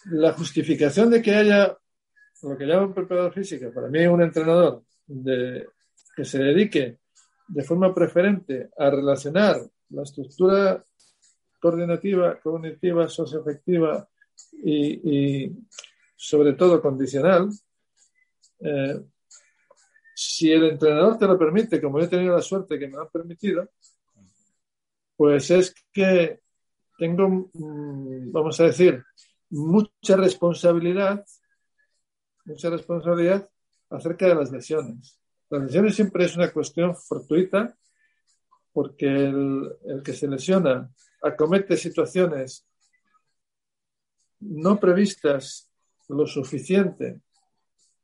la 0.07 0.32
justificación 0.32 1.11
de 1.11 1.22
que 1.22 1.35
haya 1.35 1.76
lo 2.43 2.59
que 2.59 2.66
llaman 2.66 2.93
preparador 2.93 3.32
físico, 3.32 3.72
para 3.72 3.89
mí 3.89 4.07
un 4.07 4.22
entrenador 4.22 4.82
de, 5.07 5.66
que 6.14 6.24
se 6.24 6.39
dedique 6.39 6.99
de 7.49 7.64
forma 7.64 7.95
preferente 7.95 8.68
a 8.76 8.91
relacionar 8.91 9.61
la 9.91 10.03
estructura 10.03 10.85
coordinativa, 11.59 12.39
cognitiva, 12.41 13.09
socioafectiva 13.09 14.07
y, 14.62 15.45
y 15.45 15.53
sobre 16.14 16.53
todo 16.53 16.82
condicional, 16.82 17.49
eh, 18.61 19.01
si 20.14 20.53
el 20.53 20.64
entrenador 20.64 21.18
te 21.18 21.26
lo 21.26 21.39
permite, 21.39 21.80
como 21.80 21.99
yo 21.99 22.05
he 22.05 22.09
tenido 22.09 22.35
la 22.35 22.43
suerte 22.43 22.78
que 22.78 22.87
me 22.87 22.95
lo 22.95 23.03
han 23.03 23.11
permitido, 23.11 23.68
pues 25.16 25.51
es 25.51 25.74
que 25.93 26.41
tengo, 26.99 27.28
mm, 27.28 28.32
vamos 28.32 28.61
a 28.61 28.64
decir, 28.64 29.05
mucha 29.51 30.16
responsabilidad, 30.16 31.24
mucha 32.45 32.70
responsabilidad 32.70 33.49
acerca 33.90 34.26
de 34.26 34.34
las 34.34 34.51
lesiones. 34.51 35.20
Las 35.51 35.62
lesiones 35.62 35.95
siempre 35.95 36.24
es 36.24 36.36
una 36.36 36.53
cuestión 36.53 36.97
fortuita 36.97 37.76
porque 38.72 39.07
el, 39.07 40.03
que 40.05 40.12
se 40.12 40.26
lesiona 40.26 40.90
acomete 41.22 41.76
situaciones 41.76 42.66
no 44.40 44.78
previstas 44.78 45.70
lo 46.09 46.26
suficiente 46.26 47.20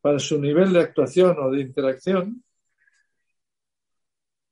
para 0.01 0.19
su 0.19 0.41
nivel 0.41 0.73
de 0.73 0.81
actuación 0.81 1.37
o 1.39 1.51
de 1.51 1.61
interacción 1.61 2.43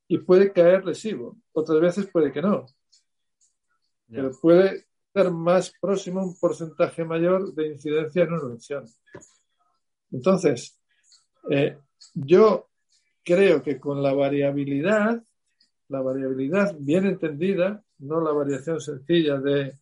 y 0.09 0.19
puede 0.19 0.53
caer 0.53 0.85
lesivo. 0.85 1.39
Otras 1.53 1.81
veces 1.81 2.09
puede 2.09 2.33
que 2.33 2.43
no 2.43 2.67
pero 4.11 4.31
puede 4.41 4.87
ser 5.13 5.31
más 5.31 5.73
próximo 5.81 6.23
un 6.23 6.39
porcentaje 6.39 7.05
mayor 7.05 7.55
de 7.55 7.69
incidencia 7.69 8.23
en 8.25 8.33
una 8.33 8.55
lesión. 8.55 8.85
Entonces, 10.11 10.79
eh, 11.51 11.79
yo 12.15 12.69
creo 13.25 13.63
que 13.63 13.79
con 13.79 14.03
la 14.03 14.13
variabilidad, 14.15 15.23
la 15.89 16.01
variabilidad 16.01 16.75
bien 16.79 17.07
entendida, 17.07 17.83
no 17.99 18.21
la 18.21 18.33
variación 18.33 18.81
sencilla 18.81 19.39
de 19.39 19.63
eh, 19.63 19.79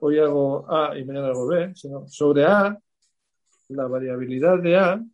hoy 0.00 0.18
hago 0.18 0.66
A 0.72 0.98
y 0.98 1.04
mañana 1.04 1.28
hago 1.28 1.46
B, 1.46 1.72
sino 1.74 2.08
sobre 2.08 2.44
A, 2.44 2.80
la 3.68 3.86
variabilidad 3.86 4.58
de 4.58 4.76
A 4.76 5.04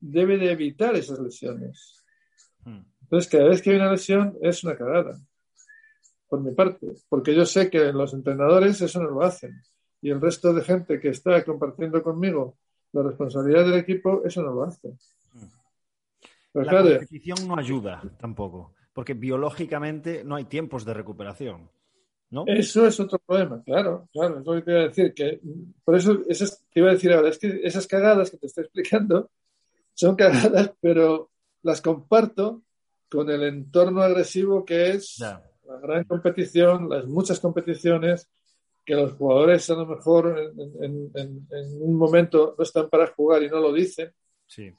debe 0.00 0.36
de 0.36 0.52
evitar 0.52 0.94
esas 0.96 1.18
lesiones. 1.18 2.04
Hmm. 2.64 2.82
Entonces, 3.02 3.30
cada 3.30 3.48
vez 3.48 3.62
que 3.62 3.70
hay 3.70 3.76
una 3.76 3.92
lesión 3.92 4.36
es 4.42 4.64
una 4.64 4.76
cagada 4.76 5.18
por 6.28 6.40
mi 6.40 6.52
parte, 6.52 6.94
porque 7.08 7.34
yo 7.34 7.44
sé 7.44 7.70
que 7.70 7.92
los 7.92 8.12
entrenadores 8.14 8.80
eso 8.80 9.02
no 9.02 9.10
lo 9.10 9.22
hacen 9.22 9.62
y 10.04 10.10
el 10.10 10.20
resto 10.20 10.52
de 10.52 10.62
gente 10.62 11.00
que 11.00 11.08
está 11.08 11.42
compartiendo 11.44 12.02
conmigo 12.02 12.58
la 12.92 13.02
responsabilidad 13.02 13.64
del 13.64 13.78
equipo 13.78 14.22
eso 14.24 14.42
no 14.42 14.52
lo 14.52 14.64
hace. 14.64 14.94
la 16.52 16.82
competición 16.82 17.48
no 17.48 17.58
ayuda 17.58 18.02
tampoco, 18.18 18.74
porque 18.92 19.14
biológicamente 19.14 20.22
no 20.22 20.36
hay 20.36 20.44
tiempos 20.44 20.84
de 20.84 20.94
recuperación. 20.94 21.70
¿No? 22.30 22.44
Eso 22.46 22.86
es 22.86 22.98
otro 22.98 23.18
problema, 23.20 23.62
claro, 23.62 24.08
claro, 24.12 24.40
es 24.40 24.46
lo 24.46 24.54
que 24.54 24.62
te 24.62 24.70
iba 24.72 24.80
a 24.80 24.88
decir, 24.88 25.14
que 25.14 25.40
por 25.84 25.94
eso 25.94 26.18
esas, 26.28 26.64
te 26.72 26.80
iba 26.80 26.90
a 26.90 26.94
decir 26.94 27.12
ahora, 27.12 27.28
es 27.28 27.38
que 27.38 27.60
esas 27.62 27.86
cagadas 27.86 28.30
que 28.30 28.38
te 28.38 28.46
estoy 28.46 28.64
explicando 28.64 29.30
son 29.94 30.16
cagadas, 30.16 30.72
pero 30.80 31.30
las 31.62 31.80
comparto 31.80 32.62
con 33.08 33.30
el 33.30 33.44
entorno 33.44 34.02
agresivo 34.02 34.64
que 34.64 34.90
es 34.90 35.22
la 35.66 35.78
gran 35.78 36.04
competición, 36.04 36.88
las 36.88 37.06
muchas 37.06 37.40
competiciones, 37.40 38.30
que 38.84 38.94
los 38.94 39.12
jugadores 39.14 39.68
a 39.70 39.74
lo 39.74 39.86
mejor 39.86 40.38
en, 40.80 41.48
un 41.80 41.94
momento 41.94 42.54
no 42.56 42.62
están 42.62 42.90
para 42.90 43.06
jugar 43.08 43.42
y 43.42 43.48
no 43.48 43.60
lo 43.60 43.72
dicen, 43.72 44.12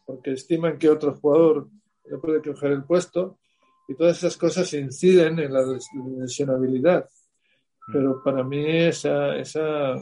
porque 0.06 0.34
estiman 0.34 0.78
que 0.78 0.90
otro 0.90 1.16
jugador 1.16 1.68
le 2.06 2.18
puede 2.18 2.42
coger 2.42 2.72
el 2.72 2.84
puesto, 2.84 3.40
y 3.88 3.96
todas 3.96 4.18
esas 4.18 4.38
cosas 4.38 4.72
inciden 4.74 5.40
en 5.40 5.54
la 5.54 5.64
lesionabilidad. 6.18 7.08
Mm. 7.88 7.92
Pero 7.94 8.24
para 8.24 8.44
mí 8.44 8.66
esa, 8.68 9.36
esa 9.38 9.96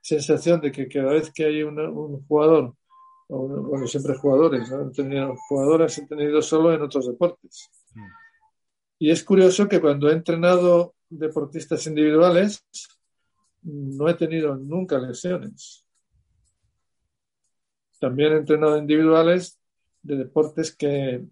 sensación 0.00 0.60
de 0.60 0.72
que 0.72 0.88
cada 0.88 1.12
vez 1.12 1.30
que 1.32 1.44
hay 1.44 1.62
un 1.62 2.24
jugador, 2.26 2.74
bueno, 3.28 3.86
siempre 3.86 4.14
jugadores, 4.16 4.70
¿no? 4.70 4.90
tenido, 4.90 5.34
jugadores 5.48 5.98
han 5.98 6.08
tenido 6.08 6.42
solo 6.42 6.72
en 6.72 6.82
otros 6.82 7.06
deportes. 7.06 7.70
Mm. 7.94 8.21
Y 9.02 9.10
es 9.10 9.24
curioso 9.24 9.68
que 9.68 9.80
cuando 9.80 10.08
he 10.08 10.12
entrenado 10.12 10.94
deportistas 11.10 11.84
individuales, 11.88 12.64
no 13.62 14.08
he 14.08 14.14
tenido 14.14 14.54
nunca 14.54 14.96
lesiones. 14.96 15.84
También 17.98 18.32
he 18.32 18.36
entrenado 18.36 18.78
individuales 18.78 19.58
de 20.02 20.18
deportes 20.18 20.76
que, 20.76 21.26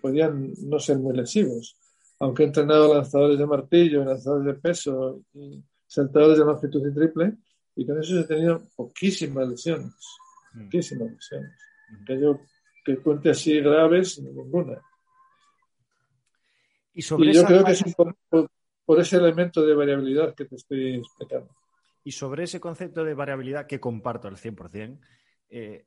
podían 0.00 0.54
no 0.62 0.78
ser 0.78 1.00
muy 1.00 1.14
lesivos. 1.14 1.76
Aunque 2.18 2.44
he 2.44 2.46
entrenado 2.46 2.94
lanzadores 2.94 3.38
de 3.38 3.46
martillo, 3.46 4.06
lanzadores 4.06 4.46
de 4.46 4.54
peso 4.54 5.22
y 5.34 5.62
saltadores 5.86 6.38
de 6.38 6.46
longitud 6.46 6.88
y 6.88 6.94
triple, 6.94 7.36
y 7.76 7.84
con 7.84 8.00
eso 8.00 8.20
he 8.20 8.24
tenido 8.24 8.62
poquísimas 8.74 9.46
lesiones. 9.46 9.92
Mm. 10.54 10.64
Poquísimas 10.64 11.12
lesiones. 11.12 11.52
Que 12.06 12.18
yo 12.18 12.40
que 12.82 12.96
cuente 13.02 13.28
así 13.28 13.60
graves, 13.60 14.18
ninguna. 14.18 14.80
Y, 16.94 17.02
yo 17.02 17.16
creo 17.44 17.64
que 17.64 17.72
es 17.72 17.84
por, 18.84 19.00
ese 19.00 19.16
elemento 19.16 19.64
de 19.64 19.74
variabilidad 19.74 20.34
que 20.34 20.44
te 20.44 20.56
estoy 20.56 20.96
explicando. 20.96 21.54
Y 22.04 22.12
sobre 22.12 22.44
ese 22.44 22.60
concepto 22.60 23.04
de 23.04 23.14
variabilidad 23.14 23.66
que 23.66 23.80
comparto 23.80 24.28
al 24.28 24.36
100%, 24.36 24.98
eh, 25.50 25.86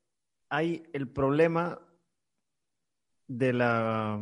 hay 0.49 0.83
el 0.93 1.09
problema 1.09 1.79
de 3.27 3.53
la, 3.53 4.19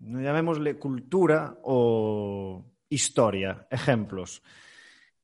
no 0.00 0.20
llamémosle 0.20 0.78
cultura 0.78 1.58
o 1.62 2.64
historia, 2.88 3.66
ejemplos. 3.70 4.42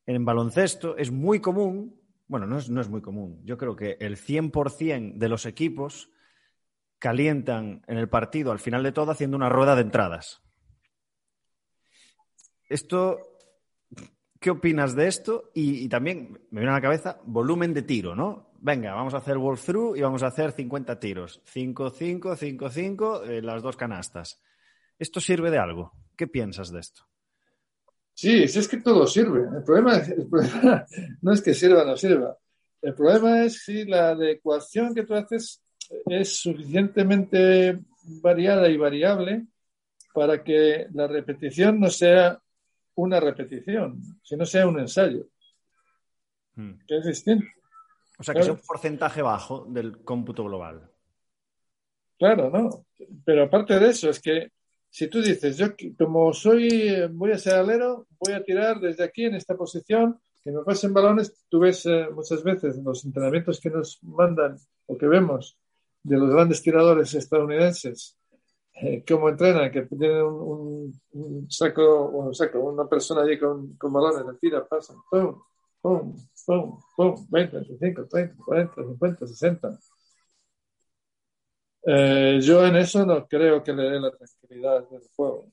En 0.05 0.25
baloncesto 0.25 0.97
es 0.97 1.11
muy 1.11 1.39
común, 1.39 1.99
bueno, 2.27 2.47
no 2.47 2.57
es, 2.57 2.69
no 2.69 2.81
es 2.81 2.89
muy 2.89 3.01
común, 3.01 3.41
yo 3.45 3.57
creo 3.57 3.75
que 3.75 3.97
el 3.99 4.17
100% 4.17 5.17
de 5.17 5.29
los 5.29 5.45
equipos 5.45 6.09
calientan 6.99 7.83
en 7.87 7.97
el 7.97 8.09
partido 8.09 8.51
al 8.51 8.59
final 8.59 8.83
de 8.83 8.91
todo 8.91 9.11
haciendo 9.11 9.37
una 9.37 9.49
rueda 9.49 9.75
de 9.75 9.81
entradas. 9.81 10.40
Esto 12.71 13.31
¿Qué 14.41 14.49
opinas 14.49 14.95
de 14.95 15.07
esto? 15.07 15.51
Y, 15.53 15.87
también 15.87 16.47
me 16.49 16.61
viene 16.61 16.71
a 16.71 16.77
la 16.77 16.81
cabeza 16.81 17.19
volumen 17.25 17.75
de 17.75 17.83
tiro, 17.83 18.15
¿no? 18.15 18.53
Venga, 18.59 18.91
vamos 18.91 19.13
a 19.13 19.17
hacer 19.17 19.37
walkthrough 19.37 19.95
y 19.95 20.01
vamos 20.01 20.23
a 20.23 20.27
hacer 20.27 20.51
50 20.51 20.99
tiros. 20.99 21.43
5, 21.45 21.91
5, 21.91 22.35
5, 22.35 22.69
5, 22.71 23.21
las 23.43 23.61
dos 23.61 23.77
canastas. 23.77 24.41
¿Esto 24.97 25.19
sirve 25.19 25.51
de 25.51 25.59
algo? 25.59 25.91
¿Qué 26.17 26.25
piensas 26.25 26.71
de 26.71 26.79
esto? 26.79 27.03
Sí, 28.15 28.47
sí 28.47 28.57
es 28.57 28.67
que 28.67 28.77
todo 28.77 29.05
sirve. 29.05 29.41
El 29.55 29.63
problema, 29.63 30.01
no 31.21 31.33
es 31.33 31.41
que 31.43 31.53
sirva 31.53 31.83
o 31.83 31.85
no 31.85 31.95
sirva. 31.95 32.35
El 32.81 32.95
problema 32.95 33.43
es 33.43 33.63
si 33.63 33.85
la 33.85 34.09
adecuación 34.09 34.95
que 34.95 35.03
tú 35.03 35.13
haces 35.13 35.61
es 36.07 36.41
suficientemente 36.41 37.79
variada 38.23 38.69
y 38.69 38.77
variable 38.77 39.45
para 40.15 40.43
que 40.43 40.87
la 40.93 41.05
repetición 41.05 41.79
no 41.79 41.91
sea 41.91 42.40
una 42.95 43.19
repetición, 43.19 44.01
si 44.23 44.35
no 44.35 44.45
sea 44.45 44.67
un 44.67 44.79
ensayo. 44.79 45.27
Hmm. 46.55 46.73
Que 46.87 46.97
es 46.97 47.05
distinto. 47.05 47.45
O 48.19 48.23
sea, 48.23 48.35
que 48.35 48.43
sea 48.43 48.53
un 48.53 48.59
porcentaje 48.59 49.21
bajo 49.21 49.65
del 49.65 50.03
cómputo 50.03 50.43
global. 50.43 50.89
Claro, 52.17 52.51
¿no? 52.51 52.85
Pero 53.25 53.43
aparte 53.43 53.79
de 53.79 53.89
eso, 53.89 54.09
es 54.09 54.19
que 54.19 54.51
si 54.91 55.07
tú 55.07 55.21
dices, 55.21 55.57
yo 55.57 55.67
como 55.97 56.33
soy, 56.33 57.07
voy 57.11 57.31
a 57.31 57.37
ser 57.37 57.55
alero, 57.55 58.07
voy 58.19 58.33
a 58.33 58.43
tirar 58.43 58.79
desde 58.79 59.03
aquí 59.03 59.25
en 59.25 59.35
esta 59.35 59.55
posición, 59.55 60.19
que 60.43 60.51
me 60.51 60.63
pasen 60.63 60.93
balones, 60.93 61.45
tú 61.49 61.59
ves 61.59 61.85
eh, 61.85 62.09
muchas 62.13 62.43
veces 62.43 62.77
en 62.77 62.83
los 62.83 63.05
entrenamientos 63.05 63.59
que 63.59 63.69
nos 63.69 64.03
mandan 64.03 64.57
o 64.85 64.97
que 64.97 65.07
vemos 65.07 65.57
de 66.03 66.17
los 66.17 66.29
grandes 66.29 66.61
tiradores 66.61 67.13
estadounidenses, 67.13 68.17
eh, 68.81 69.03
cómo 69.07 69.29
entrenan, 69.29 69.71
que 69.71 69.83
tienen 69.83 70.23
un, 70.23 70.91
saco, 71.49 72.09
un 72.09 72.33
saco, 72.33 72.59
una 72.59 72.87
persona 72.87 73.21
allí 73.21 73.37
con, 73.37 73.75
con 73.77 73.93
balones, 73.93 74.25
le 74.25 74.39
tira, 74.39 74.67
pasan, 74.67 74.97
pum, 75.09 75.39
pum, 75.79 76.15
pum, 76.45 76.81
pum, 76.95 77.27
20, 77.29 77.57
25, 77.57 78.07
30, 78.07 78.43
40, 78.43 78.73
50, 78.75 79.27
60. 79.27 79.79
yo 82.41 82.65
en 82.65 82.75
eso 82.75 83.05
no 83.05 83.27
creo 83.27 83.61
que 83.63 83.73
le 83.73 83.83
dé 83.83 83.99
la 83.99 84.11
tranquilidad 84.11 84.89
del 84.89 85.03
juego. 85.15 85.51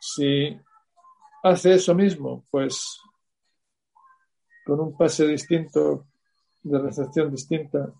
Si 0.00 0.56
hace 1.42 1.74
eso 1.74 1.94
mismo, 1.96 2.44
pues 2.50 3.00
con 4.64 4.78
un 4.80 4.96
pase 4.96 5.26
distinto, 5.26 6.06
de 6.62 6.78
recepción 6.78 7.30
distinta, 7.30 7.92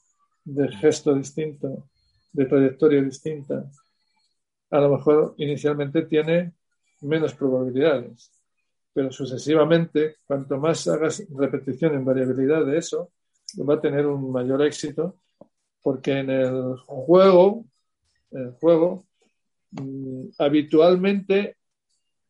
de 0.44 0.68
gesto 0.76 1.14
distinto, 1.14 1.90
de 2.34 2.46
trayectoria 2.46 3.00
distinta, 3.00 3.64
a 4.70 4.80
lo 4.80 4.96
mejor 4.96 5.34
inicialmente 5.38 6.02
tiene 6.02 6.52
menos 7.02 7.32
probabilidades, 7.34 8.32
pero 8.92 9.10
sucesivamente, 9.12 10.16
cuanto 10.26 10.58
más 10.58 10.86
hagas 10.88 11.24
repetición 11.30 11.94
en 11.94 12.04
variabilidad 12.04 12.66
de 12.66 12.78
eso, 12.78 13.12
va 13.68 13.74
a 13.74 13.80
tener 13.80 14.06
un 14.06 14.32
mayor 14.32 14.62
éxito, 14.62 15.16
porque 15.80 16.18
en 16.18 16.30
el 16.30 16.76
juego, 16.78 17.64
el 18.32 18.50
juego, 18.52 19.04
mm, 19.70 20.30
habitualmente, 20.38 21.56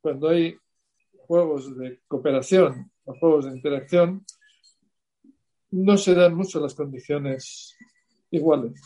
cuando 0.02 0.28
hay 0.28 0.56
juegos 1.26 1.76
de 1.78 2.00
cooperación 2.06 2.90
o 3.04 3.14
juegos 3.14 3.46
de 3.46 3.52
interacción, 3.52 4.24
no 5.70 5.96
se 5.96 6.14
dan 6.14 6.34
mucho 6.34 6.60
las 6.60 6.74
condiciones 6.74 7.74
iguales. 8.30 8.80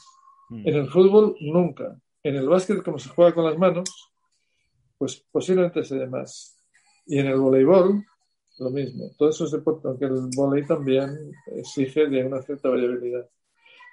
Mm. 0.49 0.69
En 0.69 0.75
el 0.75 0.89
fútbol, 0.89 1.37
nunca. 1.41 2.01
En 2.23 2.37
el 2.37 2.49
básquet, 2.49 2.83
como 2.83 2.99
se 2.99 3.11
juega 3.11 3.35
con 3.35 3.45
las 3.45 3.59
manos, 3.59 4.13
pues 4.97 5.25
posiblemente 5.31 5.85
se 5.85 5.97
dé 5.97 6.07
más. 6.07 6.57
Y 7.07 7.19
en 7.19 7.27
el 7.27 7.39
voleibol, 7.39 8.05
lo 8.59 8.71
mismo. 8.71 9.11
Todos 9.17 9.37
esos 9.37 9.53
deportes, 9.53 9.85
aunque 9.87 10.07
el 10.07 10.29
voleibol 10.35 10.67
también 10.67 11.33
exige 11.47 12.07
de 12.07 12.25
una 12.25 12.43
cierta 12.43 12.69
variabilidad. 12.69 13.29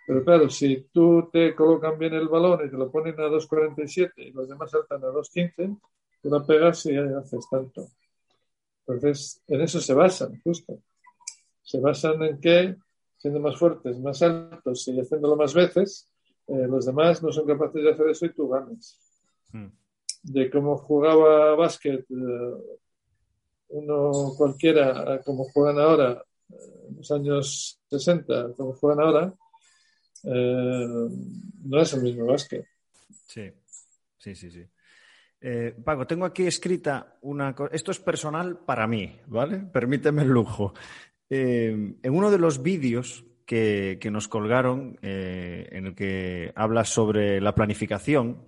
Pero 0.07 0.23
claro, 0.23 0.49
si 0.49 0.87
tú 0.93 1.29
te 1.31 1.55
colocan 1.55 1.97
bien 1.97 2.13
el 2.13 2.27
balón 2.27 2.65
y 2.65 2.69
te 2.69 2.77
lo 2.77 2.91
ponen 2.91 3.19
a 3.19 3.27
2.47 3.27 4.11
y 4.17 4.31
los 4.31 4.47
demás 4.47 4.71
saltan 4.71 5.03
a 5.03 5.07
2.15, 5.07 5.79
tú 6.21 6.29
la 6.29 6.45
pegas 6.45 6.85
y 6.85 6.95
haces 6.95 7.47
tanto. 7.49 7.87
Entonces, 8.87 9.41
en 9.47 9.61
eso 9.61 9.81
se 9.81 9.93
basan, 9.95 10.39
justo. 10.43 10.79
Se 11.63 11.79
basan 11.79 12.21
en 12.21 12.39
que, 12.39 12.75
siendo 13.17 13.39
más 13.39 13.57
fuertes, 13.57 13.97
más 13.99 14.21
altos 14.21 14.87
y 14.87 14.99
haciéndolo 14.99 15.35
más 15.35 15.55
veces, 15.55 16.07
eh, 16.47 16.67
los 16.67 16.85
demás 16.85 17.23
no 17.23 17.31
son 17.31 17.47
capaces 17.47 17.83
de 17.83 17.91
hacer 17.91 18.07
eso 18.09 18.25
y 18.25 18.33
tú 18.33 18.47
ganas. 18.49 18.99
Hmm. 19.51 19.67
De 20.21 20.49
cómo 20.49 20.77
jugaba 20.77 21.55
básquet 21.55 22.05
eh, 22.09 22.77
uno 23.69 24.33
cualquiera, 24.37 25.21
como 25.23 25.45
juegan 25.45 25.79
ahora, 25.79 26.23
eh, 26.49 26.55
en 26.89 26.97
los 26.97 27.11
años 27.11 27.79
60, 27.89 28.53
como 28.55 28.73
juegan 28.73 29.05
ahora, 29.05 29.33
no 30.23 31.81
es 31.81 31.93
el 31.93 32.01
mismo 32.01 32.25
básquet. 32.25 32.65
Sí, 33.27 33.51
sí, 34.17 34.35
sí, 34.35 34.51
sí. 34.51 34.65
Paco, 35.83 36.07
tengo 36.07 36.25
aquí 36.25 36.47
escrita 36.47 37.17
una 37.21 37.53
cosa. 37.53 37.75
Esto 37.75 37.91
es 37.91 37.99
personal 37.99 38.57
para 38.57 38.87
mí, 38.87 39.19
¿vale? 39.27 39.59
Permíteme 39.59 40.23
el 40.23 40.29
lujo. 40.29 40.73
en 41.29 41.99
uno 42.03 42.31
de 42.31 42.39
los 42.39 42.63
vídeos 42.63 43.23
que, 43.45 43.99
nos 44.11 44.27
colgaron, 44.27 44.97
eh, 45.01 45.69
en 45.71 45.87
el 45.87 45.95
que 45.95 46.51
hablas 46.55 46.89
sobre 46.89 47.39
la 47.39 47.53
planificación, 47.53 48.45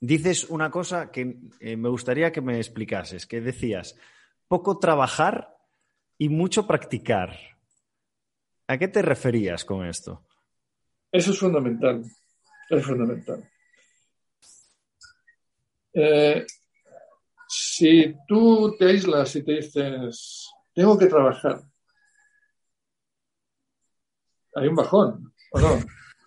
dices 0.00 0.44
una 0.48 0.70
cosa 0.70 1.10
que 1.10 1.36
eh, 1.60 1.76
me 1.76 1.88
gustaría 1.88 2.32
que 2.32 2.40
me 2.40 2.56
explicases, 2.56 3.26
que 3.26 3.40
decías, 3.40 3.96
poco 4.48 4.78
trabajar 4.78 5.56
y 6.18 6.28
mucho 6.28 6.66
practicar. 6.66 7.38
¿A 8.66 8.78
qué 8.78 8.88
te 8.88 9.02
referías 9.02 9.64
con 9.64 9.86
esto? 9.86 10.24
Eso 11.10 11.32
es 11.32 11.38
fundamental, 11.38 12.02
es 12.70 12.84
fundamental. 12.84 13.48
Eh, 15.92 16.46
si 17.48 18.16
tú 18.26 18.74
te 18.78 18.86
aíslas 18.86 19.36
y 19.36 19.42
te 19.42 19.52
dices, 19.52 20.50
tengo 20.74 20.98
que 20.98 21.06
trabajar, 21.06 21.62
hay 24.54 24.68
un 24.68 24.74
bajón, 24.74 25.32
¿o 25.52 25.60
no? 25.60 25.78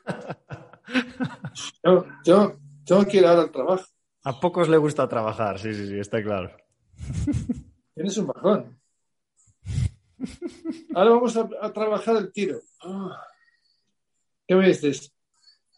yo, 2.26 2.57
yo 2.86 3.07
que 3.07 3.17
ir 3.17 3.26
ahora 3.26 3.43
al 3.43 3.51
trabajo. 3.51 3.86
A 4.23 4.39
pocos 4.39 4.69
le 4.69 4.78
gusta 4.78 5.07
trabajar, 5.07 5.59
sí, 5.59 5.73
sí, 5.73 5.88
sí, 5.88 5.99
está 5.99 6.23
claro. 6.23 6.55
Tienes 7.93 8.17
un 8.17 8.28
bajón. 8.28 8.80
Ahora 10.95 11.11
vamos 11.11 11.38
a, 11.38 11.73
trabajar 11.73 12.17
el 12.17 12.32
tiro. 12.32 12.59
Ah. 12.82 13.21
¿Qué 14.47 14.55
me 14.55 14.67
dices? 14.67 15.11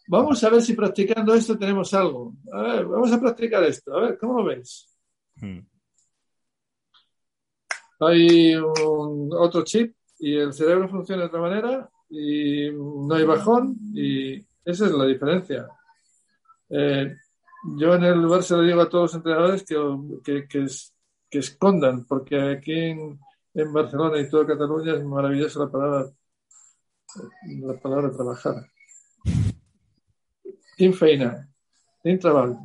Vamos 0.08 0.41
a 0.43 0.50
ver 0.50 0.62
si 0.62 0.74
practicando 0.74 1.34
esto 1.34 1.58
tenemos 1.58 1.93
algo. 1.93 2.34
A 2.54 2.62
ver, 2.62 2.86
vamos 2.86 3.12
a 3.12 3.20
practicar 3.20 3.64
esto. 3.64 3.95
A 3.95 4.02
ver, 4.02 4.18
¿cómo 4.18 4.39
lo 4.39 4.45
ves? 4.45 4.88
Hmm. 5.36 5.60
Hay 8.00 8.56
un, 8.56 9.30
otro 9.34 9.64
chip 9.64 9.95
y 10.20 10.36
el 10.36 10.54
cerebro 10.54 10.88
funciona 10.88 11.24
de 11.24 11.28
otra 11.28 11.41
manera 11.41 11.89
y 12.10 12.70
no 12.72 13.14
hay 13.14 13.26
bajón 13.26 13.78
y 13.93 14.36
esa 14.64 14.86
es 14.86 14.91
la 14.91 15.05
diferencia. 15.05 15.68
Eh, 16.70 17.16
yo 17.78 17.95
en 17.95 18.03
el 18.03 18.22
lugar 18.22 18.43
se 18.43 18.55
lo 18.55 18.62
digo 18.62 18.82
a 18.82 18.89
todos 18.89 19.03
los 19.03 19.16
entrenadores 19.16 19.64
que, 19.64 20.47
que, 20.47 21.39
escondan, 21.39 22.05
porque 22.05 22.39
aquí 22.39 22.74
en, 22.74 23.20
Barcelona 23.74 24.20
y 24.20 24.30
toda 24.30 24.45
Cataluña 24.45 24.93
es 24.93 25.03
maravillosa 25.03 25.62
la 25.62 25.72
palabra, 25.72 26.12
la 27.60 27.80
palabra 27.80 28.12
trabajar. 28.12 28.55
Sin 30.78 30.93
feina, 30.93 31.49
sin 32.03 32.20
trabajo. 32.20 32.60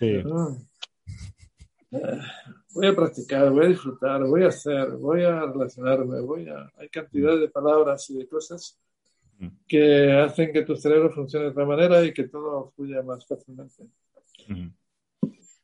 Ah. 0.00 0.56
Eh, 1.90 2.20
voy 2.74 2.86
a 2.86 2.94
practicar, 2.94 3.50
voy 3.50 3.64
a 3.64 3.68
disfrutar, 3.68 4.24
voy 4.24 4.44
a 4.44 4.48
hacer, 4.48 4.90
voy 4.92 5.24
a 5.24 5.40
relacionarme, 5.46 6.20
voy 6.20 6.48
a... 6.48 6.70
Hay 6.76 6.88
cantidad 6.90 7.36
de 7.36 7.48
palabras 7.48 8.08
y 8.10 8.18
de 8.18 8.28
cosas 8.28 8.78
que 9.66 10.12
hacen 10.12 10.52
que 10.52 10.62
tu 10.62 10.76
cerebro 10.76 11.10
funcione 11.10 11.46
de 11.46 11.50
otra 11.50 11.66
manera 11.66 12.04
y 12.04 12.12
que 12.12 12.28
todo 12.28 12.72
fluya 12.74 13.02
más 13.02 13.26
fácilmente. 13.26 13.84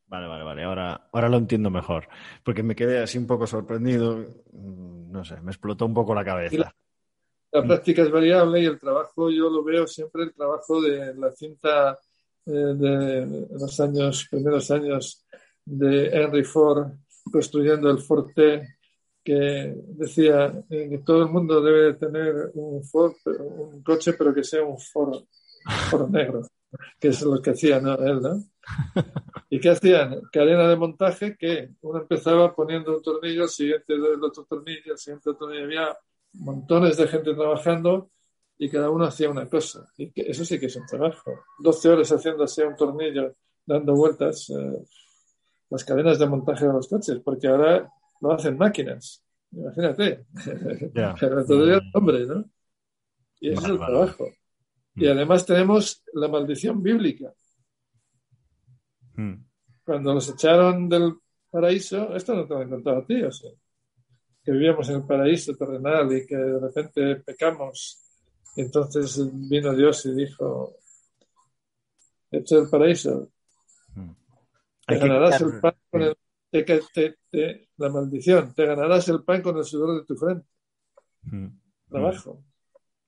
Vale, 0.07 0.27
vale, 0.27 0.45
vale. 0.45 0.64
Ahora, 0.64 1.09
ahora 1.12 1.29
lo 1.29 1.39
entiendo 1.39 1.70
mejor. 1.70 2.07
Porque 2.45 2.62
me 2.62 2.77
quedé 2.77 3.03
así 3.03 3.16
un 3.16 3.27
poco 3.27 3.47
sorprendido. 3.47 4.18
Mm, 4.53 5.11
no 5.11 5.25
sé, 5.25 5.41
me 5.41 5.51
explotó 5.51 5.87
un 5.87 5.95
poco 5.95 6.14
la 6.14 6.25
cabeza. 6.25 6.75
La, 7.51 7.62
práctica 7.62 8.03
es 8.03 8.11
variable 8.11 8.62
y 8.62 8.66
el 8.66 8.79
trabajo, 8.79 9.31
yo 9.31 9.51
lo 9.51 9.62
veo 9.62 9.87
siempre 9.87 10.25
el 10.25 10.33
trabajo 10.33 10.81
de 10.81 11.14
la 11.14 11.31
cinta 11.33 11.99
eh, 12.47 12.51
de 12.51 13.47
los 13.51 13.79
años, 13.79 14.27
primeros 14.31 14.70
años 14.70 15.25
de 15.64 16.07
Henry 16.07 16.45
Ford 16.45 16.93
construyendo 17.31 17.91
el 17.91 17.99
Forte, 17.99 18.77
que 19.25 19.75
decía 19.89 20.64
que 20.68 21.03
todo 21.05 21.23
el 21.23 21.29
mundo 21.29 21.61
debe 21.61 21.95
tener 21.95 22.51
un 22.55 22.83
Ford, 22.85 23.14
un 23.25 23.83
coche, 23.83 24.14
pero 24.14 24.35
que 24.35 24.45
sea 24.45 24.64
un 24.64 24.79
Ford, 24.79 25.25
Ford 25.91 26.11
negro, 26.11 26.43
que 26.99 27.09
es 27.09 27.23
lo 27.23 27.41
que 27.41 27.51
hacía 27.51 27.77
él, 27.77 28.20
¿no? 28.20 28.43
¿Y 29.51 29.61
qué 29.61 29.70
hacían? 29.70 30.20
Cadena 30.33 30.68
de 30.68 30.77
montaje 30.77 31.37
que 31.37 31.70
uno 31.83 32.01
empezaba 32.01 32.55
poniendo 32.55 32.97
un 32.97 33.03
tornillo, 33.03 33.45
el 33.45 33.49
siguiente 33.49 33.95
el 33.95 34.23
otro 34.23 34.45
tornillo, 34.45 34.93
el 34.93 34.99
siguiente 34.99 35.35
tornillo. 35.35 35.64
Había 35.64 35.97
montones 36.35 36.97
de 36.97 37.07
gente 37.07 37.35
trabajando 37.35 38.11
y 38.59 38.70
cada 38.70 38.91
uno 38.91 39.05
hacía 39.05 39.31
una 39.31 39.49
cosa. 39.49 39.87
Y 39.97 40.11
que 40.11 40.23
eso 40.23 40.45
sí 40.45 40.59
que 40.59 40.66
es 40.66 40.77
un 40.77 40.87
trabajo. 40.87 41.33
12 41.59 41.89
horas 41.89 42.12
haciendo 42.12 42.45
así 42.45 42.62
un 42.62 42.77
tornillo, 42.77 43.35
dando 43.66 43.95
vueltas. 43.95 44.49
Eh, 44.51 44.85
las 45.68 45.85
cadenas 45.85 46.18
de 46.18 46.27
montaje 46.27 46.66
de 46.66 46.73
los 46.73 46.87
coches, 46.87 47.18
porque 47.25 47.49
ahora 47.49 47.91
lo 48.23 48.33
hacen 48.33 48.57
máquinas. 48.57 49.23
Imagínate. 49.51 50.25
Pero 51.20 51.45
todavía 51.45 51.81
hombre, 51.93 52.27
¿no? 52.27 52.45
Y 53.41 53.51
ese 53.51 53.64
es 53.64 53.68
el 53.70 53.79
trabajo. 53.79 54.29
Y 54.95 55.07
mm. 55.07 55.11
además 55.11 55.45
tenemos 55.45 56.03
la 56.14 56.29
maldición 56.29 56.83
bíblica. 56.83 57.33
Mm. 59.14 59.35
Cuando 59.85 60.14
los 60.14 60.29
echaron 60.31 60.89
del 60.89 61.14
paraíso, 61.51 62.14
esto 62.14 62.35
no 62.35 62.47
te 62.47 62.55
lo 62.55 62.62
he 62.62 62.68
contado 62.68 62.99
a 62.99 63.07
ti, 63.07 63.23
o 63.23 63.33
sea, 63.33 63.51
que 64.45 64.53
vivíamos 64.53 64.89
en 64.89 64.97
el 64.97 65.07
paraíso 65.07 65.55
terrenal 65.57 66.16
y 66.16 66.25
que 66.25 66.37
de 66.37 66.61
repente 66.61 67.16
pecamos. 67.16 67.99
Y 68.55 68.62
entonces 68.62 69.18
vino 69.49 69.75
Dios 69.75 70.07
y 70.07 70.14
dijo, 70.14 70.77
hecho 72.31 72.61
el 72.61 72.70
paraíso, 72.70 73.31
mm. 73.97 74.11
te 74.87 74.99
ganarás 74.99 75.41
el 75.41 75.61
pan 75.61 75.75
con 75.91 76.03
el, 76.03 76.16
la 77.77 77.89
maldición, 77.89 78.55
te 78.55 78.67
ganarás 78.67 79.09
el 79.09 79.25
pan 79.25 79.43
con 79.43 79.57
el 79.57 79.65
sudor 79.65 80.01
de 80.01 80.07
tu 80.07 80.17
frente. 80.17 80.47
Trabajo. 81.89 82.43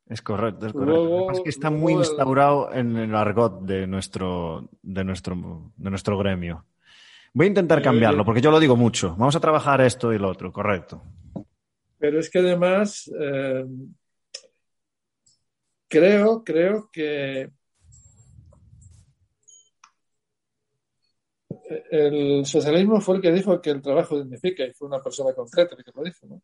Es 0.07 0.21
correcto, 0.21 0.67
es 0.67 0.73
correcto. 0.73 1.31
es 1.31 1.41
que 1.41 1.49
está 1.49 1.71
muy 1.71 1.95
instaurado 1.95 2.73
en 2.73 2.97
el 2.97 3.15
argot 3.15 3.63
de 3.63 3.87
nuestro, 3.87 4.69
de 4.83 5.03
nuestro, 5.03 5.73
de 5.77 5.91
nuestro 5.91 6.19
gremio. 6.19 6.67
Voy 7.33 7.47
a 7.47 7.49
intentar 7.49 7.83
cambiarlo, 7.83 8.25
porque 8.25 8.41
yo 8.41 8.51
lo 8.51 8.61
digo 8.61 8.77
mucho. 8.77 9.17
Vamos 9.19 9.35
a 9.35 9.41
trabajar 9.41 9.81
esto 9.81 10.13
y 10.13 10.19
lo 10.19 10.29
otro, 10.29 10.53
correcto. 10.53 11.03
Pero 11.99 12.21
es 12.21 12.31
que 12.31 12.39
además 12.39 13.11
eh, 13.19 13.65
creo, 15.89 16.45
creo 16.45 16.91
que 16.93 17.51
el 21.91 22.47
socialismo 22.47 23.01
fue 23.01 23.17
el 23.17 23.23
que 23.23 23.33
dijo 23.33 23.61
que 23.61 23.71
el 23.71 23.83
trabajo 23.83 24.19
dignifica 24.19 24.65
y 24.65 24.73
fue 24.73 24.89
una 24.89 25.03
persona 25.03 25.33
concreta 25.33 25.77
que 25.77 25.91
lo 25.95 26.03
dijo. 26.03 26.41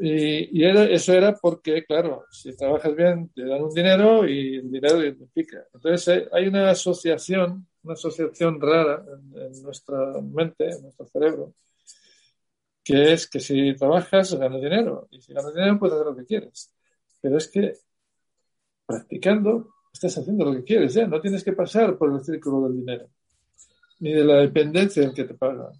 Y, 0.00 0.64
eso 0.64 1.12
era 1.12 1.34
porque, 1.34 1.84
claro, 1.84 2.24
si 2.30 2.56
trabajas 2.56 2.94
bien, 2.94 3.30
te 3.34 3.44
dan 3.44 3.62
un 3.64 3.74
dinero 3.74 4.28
y 4.28 4.56
el 4.56 4.70
dinero 4.70 5.02
identifica. 5.02 5.66
Entonces 5.74 6.08
eh, 6.08 6.28
hay 6.32 6.46
una 6.46 6.70
asociación, 6.70 7.66
una 7.82 7.94
asociación 7.94 8.60
rara 8.60 9.04
en, 9.34 9.62
nuestra 9.62 10.20
mente, 10.20 10.70
en 10.70 10.82
nuestro 10.82 11.06
cerebro, 11.06 11.54
que 12.84 13.12
es 13.12 13.28
que 13.28 13.40
si 13.40 13.74
trabajas, 13.74 14.34
ganas 14.34 14.62
dinero. 14.62 15.08
Y 15.10 15.20
si 15.20 15.32
ganas 15.32 15.52
dinero, 15.52 15.78
puedes 15.80 15.94
hacer 15.94 16.06
lo 16.06 16.16
que 16.16 16.26
quieres. 16.26 16.72
Pero 17.20 17.36
es 17.36 17.48
que 17.48 17.74
practicando, 18.86 19.74
estás 19.92 20.16
haciendo 20.16 20.44
lo 20.44 20.52
que 20.54 20.64
quieres 20.64 20.94
ya. 20.94 21.08
No 21.08 21.20
tienes 21.20 21.42
que 21.42 21.52
pasar 21.52 21.98
por 21.98 22.12
el 22.12 22.24
círculo 22.24 22.68
del 22.68 22.78
dinero, 22.78 23.10
ni 24.00 24.12
de 24.12 24.24
la 24.24 24.36
dependencia 24.36 25.02
del 25.02 25.14
que 25.14 25.24
te 25.24 25.34
paga. 25.34 25.72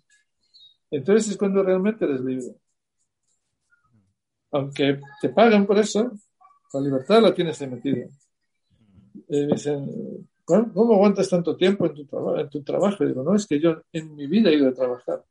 Entonces 0.91 1.33
es 1.33 1.37
cuando 1.37 1.63
realmente 1.63 2.05
eres 2.05 2.21
libre 2.21 2.55
aunque 4.53 5.01
te 5.21 5.29
pagan 5.31 5.67
por 5.67 5.79
eso, 5.79 6.11
la 6.73 6.81
libertad 6.81 7.23
la 7.23 7.35
tienes 7.35 7.61
metida. 7.69 8.07
Y 9.29 9.47
dicen, 9.47 10.29
¿cómo 10.45 10.95
aguantas 10.95 11.29
tanto 11.29 11.57
tiempo 11.57 11.87
en 11.87 11.95
tu, 11.95 12.37
en 12.37 12.49
tu 12.49 12.63
trabajo? 12.63 13.05
Y 13.05 13.09
digo, 13.09 13.23
no, 13.23 13.35
es 13.35 13.47
que 13.47 13.61
yo 13.61 13.83
en 13.93 14.15
mi 14.15 14.27
vida 14.27 14.51
he 14.51 14.55
ido 14.55 14.69
a 14.69 14.75
trabajar. 14.75 15.25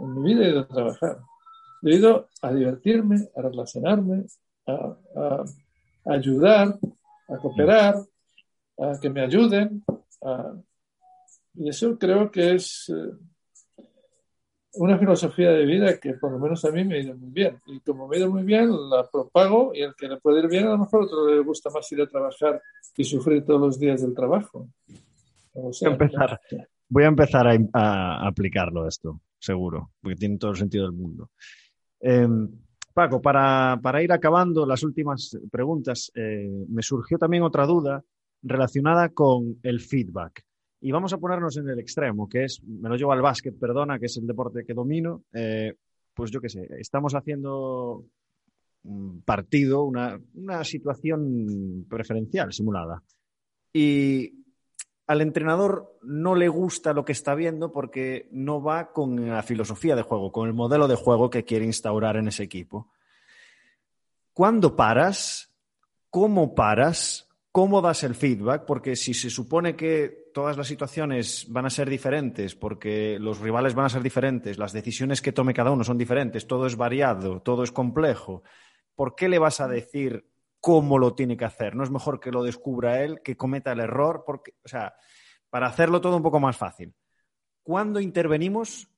En 0.00 0.14
mi 0.14 0.34
vida 0.34 0.44
he 0.44 0.50
ido 0.50 0.60
a 0.60 0.68
trabajar. 0.68 1.18
He 1.82 1.94
ido 1.94 2.28
a 2.42 2.52
divertirme, 2.52 3.28
a 3.36 3.42
relacionarme, 3.42 4.26
a, 4.66 5.44
ayudar, 6.06 6.78
a 7.28 7.36
cooperar, 7.36 7.96
a 8.78 8.98
que 9.00 9.10
me 9.10 9.22
ayuden. 9.22 9.84
Y 11.58 11.68
eso 11.68 11.98
creo 11.98 12.30
que 12.30 12.54
es 12.54 12.92
eh, 12.94 13.84
una 14.74 14.96
filosofía 14.98 15.50
de 15.50 15.66
vida 15.66 15.98
que 15.98 16.14
por 16.14 16.32
lo 16.32 16.38
menos 16.38 16.64
a 16.64 16.70
mí 16.70 16.84
me 16.84 16.96
ha 16.96 17.00
ido 17.00 17.16
muy 17.16 17.30
bien. 17.30 17.58
Y 17.66 17.80
como 17.80 18.06
me 18.06 18.16
ha 18.16 18.20
ido 18.20 18.30
muy 18.30 18.44
bien, 18.44 18.70
la 18.88 19.08
propago 19.10 19.72
y 19.74 19.82
el 19.82 19.94
que 19.94 20.08
le 20.08 20.18
puede 20.18 20.40
ir 20.40 20.48
bien, 20.48 20.66
a 20.66 20.70
lo 20.70 20.78
mejor 20.78 21.02
a 21.02 21.04
otro 21.06 21.34
le 21.34 21.40
gusta 21.40 21.70
más 21.70 21.90
ir 21.90 22.02
a 22.02 22.06
trabajar 22.06 22.62
y 22.96 23.04
sufrir 23.04 23.44
todos 23.44 23.60
los 23.60 23.78
días 23.78 24.02
del 24.02 24.14
trabajo. 24.14 24.68
voy, 25.52 25.72
a 25.82 25.88
empezar, 25.88 26.40
voy 26.88 27.04
a 27.04 27.08
empezar 27.08 27.46
a, 27.72 28.26
aplicarlo 28.26 28.86
esto, 28.86 29.20
seguro, 29.38 29.90
porque 30.00 30.16
tiene 30.16 30.38
todo 30.38 30.52
el 30.52 30.56
sentido 30.58 30.84
del 30.84 30.94
mundo. 30.94 31.30
Em, 32.00 32.48
Paco, 32.94 33.20
para, 33.20 34.02
ir 34.02 34.12
acabando 34.12 34.64
las 34.64 34.82
últimas 34.84 35.36
preguntas, 35.50 36.10
eh, 36.14 36.66
me 36.68 36.82
surgió 36.82 37.18
también 37.18 37.42
otra 37.42 37.66
duda 37.66 38.04
relacionada 38.42 39.08
con 39.08 39.58
el 39.62 39.80
feedback. 39.80 40.44
Y 40.80 40.92
vamos 40.92 41.12
a 41.12 41.18
ponernos 41.18 41.56
en 41.56 41.68
el 41.68 41.78
extremo, 41.78 42.28
que 42.28 42.44
es, 42.44 42.62
me 42.62 42.88
lo 42.88 42.96
llevo 42.96 43.12
al 43.12 43.22
básquet, 43.22 43.58
perdona, 43.58 43.98
que 43.98 44.06
es 44.06 44.16
el 44.16 44.26
deporte 44.26 44.64
que 44.64 44.74
domino. 44.74 45.24
Eh, 45.32 45.74
pues 46.14 46.30
yo 46.30 46.40
qué 46.40 46.48
sé, 46.48 46.68
estamos 46.78 47.14
haciendo 47.14 48.04
un 48.84 49.22
partido, 49.22 49.84
una, 49.84 50.20
una 50.34 50.64
situación 50.64 51.86
preferencial, 51.88 52.52
simulada. 52.52 53.02
Y 53.72 54.32
al 55.06 55.20
entrenador 55.20 55.98
no 56.02 56.34
le 56.34 56.48
gusta 56.48 56.92
lo 56.92 57.04
que 57.04 57.12
está 57.12 57.34
viendo 57.34 57.72
porque 57.72 58.28
no 58.30 58.62
va 58.62 58.92
con 58.92 59.28
la 59.28 59.42
filosofía 59.42 59.96
de 59.96 60.02
juego, 60.02 60.30
con 60.32 60.48
el 60.48 60.54
modelo 60.54 60.86
de 60.86 60.96
juego 60.96 61.30
que 61.30 61.44
quiere 61.44 61.64
instaurar 61.64 62.16
en 62.16 62.28
ese 62.28 62.44
equipo. 62.44 62.92
¿Cuándo 64.32 64.76
paras? 64.76 65.50
¿Cómo 66.10 66.54
paras? 66.54 67.27
¿Cómo 67.58 67.80
das 67.80 68.04
el 68.04 68.14
feedback? 68.14 68.66
Porque 68.66 68.94
si 68.94 69.14
se 69.14 69.30
supone 69.30 69.74
que 69.74 70.30
todas 70.32 70.56
las 70.56 70.68
situaciones 70.68 71.44
van 71.48 71.66
a 71.66 71.70
ser 71.70 71.90
diferentes, 71.90 72.54
porque 72.54 73.18
los 73.18 73.40
rivales 73.40 73.74
van 73.74 73.86
a 73.86 73.88
ser 73.88 74.00
diferentes, 74.00 74.58
las 74.58 74.72
decisiones 74.72 75.20
que 75.20 75.32
tome 75.32 75.54
cada 75.54 75.72
uno 75.72 75.82
son 75.82 75.98
diferentes, 75.98 76.46
todo 76.46 76.68
es 76.68 76.76
variado, 76.76 77.42
todo 77.42 77.64
es 77.64 77.72
complejo, 77.72 78.44
¿por 78.94 79.16
qué 79.16 79.28
le 79.28 79.40
vas 79.40 79.60
a 79.60 79.66
decir 79.66 80.30
cómo 80.60 81.00
lo 81.00 81.16
tiene 81.16 81.36
que 81.36 81.46
hacer? 81.46 81.74
¿No 81.74 81.82
es 81.82 81.90
mejor 81.90 82.20
que 82.20 82.30
lo 82.30 82.44
descubra 82.44 83.02
él, 83.02 83.22
que 83.24 83.36
cometa 83.36 83.72
el 83.72 83.80
error? 83.80 84.22
Porque, 84.24 84.54
o 84.64 84.68
sea, 84.68 84.94
para 85.50 85.66
hacerlo 85.66 86.00
todo 86.00 86.16
un 86.16 86.22
poco 86.22 86.38
más 86.38 86.56
fácil. 86.56 86.94
¿Cuándo 87.64 87.98
intervenimos? 87.98 88.88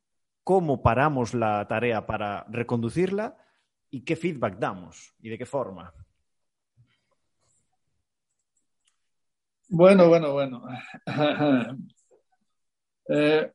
¿Cómo 0.44 0.82
paramos 0.82 1.32
la 1.32 1.66
tarea 1.66 2.04
para 2.04 2.44
reconducirla? 2.50 3.38
¿Y 3.88 4.04
qué 4.04 4.16
feedback 4.16 4.58
damos? 4.58 5.14
¿Y 5.18 5.30
de 5.30 5.38
qué 5.38 5.46
forma? 5.46 5.94
Bueno, 9.70 10.08
bueno, 10.08 10.32
bueno. 10.32 10.62
Eh, 13.12 13.52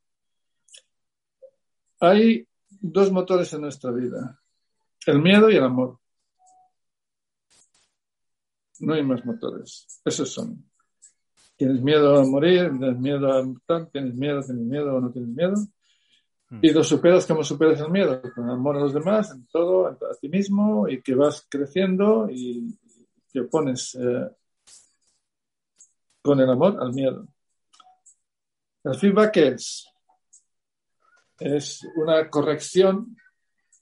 hay 2.02 2.46
dos 2.68 3.10
motores 3.10 3.54
en 3.54 3.62
nuestra 3.62 3.90
vida, 3.92 4.38
el 5.06 5.22
miedo 5.22 5.50
y 5.50 5.56
el 5.56 5.64
amor. 5.64 5.98
No 8.82 8.96
hay 8.96 9.04
más 9.04 9.26
motores, 9.26 10.02
esos 10.04 10.30
son. 10.30 10.70
Tienes 11.56 11.82
miedo 11.82 12.18
a 12.18 12.26
morir, 12.26 12.70
tienes 12.78 13.00
miedo 13.00 13.32
a 13.32 13.46
matar, 13.46 13.86
tienes 13.92 14.14
miedo, 14.16 14.44
tienes 14.44 14.66
miedo 14.66 14.94
o 14.94 15.00
no 15.00 15.10
tienes 15.10 15.30
miedo. 15.30 15.56
Hmm. 16.50 16.60
Y 16.62 16.72
lo 16.72 16.84
superas 16.84 17.26
como 17.26 17.42
superas 17.42 17.80
el 17.80 17.92
miedo, 17.92 18.22
con 18.36 18.50
amor 18.50 18.76
a 18.76 18.82
los 18.82 18.94
demás, 18.94 19.32
en 19.32 19.48
todo, 19.48 19.88
a 19.88 19.98
ti 20.20 20.28
mismo, 20.28 20.90
y 20.90 21.02
que 21.02 21.16
vas 21.16 21.48
creciendo 21.50 22.28
y 22.30 22.78
te 23.32 23.40
opones 23.40 23.96
eh, 23.96 24.30
con 26.26 26.40
el 26.40 26.50
amor 26.50 26.78
al 26.82 26.92
miedo. 26.92 27.28
El 28.84 28.96
feedback 28.96 29.38
es, 29.38 29.88
es 31.38 31.88
una 31.98 32.28
corrección, 32.32 33.16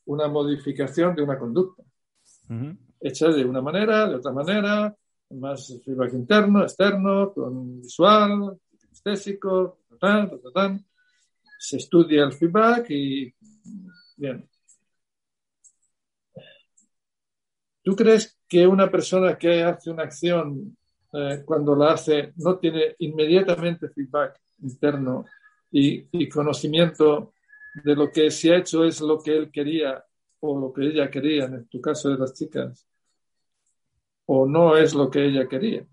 una 0.05 0.27
modificación 0.27 1.15
de 1.15 1.21
una 1.21 1.39
conducta, 1.39 1.83
hecha 2.99 3.29
de 3.29 3.45
una 3.45 3.61
manera, 3.61 4.09
de 4.09 4.15
otra 4.15 4.33
manera, 4.33 4.93
más 5.29 5.73
feedback 5.85 6.13
interno, 6.15 6.63
externo, 6.63 7.33
con 7.33 7.79
visual, 7.79 8.59
estético, 8.91 9.79
se 11.57 11.77
estudia 11.77 12.25
el 12.25 12.33
feedback 12.33 12.89
y 12.89 13.33
bien. 14.17 14.49
¿Tú 17.81 17.95
crees 17.95 18.37
que 18.49 18.67
una 18.67 18.91
persona 18.91 19.37
que 19.37 19.63
hace 19.63 19.89
una 19.89 20.03
acción 20.03 20.75
eh, 21.13 21.43
cuando 21.45 21.75
la 21.75 21.93
hace, 21.93 22.33
no 22.37 22.57
tiene 22.57 22.95
inmediatamente 22.99 23.89
feedback 23.89 24.39
interno 24.63 25.25
y, 25.71 26.07
y, 26.11 26.27
conocimiento 26.27 27.33
de 27.83 27.95
lo 27.95 28.11
que 28.11 28.31
se 28.31 28.53
ha 28.53 28.57
hecho 28.57 28.83
es 28.83 29.01
lo 29.01 29.21
que 29.21 29.35
él 29.35 29.51
quería 29.51 30.03
o 30.39 30.59
lo 30.59 30.73
que 30.73 30.85
ella 30.85 31.09
quería, 31.09 31.45
en 31.45 31.67
tu 31.67 31.79
caso 31.79 32.09
de 32.09 32.17
las 32.17 32.33
chicas, 32.33 32.87
o 34.25 34.45
no 34.45 34.75
es 34.75 34.93
lo 34.93 35.09
que 35.09 35.25
ella 35.25 35.47
quería. 35.47 35.85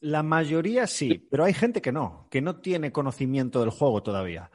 La 0.00 0.22
mayoría 0.22 0.86
sí, 0.86 1.18
pero 1.30 1.44
hay 1.44 1.54
gente 1.54 1.80
que 1.80 1.92
no, 1.92 2.28
que 2.30 2.40
no 2.40 2.60
tiene 2.60 2.92
conocimiento 2.92 3.60
del 3.60 3.70
juego 3.70 4.02
todavía. 4.02 4.50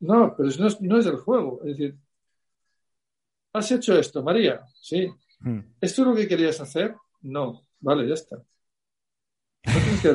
No, 0.00 0.34
pero 0.36 0.48
no 0.58 0.66
es, 0.66 0.80
no 0.80 0.98
es 0.98 1.06
el 1.06 1.16
juego. 1.16 1.60
Es 1.64 1.76
decir, 1.76 1.96
has 3.52 3.70
hecho 3.72 3.98
esto, 3.98 4.22
María, 4.22 4.64
sí. 4.80 5.08
Hmm. 5.40 5.60
¿Esto 5.80 6.02
es 6.02 6.08
lo 6.08 6.14
que 6.14 6.28
querías 6.28 6.60
hacer? 6.60 6.94
No. 7.22 7.62
Vale, 7.80 8.06
ya 8.08 8.14
está. 8.14 8.42
No 9.66 9.72
tienes 9.72 10.00
que 10.00 10.08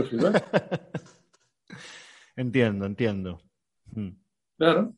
entiendo, 2.35 2.85
entiendo. 2.85 3.41
Hmm. 3.93 4.11
Claro. 4.57 4.93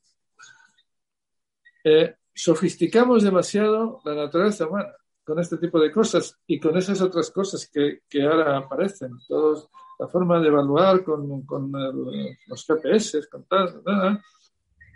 Eh, 1.84 2.16
sofisticamos 2.32 3.22
demasiado 3.22 4.00
la 4.04 4.14
naturaleza 4.14 4.66
humana 4.66 4.94
con 5.24 5.38
este 5.38 5.56
tipo 5.56 5.80
de 5.80 5.90
cosas 5.90 6.38
y 6.46 6.60
con 6.60 6.76
esas 6.76 7.00
otras 7.00 7.30
cosas 7.30 7.68
que, 7.72 8.00
que 8.08 8.22
ahora 8.22 8.58
aparecen. 8.58 9.12
Todos, 9.26 9.70
la 9.98 10.08
forma 10.08 10.40
de 10.40 10.48
evaluar 10.48 11.02
con, 11.02 11.44
con 11.46 11.72
el, 11.74 12.36
los 12.46 12.66
GPS, 12.66 13.26
con 13.28 13.44
tal, 13.44 13.82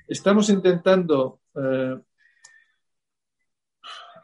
estamos 0.06 0.48
intentando 0.50 1.40
eh, 1.54 1.98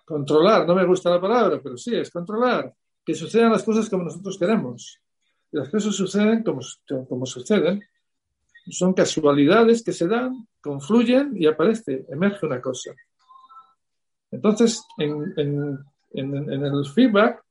controlar, 0.05 0.66
no 0.66 0.74
me 0.74 0.85
gusta 0.85 1.11
la 1.11 1.20
palabra, 1.20 1.61
pero 1.62 1.76
sí, 1.76 1.97
es 1.97 2.11
controlar, 2.11 2.72
que 3.05 3.14
sucedan 3.14 3.53
las 3.53 3.62
cosas 3.62 3.89
como 3.89 4.05
nosotros 4.05 4.39
queremos. 4.39 5.01
Las 5.55 5.69
cosas 5.69 5.95
suceden 5.95 6.43
como, 6.43 6.63
como 7.09 7.27
suceden. 7.27 7.81
Son 8.71 8.93
casualidades 8.93 9.85
que 9.85 9.93
se 9.93 10.09
dan, 10.09 10.49
confluyen 10.61 11.33
y 11.37 11.47
aparece, 11.47 12.05
emerge 12.09 12.45
una 12.45 12.61
cosa. 12.61 12.93
Entonces, 14.33 14.85
en, 14.99 15.33
en, 15.37 15.79
en, 16.13 16.65
el 16.65 16.85
feedback, 16.87 17.45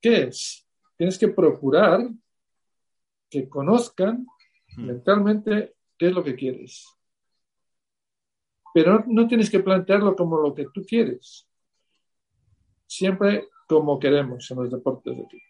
¿qué 0.00 0.24
es? 0.24 0.66
Tienes 0.96 1.16
que 1.16 1.28
procurar 1.28 2.08
que 3.30 3.48
conozcan 3.48 4.26
mentalmente 4.76 5.76
qué 5.96 6.08
es 6.08 6.12
lo 6.12 6.24
que 6.24 6.34
quieres. 6.34 6.88
Pero 8.74 9.04
no, 9.06 9.28
tienes 9.28 9.48
que 9.48 9.60
plantearlo 9.60 10.16
como 10.16 10.38
lo 10.38 10.52
que 10.52 10.66
tú 10.74 10.84
quieres. 10.84 11.46
Siempre 12.84 13.48
como 13.68 14.00
queremos 14.00 14.50
en 14.50 14.56
los 14.56 14.70
deportes 14.72 15.16
de 15.16 15.22
equipo. 15.22 15.49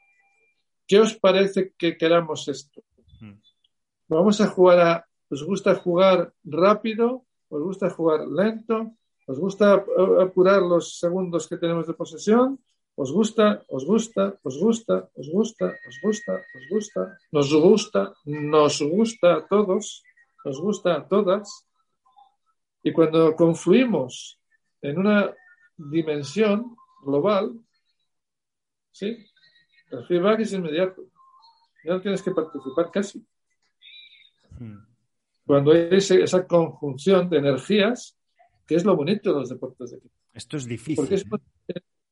¿Qué 0.91 0.99
os 0.99 1.14
parece 1.14 1.72
que 1.78 1.97
queramos 1.97 2.49
esto? 2.49 2.82
Hmm. 3.20 3.38
Vamos 4.09 4.41
a 4.41 4.49
jugar 4.49 4.80
a, 4.80 5.07
¿os 5.30 5.45
gusta 5.45 5.76
jugar 5.76 6.34
rápido? 6.43 7.26
¿Os 7.49 7.62
gusta 7.62 7.91
jugar 7.91 8.26
lento? 8.26 8.91
¿Os 9.24 9.38
gusta 9.38 9.86
apurar 10.18 10.61
los 10.62 10.99
segundos 10.99 11.47
que 11.47 11.59
tenemos 11.59 11.86
de 11.86 11.95
posesión? 11.95 12.59
¿Os 12.97 13.12
gusta? 13.12 13.62
¿Os 13.68 13.86
gusta? 13.86 14.34
¿Os 14.43 14.59
gusta? 14.59 15.09
¿Os 15.14 15.30
gusta? 15.30 15.66
¿Os 15.86 15.97
gusta? 16.03 16.32
¿Os 16.59 16.66
gusta? 16.68 17.03
¿Nos 17.30 17.55
gusta? 17.55 18.12
¿Nos 18.24 18.82
gusta 18.82 19.28
a 19.36 19.47
todos? 19.47 20.03
¿Nos 20.45 20.61
gusta 20.61 20.97
a 20.97 21.07
todas? 21.07 21.68
Y 22.82 22.91
cuando 22.91 23.36
confluimos 23.36 24.41
en 24.82 24.99
una 24.99 25.32
dimensión 25.76 26.74
global, 27.05 27.55
¿sí? 28.91 29.30
El 29.91 30.05
feedback 30.07 30.41
es 30.41 30.53
inmediato. 30.53 31.03
Ya 31.84 31.95
no 31.95 32.01
tienes 32.01 32.22
que 32.22 32.30
participar 32.30 32.91
casi. 32.91 33.24
Hmm. 34.59 34.78
Cuando 35.47 35.72
hay 35.72 35.88
esa 35.93 36.47
conjunción 36.47 37.28
de 37.28 37.38
energías, 37.38 38.16
que 38.66 38.76
es 38.76 38.84
lo 38.84 38.95
bonito 38.95 39.32
de 39.32 39.41
los 39.41 39.49
deportes 39.49 39.91
de 39.91 39.97
equipo. 39.99 40.14
Esto 40.32 40.57
es 40.57 40.66
difícil. 40.66 41.24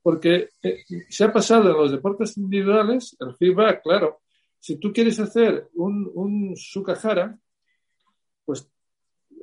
Porque, 0.03 0.49
¿eh? 0.63 0.85
Eh, 0.91 1.07
se 1.09 1.25
ha 1.25 1.33
pasado 1.33 1.71
en 1.71 1.77
los 1.77 1.93
deportes 1.93 2.37
individuales 2.37 3.17
el 3.21 3.35
feedback, 3.37 3.83
claro. 3.83 4.23
Si 4.59 4.77
tú 4.77 4.93
quieres 4.93 5.21
hacer 5.21 5.69
un, 5.75 6.11
un 6.15 6.55
pues 8.45 8.71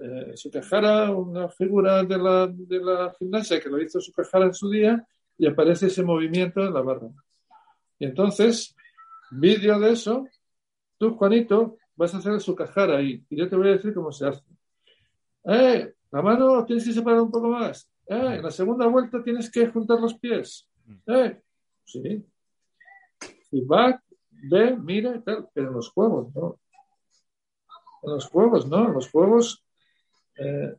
eh, 0.01 1.11
una 1.13 1.49
figura 1.49 2.03
de 2.03 2.17
la, 2.17 2.47
de 2.47 2.79
la 2.79 3.13
gimnasia 3.17 3.61
que 3.61 3.69
lo 3.69 3.81
hizo 3.81 4.01
Sukahara 4.01 4.47
en 4.47 4.53
su 4.53 4.69
día, 4.69 5.07
y 5.37 5.47
aparece 5.47 5.87
ese 5.87 6.03
movimiento 6.03 6.61
en 6.61 6.73
la 6.73 6.81
barra. 6.81 7.09
Y 7.99 8.05
entonces, 8.05 8.75
vídeo 9.31 9.79
de 9.79 9.91
eso, 9.91 10.27
tú, 10.97 11.15
Juanito, 11.15 11.77
vas 11.95 12.13
a 12.13 12.17
hacer 12.17 12.33
el 12.33 12.41
Sukahara 12.41 12.97
ahí, 12.97 13.23
y 13.29 13.37
yo 13.37 13.49
te 13.49 13.55
voy 13.55 13.69
a 13.69 13.73
decir 13.73 13.93
cómo 13.93 14.11
se 14.11 14.27
hace. 14.27 14.43
¡Eh! 15.45 15.93
La 16.11 16.21
mano 16.21 16.63
tienes 16.65 16.85
que 16.85 16.93
separar 16.93 17.21
un 17.21 17.31
poco 17.31 17.49
más. 17.49 17.89
Eh, 18.07 18.35
en 18.37 18.43
la 18.43 18.51
segunda 18.51 18.87
vuelta 18.87 19.21
tienes 19.21 19.51
que 19.51 19.67
juntar 19.67 19.99
los 19.99 20.13
pies. 20.13 20.69
Eh, 21.07 21.41
sí. 21.83 22.25
Feedback, 23.49 24.01
ve, 24.29 24.77
mira 24.77 25.15
y 25.15 25.19
tal. 25.21 25.49
Pero 25.53 25.67
en 25.67 25.73
los 25.73 25.89
juegos, 25.89 26.33
no. 26.33 26.59
En 28.03 28.11
los 28.11 28.27
juegos, 28.27 28.67
no. 28.67 28.87
En 28.87 28.93
los 28.93 29.09
juegos, 29.09 29.65
eh, 30.37 30.75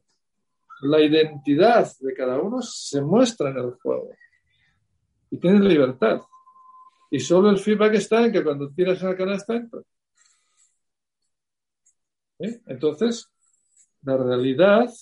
la 0.82 1.00
identidad 1.02 1.86
de 2.00 2.14
cada 2.14 2.40
uno 2.40 2.62
se 2.62 3.02
muestra 3.02 3.50
en 3.50 3.58
el 3.58 3.72
juego. 3.72 4.10
Y 5.30 5.38
tienes 5.38 5.60
libertad. 5.60 6.22
Y 7.10 7.20
solo 7.20 7.50
el 7.50 7.58
feedback 7.58 7.94
está 7.94 8.24
en 8.24 8.32
que 8.32 8.42
cuando 8.42 8.70
tiras 8.70 9.02
a 9.02 9.10
la 9.10 9.16
canasta 9.16 9.54
entra. 9.54 9.80
¿Eh? 12.38 12.60
Entonces, 12.66 13.28
la 14.02 14.16
realidad 14.16 14.92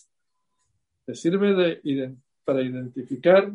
te 1.05 1.15
sirve 1.15 1.55
de, 1.55 2.17
para 2.45 2.63
identificar 2.63 3.53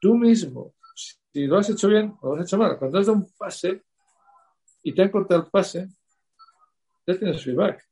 tú 0.00 0.16
mismo 0.16 0.74
si 0.94 1.46
lo 1.46 1.58
has 1.58 1.68
hecho 1.68 1.88
bien 1.88 2.14
o 2.20 2.28
lo 2.28 2.40
has 2.40 2.46
hecho 2.46 2.58
mal. 2.58 2.78
Cuando 2.78 2.98
has 2.98 3.06
dado 3.06 3.18
un 3.18 3.30
pase 3.36 3.82
y 4.82 4.94
te 4.94 5.02
han 5.02 5.10
cortado 5.10 5.42
el 5.42 5.50
pase, 5.50 5.88
ya 7.06 7.18
tienes 7.18 7.44
feedback. 7.44 7.86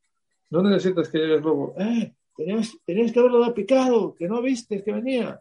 No 0.51 0.63
necesitas 0.63 1.09
que 1.09 1.19
llegues 1.19 1.43
luego, 1.43 1.75
eh, 1.79 2.15
tenías, 2.37 2.73
que 2.87 3.19
haberlo 3.19 3.41
dado 3.41 3.55
picado, 3.55 4.15
que 4.15 4.29
no 4.29 4.41
viste 4.41 4.83
que 4.83 4.93
venía. 4.93 5.41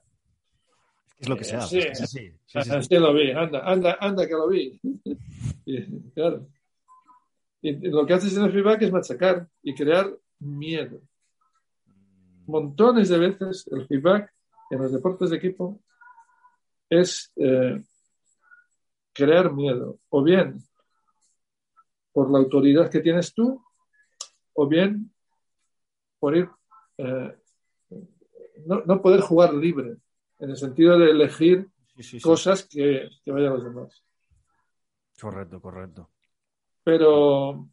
Es 1.18 1.30
lo 1.30 1.38
que 1.38 1.44
se 1.44 1.56
hace. 1.56 1.96
Sí, 1.96 2.34
sí, 2.46 2.96
lo 2.98 3.14
vi, 3.14 3.32
anda, 3.32 3.60
anda, 3.60 3.98
anda 4.00 4.28
que 4.28 4.34
lo 4.34 4.48
vi. 4.50 4.80
claro. 6.14 6.48
Y 7.62 7.90
lo 7.90 8.06
que 8.06 8.14
haces 8.14 8.36
en 8.36 8.44
el 8.44 8.52
feedback 8.52 8.82
es 8.82 8.92
machacar 8.92 9.48
y 9.62 9.74
crear 9.74 10.12
miedo 10.40 11.02
montones 12.46 13.10
de 13.10 13.18
veces 13.18 13.68
el 13.72 13.88
feedback 13.88 14.34
en 14.70 14.82
los 14.82 14.92
deportes 14.92 15.30
de 15.30 15.38
equipo 15.38 15.80
es 16.90 17.32
eh, 17.36 17.82
crear 19.14 19.52
miedo, 19.52 20.00
o 20.10 20.24
bien 20.24 20.60
por 22.12 22.32
la 22.32 22.40
autoridad 22.40 22.90
que 22.90 23.00
tienes 23.00 23.34
tú, 23.34 23.64
o 24.54 24.68
bien 24.68 25.12
por 26.20 26.38
ir, 26.38 26.50
eh, 26.98 27.36
no, 28.66 29.02
poder 29.02 29.22
jugar 29.22 29.54
libre, 29.54 29.98
en 30.40 30.50
el 30.50 30.58
sentido 30.58 30.98
de 30.98 31.12
elegir 31.12 31.68
cosas 32.22 32.68
que, 32.68 33.10
que 33.24 33.32
vayan 33.32 33.52
a 33.52 33.56
los 33.56 33.64
demás. 33.64 34.04
Correcto, 35.20 35.62
correcto. 35.62 36.10
Pero 36.84 37.70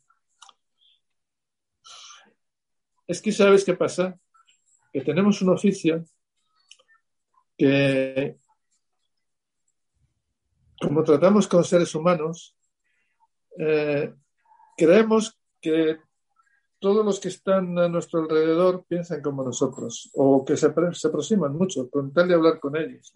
es 3.07 3.21
que 3.21 3.33
sabes 3.33 3.65
qué 3.65 3.75
pasa, 3.75 4.19
que 4.93 5.01
tenemos 5.01 5.43
un 5.43 5.51
oficio 5.51 6.05
que, 7.59 8.37
como 10.81 11.03
tratamos 11.03 11.49
con 11.49 11.65
seres 11.65 11.95
humanos, 11.95 12.57
eh, 13.59 14.15
creemos 14.77 15.39
que 15.61 15.99
todos 16.81 17.05
los 17.05 17.21
que 17.21 17.29
están 17.29 17.79
a 17.79 17.89
nuestro 17.89 18.21
alrededor 18.21 18.85
piensan 18.89 19.23
como 19.23 19.45
nosotros 19.45 20.11
o 20.15 20.45
que 20.45 20.57
se, 20.57 20.73
se 20.93 21.09
aproximan 21.09 21.55
mucho 21.55 21.89
con 21.91 22.13
tal 22.13 22.27
de 22.27 22.35
hablar 22.35 22.59
con 22.59 22.77
ellos. 22.77 23.13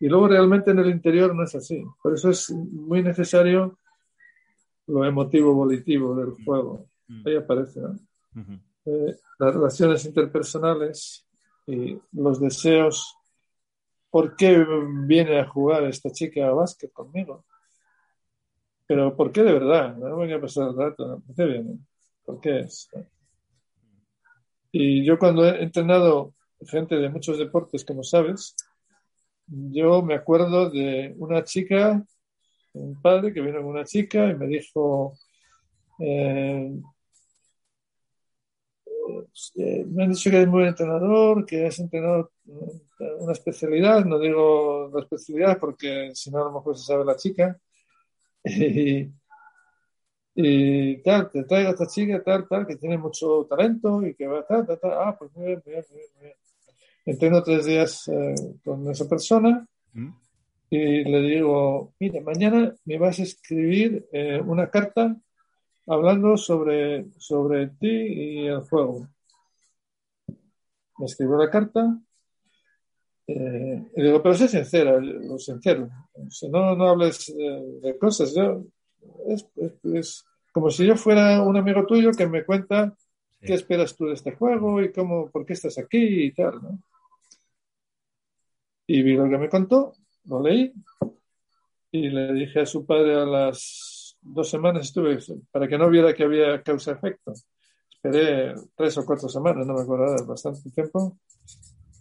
Y 0.00 0.08
luego 0.08 0.26
realmente 0.26 0.72
en 0.72 0.80
el 0.80 0.90
interior 0.90 1.34
no 1.34 1.44
es 1.44 1.54
así. 1.54 1.84
Por 2.02 2.14
eso 2.14 2.30
es 2.30 2.50
muy 2.50 3.02
necesario 3.02 3.78
lo 4.86 5.04
emotivo 5.04 5.54
volitivo 5.54 6.16
del 6.16 6.32
juego. 6.44 6.86
Mm. 7.06 7.28
Ahí 7.28 7.36
aparece. 7.36 7.80
¿no? 7.80 7.98
Eh, 8.86 9.16
las 9.38 9.54
relaciones 9.54 10.04
interpersonales 10.06 11.26
y 11.66 11.96
los 12.12 12.40
deseos. 12.40 13.16
¿Por 14.10 14.34
qué 14.34 14.66
viene 15.06 15.38
a 15.38 15.46
jugar 15.46 15.84
esta 15.84 16.10
chica 16.10 16.48
a 16.48 16.52
básquet 16.52 16.92
conmigo? 16.92 17.44
Pero 18.86 19.14
¿por 19.14 19.30
qué 19.30 19.42
de 19.42 19.52
verdad? 19.52 19.96
No 19.96 20.16
voy 20.16 20.32
a 20.32 20.40
pasar 20.40 20.68
el 20.70 20.76
rato. 20.76 21.22
¿Por 21.26 21.36
qué 21.36 21.44
viene? 21.44 21.78
¿Por 22.24 22.40
qué 22.40 22.60
es? 22.60 22.88
Y 24.70 25.04
yo 25.04 25.18
cuando 25.18 25.44
he 25.46 25.62
entrenado 25.62 26.34
gente 26.66 26.96
de 26.96 27.10
muchos 27.10 27.38
deportes, 27.38 27.84
como 27.84 28.02
sabes, 28.02 28.56
yo 29.46 30.02
me 30.02 30.14
acuerdo 30.14 30.70
de 30.70 31.14
una 31.18 31.44
chica, 31.44 32.02
un 32.72 33.00
padre 33.02 33.32
que 33.32 33.40
vino 33.40 33.58
con 33.58 33.66
una 33.66 33.84
chica 33.84 34.30
y 34.30 34.34
me 34.34 34.46
dijo, 34.46 35.14
eh, 35.98 36.72
eh, 39.56 39.84
me 39.86 40.04
han 40.04 40.10
dicho 40.10 40.30
que 40.30 40.42
es 40.42 40.48
muy 40.48 40.64
entrenador, 40.64 41.44
que 41.44 41.66
has 41.66 41.78
entrenado 41.78 42.30
una 43.18 43.32
especialidad, 43.32 44.04
no 44.04 44.18
digo 44.18 44.90
la 44.94 45.00
especialidad 45.00 45.58
porque 45.58 46.12
si 46.14 46.30
no 46.30 46.40
a 46.42 46.44
lo 46.44 46.52
mejor 46.52 46.76
se 46.78 46.84
sabe 46.84 47.04
la 47.04 47.16
chica. 47.16 47.58
tal, 50.34 51.30
te 51.30 51.44
traigo 51.44 51.68
a 51.68 51.72
esta 51.72 51.86
chica, 51.86 52.22
tal, 52.22 52.48
tal, 52.48 52.66
que 52.66 52.76
tiene 52.76 52.98
mucho 52.98 53.46
talento 53.48 54.06
y 54.06 54.14
que 54.14 54.26
va, 54.26 54.46
tal, 54.46 54.66
tal, 54.66 54.78
tal. 54.78 54.92
Ah, 54.92 55.16
pues 55.18 55.30
muy 55.34 55.46
bien, 55.46 55.62
muy 55.64 55.74
bien, 55.74 55.84
muy 55.90 56.22
bien. 56.22 56.34
Entreno 57.04 57.42
tres 57.42 57.66
días 57.66 58.08
eh, 58.08 58.34
con 58.64 58.88
esa 58.88 59.08
persona 59.08 59.66
¿Mm? 59.92 60.10
y 60.70 61.04
le 61.04 61.20
digo, 61.22 61.92
mira, 61.98 62.20
mañana 62.20 62.74
me 62.84 62.98
vas 62.98 63.18
a 63.18 63.24
escribir 63.24 64.06
eh, 64.12 64.40
una 64.40 64.70
carta 64.70 65.16
hablando 65.86 66.36
sobre, 66.36 67.06
sobre 67.18 67.68
ti 67.68 67.88
y 67.88 68.46
el 68.46 68.60
juego. 68.60 69.08
Me 70.98 71.06
escribió 71.06 71.36
la 71.36 71.50
carta 71.50 71.98
eh, 73.26 73.84
y 73.96 74.02
digo, 74.02 74.22
pero 74.22 74.34
sé 74.34 74.48
sincera, 74.48 74.98
lo 75.00 75.38
sincero. 75.38 75.88
Si 76.28 76.48
no, 76.48 76.76
no 76.76 76.88
hables 76.88 77.34
de, 77.34 77.98
cosas. 77.98 78.34
Yo, 78.34 78.64
es, 79.26 80.24
como 80.52 80.70
si 80.70 80.86
yo 80.86 80.96
fuera 80.96 81.42
un 81.42 81.56
amigo 81.56 81.86
tuyo 81.86 82.12
que 82.12 82.26
me 82.26 82.44
cuenta 82.44 82.94
qué 83.40 83.54
esperas 83.54 83.96
tú 83.96 84.06
de 84.06 84.14
este 84.14 84.32
juego 84.32 84.82
y 84.82 84.92
cómo, 84.92 85.30
por 85.30 85.44
qué 85.44 85.54
estás 85.54 85.78
aquí 85.78 86.24
y 86.24 86.32
tal, 86.32 86.62
¿no? 86.62 86.78
Y 88.86 89.02
vi 89.02 89.14
lo 89.14 89.28
que 89.28 89.38
me 89.38 89.48
contó, 89.48 89.94
lo 90.26 90.42
leí 90.42 90.72
y 91.90 92.08
le 92.08 92.32
dije 92.32 92.60
a 92.60 92.66
su 92.66 92.84
padre 92.84 93.14
a 93.14 93.24
las 93.24 94.16
dos 94.20 94.48
semanas 94.48 94.86
estuve, 94.86 95.18
para 95.50 95.68
que 95.68 95.78
no 95.78 95.90
viera 95.90 96.14
que 96.14 96.24
había 96.24 96.62
causa-efecto. 96.62 97.32
Esperé 97.90 98.54
tres 98.74 98.96
o 98.98 99.04
cuatro 99.04 99.28
semanas, 99.28 99.66
no 99.66 99.74
me 99.74 99.82
acuerdo, 99.82 100.26
bastante 100.26 100.70
tiempo. 100.70 101.18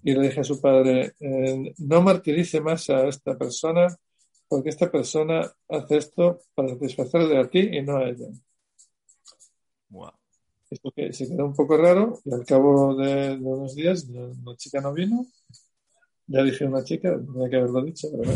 Y 0.03 0.13
le 0.13 0.21
dije 0.21 0.39
a 0.39 0.43
su 0.43 0.59
padre, 0.59 1.13
eh, 1.19 1.73
no 1.77 2.01
martirice 2.01 2.59
más 2.59 2.89
a 2.89 3.07
esta 3.07 3.37
persona 3.37 3.87
porque 4.51 4.67
esta 4.67 4.91
persona 4.91 5.49
hace 5.69 5.95
esto 5.95 6.41
para 6.53 6.67
satisfacerle 6.67 7.37
a 7.37 7.49
ti 7.49 7.59
y 7.71 7.81
no 7.83 7.95
a 7.95 8.09
ella. 8.09 8.27
Esto 10.69 10.91
que 10.91 11.13
se 11.13 11.29
quedó 11.29 11.45
un 11.45 11.55
poco 11.55 11.77
raro 11.77 12.19
y 12.25 12.33
al 12.33 12.45
cabo 12.45 12.93
de, 12.95 13.37
unos 13.41 13.75
días 13.75 14.09
la, 14.09 14.55
chica 14.57 14.81
no 14.81 14.91
vino. 14.91 15.25
Ya 16.27 16.43
dije 16.43 16.65
una 16.65 16.83
chica, 16.83 17.17
tenía 17.17 17.49
que 17.49 17.55
haberlo 17.55 17.81
dicho, 17.81 18.09
pero 18.11 18.33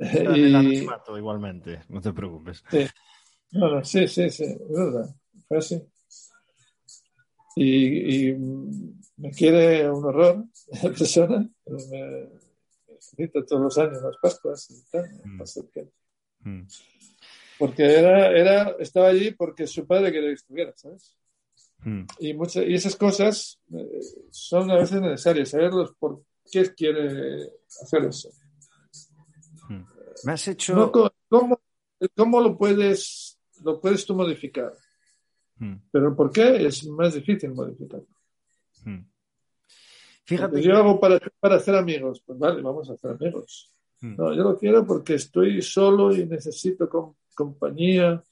y... 0.36 0.88
igualmente, 1.16 1.84
no 1.88 2.00
te 2.00 2.12
preocupes. 2.12 2.64
Sí. 2.68 2.84
sí, 3.84 4.08
sí, 4.08 4.30
sí, 4.30 4.44
es 4.44 4.68
verdad. 4.68 5.14
Fue 5.46 5.58
así. 5.58 5.80
Y, 7.54 8.32
me 9.16 9.30
quiere 9.30 9.88
un 9.88 10.04
horror 10.04 10.44
la 10.82 10.90
persona. 10.90 11.48
Me, 11.66 12.41
todos 13.46 13.62
los 13.62 13.78
años 13.78 14.02
las 14.02 14.16
Pascuas 14.16 14.70
y 14.70 14.90
tal. 14.90 15.10
Mm. 15.24 16.50
Mm. 16.50 16.66
Porque 17.58 17.84
era, 17.84 18.30
era, 18.30 18.76
estaba 18.78 19.08
allí 19.08 19.30
porque 19.32 19.66
su 19.66 19.86
padre 19.86 20.10
quería 20.12 20.28
que 20.30 20.34
estuviera, 20.34 20.72
¿sabes? 20.76 21.16
Mm. 21.84 22.02
Y, 22.18 22.34
muchas, 22.34 22.64
y 22.66 22.74
esas 22.74 22.96
cosas 22.96 23.60
eh, 23.72 24.00
son 24.30 24.70
a 24.70 24.76
veces 24.76 25.00
necesarias, 25.00 25.50
saberlos 25.50 25.94
por 25.98 26.22
qué 26.50 26.74
quiere 26.74 27.50
hacer 27.82 28.04
eso. 28.04 28.30
Me 30.24 30.32
has 30.32 30.46
hecho. 30.48 30.92
¿cómo, 31.28 31.60
¿cómo, 32.14 32.40
lo 32.40 32.56
puedes 32.56 33.38
lo 33.64 33.80
puedes 33.80 34.04
tú 34.04 34.14
modificar? 34.14 34.72
Pero 35.92 36.16
¿por 36.16 36.32
qué 36.32 36.66
es 36.66 36.84
más 36.88 37.14
difícil 37.14 37.52
modificarlo? 37.52 38.06
Fíjate. 40.24 40.62
Yo 40.62 40.76
hago 40.76 41.00
para, 41.00 41.18
para 41.40 41.56
hacer 41.56 41.74
amigos. 41.74 42.22
Pues 42.24 42.38
vale, 42.38 42.62
vamos 42.62 42.88
a 42.88 42.94
hacer 42.94 43.12
amigos. 43.12 43.72
Hmm. 44.00 44.16
No, 44.16 44.34
yo 44.34 44.42
lo 44.42 44.58
quiero 44.58 44.86
porque 44.86 45.14
estoy 45.14 45.62
solo 45.62 46.14
y 46.14 46.26
necesito 46.26 47.16
compañía 47.34 48.22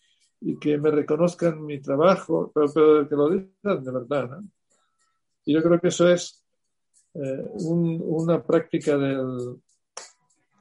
y 0.40 0.58
que 0.58 0.78
me 0.78 0.90
reconozcan 0.90 1.64
mi 1.64 1.80
trabajo, 1.80 2.50
pero, 2.54 2.72
pero 2.72 3.08
que 3.08 3.16
lo 3.16 3.30
digan 3.30 3.84
de 3.84 3.90
verdad. 3.92 4.30
¿no? 4.30 4.48
Y 5.44 5.54
yo 5.54 5.62
creo 5.62 5.80
que 5.80 5.88
eso 5.88 6.08
es 6.08 6.44
eh, 7.14 7.44
una 7.54 8.42
práctica 8.42 8.96
del, 8.96 9.60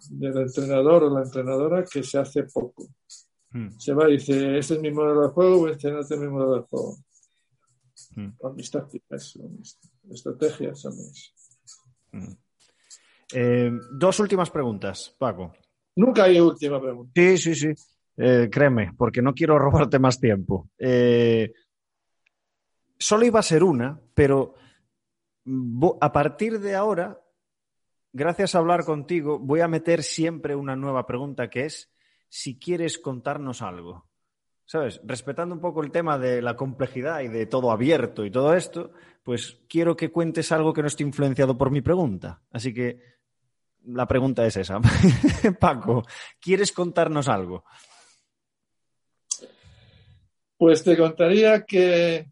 del 0.10 0.38
entrenador 0.38 1.04
o 1.04 1.10
la 1.14 1.24
entrenadora 1.24 1.84
que 1.84 2.04
se 2.04 2.18
hace 2.18 2.44
poco. 2.44 2.88
Hmm. 3.52 3.70
Se 3.78 3.94
va 3.94 4.10
y 4.10 4.14
dice, 4.14 4.58
este 4.58 4.76
es 4.76 4.82
mi 4.82 4.92
modelo 4.92 5.24
de 5.24 5.30
juego, 5.30 5.60
voy 5.60 5.72
a 5.72 5.74
enseñarte 5.74 6.18
mi 6.18 6.28
modelo 6.28 6.56
de 6.56 6.62
juego. 6.62 6.98
Hmm. 8.16 8.30
Con 8.38 8.56
mis 8.56 8.70
tácticas, 8.72 9.38
estrategias 10.12 10.86
mm. 12.12 12.32
eh, 13.34 13.72
dos 13.92 14.20
últimas 14.20 14.50
preguntas, 14.50 15.16
Paco. 15.18 15.54
Nunca 15.96 16.24
hay 16.24 16.40
última 16.40 16.82
pregunta. 16.82 17.12
Sí, 17.16 17.38
sí, 17.38 17.56
sí. 17.56 17.68
Eh, 18.18 18.50
créeme, 18.52 18.94
porque 18.98 19.22
no 19.22 19.34
quiero 19.34 19.58
robarte 19.60 20.00
más 20.00 20.20
tiempo. 20.20 20.70
Eh, 20.78 21.54
solo 22.98 23.26
iba 23.26 23.40
a 23.40 23.44
ser 23.44 23.64
una, 23.64 24.00
pero 24.14 24.56
a 26.02 26.12
partir 26.12 26.60
de 26.60 26.76
ahora, 26.76 27.20
gracias 28.12 28.56
a 28.56 28.60
hablar 28.60 28.84
contigo, 28.84 29.40
voy 29.40 29.62
a 29.62 29.68
meter 29.68 30.04
siempre 30.04 30.56
una 30.56 30.76
nueva 30.76 31.06
pregunta 31.06 31.50
que 31.50 31.66
es 31.66 31.92
si 32.28 32.60
quieres 32.60 33.00
contarnos 33.00 33.62
algo. 33.62 34.09
¿Sabes? 34.70 35.02
Respetando 35.04 35.56
un 35.56 35.62
poco 35.62 35.82
el 35.82 35.90
tema 35.90 36.20
de 36.20 36.44
la 36.44 36.56
complejidad 36.56 37.22
y 37.22 37.28
de 37.28 37.48
todo 37.48 37.72
abierto 37.72 38.24
y 38.24 38.30
todo 38.30 38.54
esto, 38.54 38.92
pues 39.24 39.58
quiero 39.68 39.96
que 39.96 40.12
cuentes 40.12 40.52
algo 40.52 40.74
que 40.74 40.84
no 40.84 40.88
esté 40.88 41.02
influenciado 41.02 41.58
por 41.58 41.72
mi 41.72 41.82
pregunta. 41.82 42.44
Así 42.52 42.72
que 42.72 43.02
la 43.86 44.08
pregunta 44.08 44.46
es 44.46 44.58
esa. 44.58 44.80
Paco, 45.60 46.04
¿quieres 46.40 46.72
contarnos 46.72 47.28
algo? 47.28 47.66
Pues 50.56 50.84
te 50.84 50.96
contaría 50.96 51.66
que 51.66 52.30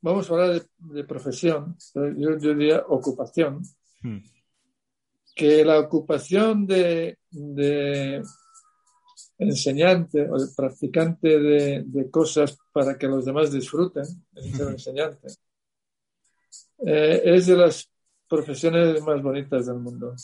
vamos 0.00 0.30
a 0.30 0.32
hablar 0.32 0.62
de, 0.78 1.04
profesión, 1.04 1.76
yo, 1.94 2.36
diría 2.36 2.84
ocupación, 2.88 3.60
hmm. 4.00 4.18
que 5.34 5.62
la 5.62 5.78
ocupación 5.78 6.66
de 6.66 7.18
enseñante 9.42 10.28
o 10.28 10.36
el 10.36 10.48
practicante 10.56 11.38
de, 11.38 12.10
cosas 12.10 12.58
para 12.72 12.96
que 12.96 13.06
los 13.06 13.24
demás 13.24 13.52
disfruten, 13.52 14.04
el 14.34 14.68
enseñante, 14.68 15.28
eh, 16.86 17.22
es 17.24 17.46
de 17.46 17.56
las 17.56 17.90
profesiones 18.28 19.02
más 19.02 19.22
bonitas 19.22 19.66
del 19.66 19.76
mundo 19.76 20.14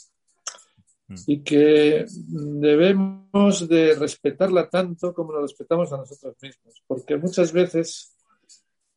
mm. 1.08 1.14
y 1.26 1.42
que 1.42 2.06
debemos 2.08 3.68
de 3.68 3.94
respetarla 3.94 4.68
tanto 4.68 5.12
como 5.14 5.32
nos 5.32 5.42
respetamos 5.42 5.92
a 5.92 5.98
nosotros 5.98 6.34
mismos, 6.40 6.82
porque 6.86 7.16
muchas 7.16 7.52
veces 7.52 8.16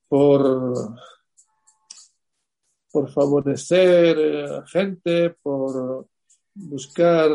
por, 0.08 0.96
por 2.92 3.12
favorecer 3.12 4.52
a 4.52 4.68
gente, 4.68 5.32
por 5.42 6.08
buscar 6.54 7.30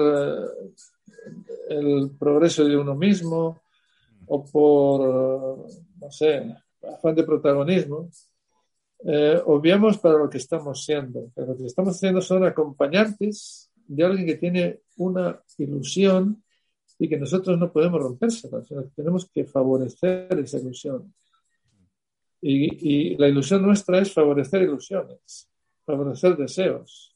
el 1.68 2.10
progreso 2.18 2.64
de 2.64 2.76
uno 2.76 2.94
mismo 2.94 3.62
o 4.26 4.44
por, 4.44 5.68
no 6.00 6.10
sé, 6.10 6.54
afán 6.82 7.14
de 7.14 7.24
protagonismo, 7.24 8.10
eh, 9.04 9.40
obviamos 9.46 9.98
para 9.98 10.18
lo 10.18 10.28
que 10.28 10.38
estamos 10.38 10.84
siendo. 10.84 11.30
lo 11.36 11.56
que 11.56 11.66
estamos 11.66 11.96
haciendo 11.96 12.20
son 12.20 12.44
acompañantes 12.44 13.70
de 13.86 14.04
alguien 14.04 14.26
que 14.26 14.36
tiene 14.36 14.80
una 14.96 15.40
ilusión 15.58 16.42
y 16.98 17.08
que 17.08 17.18
nosotros 17.18 17.58
no 17.58 17.70
podemos 17.70 18.00
rompérsela, 18.00 18.62
sino 18.64 18.82
que 18.82 18.90
tenemos 18.96 19.28
que 19.30 19.44
favorecer 19.44 20.38
esa 20.38 20.58
ilusión. 20.58 21.14
Y, 22.40 23.12
y 23.12 23.16
la 23.16 23.28
ilusión 23.28 23.62
nuestra 23.62 24.00
es 24.00 24.12
favorecer 24.12 24.62
ilusiones, 24.62 25.48
favorecer 25.84 26.36
deseos, 26.36 27.14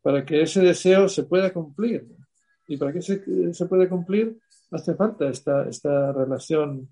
para 0.00 0.24
que 0.24 0.42
ese 0.42 0.60
deseo 0.60 1.08
se 1.08 1.24
pueda 1.24 1.52
cumplir. 1.52 2.06
Y 2.66 2.76
para 2.76 2.92
que 2.92 3.02
se, 3.02 3.52
se 3.52 3.66
pueda 3.66 3.88
cumplir, 3.88 4.38
hace 4.70 4.94
falta 4.94 5.28
esta, 5.28 5.68
esta 5.68 6.12
relación 6.12 6.88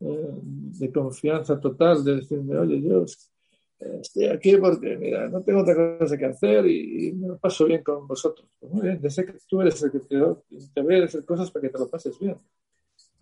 eh, 0.00 0.30
de 0.78 0.92
confianza 0.92 1.58
total, 1.58 2.04
de 2.04 2.16
decirme, 2.16 2.56
oye, 2.58 2.82
yo 2.82 3.04
estoy 4.00 4.26
aquí 4.26 4.56
porque, 4.56 4.96
mira, 4.96 5.28
no 5.28 5.42
tengo 5.42 5.60
otra 5.60 5.98
cosa 5.98 6.16
que 6.16 6.26
hacer 6.26 6.66
y, 6.66 7.12
me 7.12 7.28
lo 7.28 7.38
paso 7.38 7.64
bien 7.64 7.82
con 7.82 8.06
vosotros. 8.06 8.48
Pues 8.58 8.72
muy 8.72 8.82
bien, 8.82 9.10
sé 9.10 9.24
que 9.24 9.34
tú 9.48 9.60
eres 9.60 9.82
el 9.82 9.90
que 9.90 10.00
te, 10.00 10.16
te 10.74 10.82
voy 10.82 11.00
a 11.00 11.04
hacer 11.04 11.24
cosas 11.24 11.50
para 11.50 11.62
que 11.62 11.70
te 11.70 11.78
lo 11.78 11.88
pases 11.88 12.18
bien. 12.18 12.36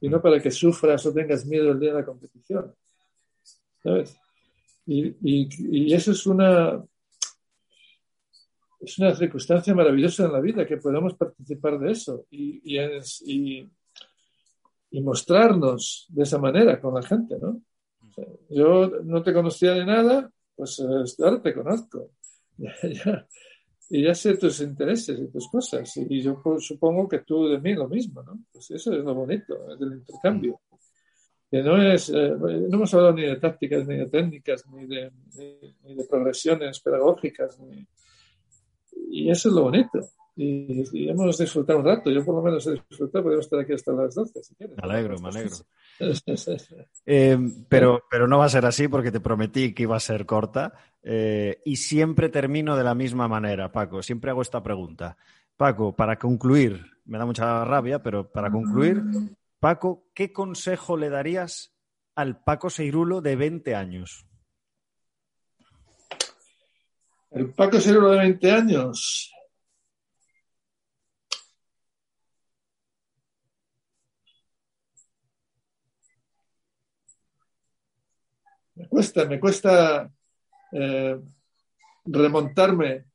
Y 0.00 0.08
no 0.08 0.20
para 0.20 0.40
que 0.40 0.50
sufras 0.50 1.06
o 1.06 1.12
tengas 1.12 1.46
miedo 1.46 1.70
el 1.70 1.80
día 1.80 1.92
de 1.92 2.00
la 2.00 2.04
competición. 2.04 2.74
¿Sabes? 3.82 4.16
Y, 4.86 5.06
y, 5.22 5.48
y 5.58 5.94
eso 5.94 6.10
es 6.10 6.26
una, 6.26 6.84
es 8.84 8.98
una 8.98 9.14
circunstancia 9.14 9.74
maravillosa 9.74 10.26
en 10.26 10.32
la 10.32 10.40
vida 10.40 10.66
que 10.66 10.76
podamos 10.76 11.14
participar 11.14 11.78
de 11.78 11.92
eso 11.92 12.26
y, 12.30 12.60
y, 12.76 13.70
y, 14.90 15.00
mostrarnos 15.00 16.06
de 16.08 16.22
esa 16.22 16.38
manera 16.38 16.80
con 16.80 16.94
la 16.94 17.02
gente, 17.02 17.36
¿no? 17.40 17.60
yo 18.48 18.88
no 19.02 19.22
te 19.22 19.32
conocía 19.32 19.72
de 19.72 19.84
nada, 19.84 20.30
pues 20.54 20.80
ahora 21.18 21.42
te 21.42 21.54
conozco. 21.54 22.10
y 23.90 24.02
ya 24.02 24.14
sé 24.14 24.36
tus 24.36 24.60
intereses 24.60 25.18
y 25.18 25.26
tus 25.28 25.48
cosas. 25.48 25.96
Y 25.96 26.22
yo 26.22 26.40
supongo 26.60 27.08
que 27.08 27.20
tú 27.20 27.48
de 27.48 27.58
mí 27.60 27.74
lo 27.74 27.88
mismo, 27.88 28.22
¿no? 28.22 28.38
Pues 28.52 28.70
eso 28.70 28.92
es 28.92 29.02
lo 29.02 29.14
bonito 29.14 29.76
del 29.76 29.94
intercambio. 29.94 30.60
Que 31.50 31.62
no 31.62 31.80
es, 31.82 32.08
eh, 32.10 32.34
no 32.38 32.76
hemos 32.76 32.94
hablado 32.94 33.14
ni 33.14 33.22
de 33.22 33.36
tácticas, 33.36 33.86
ni 33.86 33.96
de 33.96 34.06
técnicas, 34.06 34.64
ni 34.68 34.86
de, 34.86 35.10
ni 35.82 35.94
de 35.94 36.04
progresiones 36.08 36.80
pedagógicas, 36.80 37.58
ni, 37.60 37.86
y 39.14 39.30
eso 39.30 39.48
es 39.48 39.54
lo 39.54 39.62
bonito. 39.62 40.00
Y, 40.36 41.08
hemos 41.08 41.38
disfrutado 41.38 41.78
un 41.78 41.84
rato. 41.84 42.10
Yo 42.10 42.24
por 42.24 42.34
lo 42.34 42.42
menos 42.42 42.66
he 42.66 42.72
disfrutado, 42.72 43.22
podemos 43.22 43.46
estar 43.46 43.60
aquí 43.60 43.72
hasta 43.72 43.92
las 43.92 44.14
12 44.16 44.42
si 44.42 44.54
quieres. 44.56 44.76
Me 44.76 44.82
alegro, 44.82 45.18
me 45.20 45.28
alegro. 45.28 45.56
Eh, 47.06 47.38
pero, 47.68 48.02
pero 48.10 48.26
no 48.26 48.38
va 48.38 48.46
a 48.46 48.48
ser 48.48 48.66
así 48.66 48.88
porque 48.88 49.12
te 49.12 49.20
prometí 49.20 49.72
que 49.72 49.84
iba 49.84 49.96
a 49.96 50.00
ser 50.00 50.26
corta. 50.26 50.72
Eh, 51.04 51.60
y 51.64 51.76
siempre 51.76 52.28
termino 52.28 52.76
de 52.76 52.82
la 52.82 52.96
misma 52.96 53.28
manera, 53.28 53.70
Paco. 53.70 54.02
Siempre 54.02 54.32
hago 54.32 54.42
esta 54.42 54.60
pregunta. 54.60 55.16
Paco, 55.56 55.94
para 55.94 56.18
concluir, 56.18 56.84
me 57.04 57.16
da 57.16 57.26
mucha 57.26 57.64
rabia, 57.64 58.02
pero 58.02 58.32
para 58.32 58.50
concluir, 58.50 59.04
Paco, 59.60 60.08
¿qué 60.14 60.32
consejo 60.32 60.96
le 60.96 61.10
darías 61.10 61.76
al 62.16 62.42
Paco 62.42 62.70
Seirulo 62.70 63.20
de 63.20 63.36
20 63.36 63.76
años? 63.76 64.26
El 67.34 67.52
Paco 67.52 67.80
Seguro 67.80 68.12
de 68.12 68.18
20 68.18 68.50
años. 68.52 69.32
Me 78.76 78.86
cuesta, 78.88 79.24
me 79.24 79.40
cuesta 79.40 80.08
eh, 80.70 81.20
remontarme, 82.04 83.06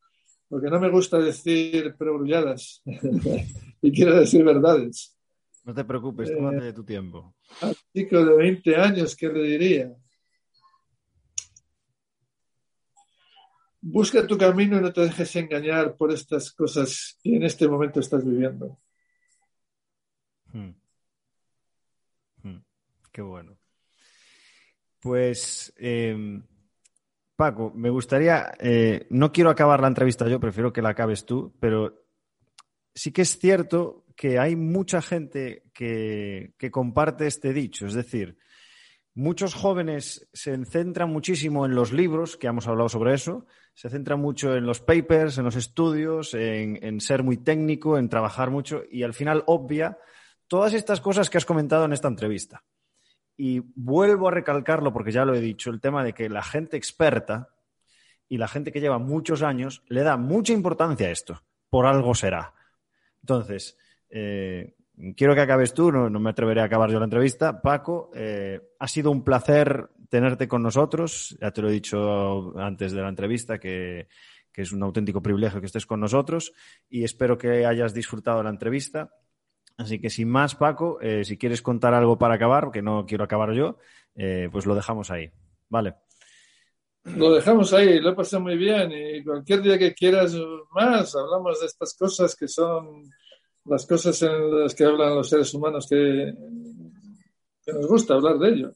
porque 0.49 0.69
no 0.69 0.81
me 0.81 0.89
gusta 0.89 1.17
decir 1.17 1.95
prebrulladas 1.97 2.81
y 3.81 3.91
quiero 3.91 4.19
decir 4.19 4.43
verdades. 4.43 5.17
No 5.63 5.73
te 5.73 5.85
preocupes, 5.85 6.33
tómate 6.33 6.73
tu 6.73 6.83
tiempo. 6.83 7.35
Al 7.61 7.75
chico 7.93 8.25
de 8.25 8.35
20 8.35 8.75
años, 8.75 9.15
¿qué 9.15 9.29
le 9.29 9.43
diría? 9.43 9.95
Busca 13.91 14.27
tu 14.27 14.37
camino 14.37 14.77
y 14.77 14.81
no 14.81 14.93
te 14.93 15.01
dejes 15.01 15.35
engañar 15.35 15.95
por 15.95 16.11
estas 16.11 16.51
cosas 16.51 17.17
que 17.23 17.35
en 17.35 17.43
este 17.43 17.67
momento 17.67 17.99
estás 17.99 18.23
viviendo. 18.23 18.77
Hmm. 20.53 20.75
Hmm. 22.43 22.61
Qué 23.11 23.21
bueno. 23.23 23.57
Pues, 24.99 25.73
em, 25.77 26.43
Paco, 27.35 27.71
me 27.73 27.89
gustaría, 27.89 28.51
eh, 28.59 29.07
no 29.09 29.31
quiero 29.31 29.49
acabar 29.49 29.81
la 29.81 29.87
entrevista 29.87 30.27
yo, 30.27 30.39
prefiero 30.39 30.71
que 30.71 30.83
la 30.83 30.89
acabes 30.89 31.25
tú, 31.25 31.55
pero 31.59 32.05
sí 32.93 33.11
que 33.11 33.23
es 33.23 33.39
cierto 33.39 34.05
que 34.15 34.37
hay 34.37 34.55
mucha 34.55 35.01
gente 35.01 35.63
que, 35.73 36.53
que 36.59 36.69
comparte 36.69 37.25
este 37.25 37.53
dicho, 37.53 37.87
es 37.87 37.95
decir, 37.95 38.37
Muchos 39.19 39.53
jóvenes 39.53 40.29
se 40.31 40.63
centran 40.63 41.09
muchísimo 41.09 41.65
en 41.65 41.75
los 41.75 41.91
libros, 41.91 42.37
que 42.37 42.47
hemos 42.47 42.69
hablado 42.69 42.87
sobre 42.87 43.13
eso, 43.13 43.45
se 43.73 43.89
centran 43.89 44.21
mucho 44.21 44.55
en 44.55 44.65
los 44.65 44.79
papers, 44.79 45.37
en 45.37 45.43
los 45.43 45.57
estudios, 45.57 46.33
en, 46.33 47.01
ser 47.01 47.21
muy 47.21 47.35
técnico, 47.35 47.97
en 47.97 48.07
trabajar 48.07 48.49
mucho 48.49 48.81
y 48.89 49.03
al 49.03 49.13
final 49.13 49.43
obvia 49.47 49.97
todas 50.47 50.73
estas 50.73 51.01
cosas 51.01 51.29
que 51.29 51.37
has 51.37 51.43
comentado 51.43 51.83
en 51.83 51.91
esta 51.91 52.07
entrevista. 52.07 52.63
Y 53.35 53.59
vuelvo 53.75 54.29
a 54.29 54.31
recalcarlo 54.31 54.93
porque 54.93 55.11
ya 55.11 55.25
lo 55.25 55.35
he 55.35 55.41
dicho, 55.41 55.69
el 55.69 55.81
tema 55.81 56.01
de 56.01 56.13
que 56.13 56.29
la 56.29 56.41
gente 56.41 56.77
experta 56.77 57.49
y 58.29 58.37
la 58.37 58.47
gente 58.47 58.71
que 58.71 58.79
lleva 58.79 58.99
muchos 58.99 59.43
años 59.43 59.83
le 59.89 60.03
da 60.03 60.15
mucha 60.15 60.53
importancia 60.53 61.07
a 61.07 61.11
esto. 61.11 61.43
Por 61.69 61.87
algo 61.87 62.15
será. 62.15 62.53
Entonces, 63.21 63.77
eh, 64.09 64.77
quiero 65.15 65.35
que 65.35 65.41
acabes 65.41 65.73
tú, 65.73 65.91
no, 65.91 66.09
me 66.09 66.29
atreveré 66.29 66.61
a 66.61 66.65
acabar 66.65 66.89
yo 66.89 66.99
la 66.99 67.05
entrevista. 67.05 67.61
Paco, 67.61 68.11
eh, 68.13 68.59
ha 68.79 68.87
sido 68.87 69.11
un 69.11 69.23
placer 69.23 69.89
tenerte 70.09 70.47
con 70.47 70.61
nosotros. 70.61 71.37
Ya 71.39 71.51
te 71.51 71.61
lo 71.61 71.69
he 71.69 71.73
dicho 71.73 72.57
antes 72.57 72.91
de 72.91 73.01
la 73.01 73.09
entrevista 73.09 73.59
que, 73.59 74.07
es 74.53 74.73
un 74.73 74.83
auténtico 74.83 75.21
privilegio 75.21 75.61
que 75.61 75.67
estés 75.67 75.85
con 75.85 76.01
nosotros 76.01 76.51
y 76.89 77.05
espero 77.05 77.37
que 77.37 77.65
hayas 77.65 77.93
disfrutado 77.93 78.43
la 78.43 78.49
entrevista. 78.49 79.15
Así 79.77 80.01
que 80.01 80.09
sin 80.09 80.27
más, 80.27 80.55
Paco, 80.55 80.99
eh, 80.99 81.23
si 81.23 81.37
quieres 81.37 81.61
contar 81.61 81.93
algo 81.93 82.17
para 82.17 82.35
acabar, 82.35 82.69
que 82.69 82.81
no 82.81 83.05
quiero 83.05 83.23
acabar 83.23 83.53
yo, 83.53 83.77
eh, 84.15 84.49
pues 84.51 84.65
lo 84.65 84.75
dejamos 84.75 85.11
ahí. 85.11 85.31
Vale. 85.69 85.95
Lo 87.05 87.31
dejamos 87.31 87.71
ahí, 87.71 88.01
lo 88.01 88.09
he 88.09 88.15
pasado 88.15 88.43
muy 88.43 88.57
bien 88.57 88.91
y 88.91 89.23
cualquier 89.23 89.61
día 89.61 89.77
que 89.79 89.93
quieras 89.93 90.35
más, 90.71 91.15
hablamos 91.15 91.61
de 91.61 91.65
estas 91.65 91.93
cosas 91.93 92.35
que 92.35 92.49
son 92.49 93.09
las 93.69 93.85
cosas 93.85 94.21
en 94.23 94.63
las 94.63 94.73
que 94.73 94.83
hablan 94.83 95.15
los 95.15 95.29
seres 95.29 95.53
humanos 95.53 95.87
que, 95.87 96.33
nos 97.67 97.87
gusta 97.87 98.15
hablar 98.15 98.39
de 98.39 98.49
ello. 98.49 98.73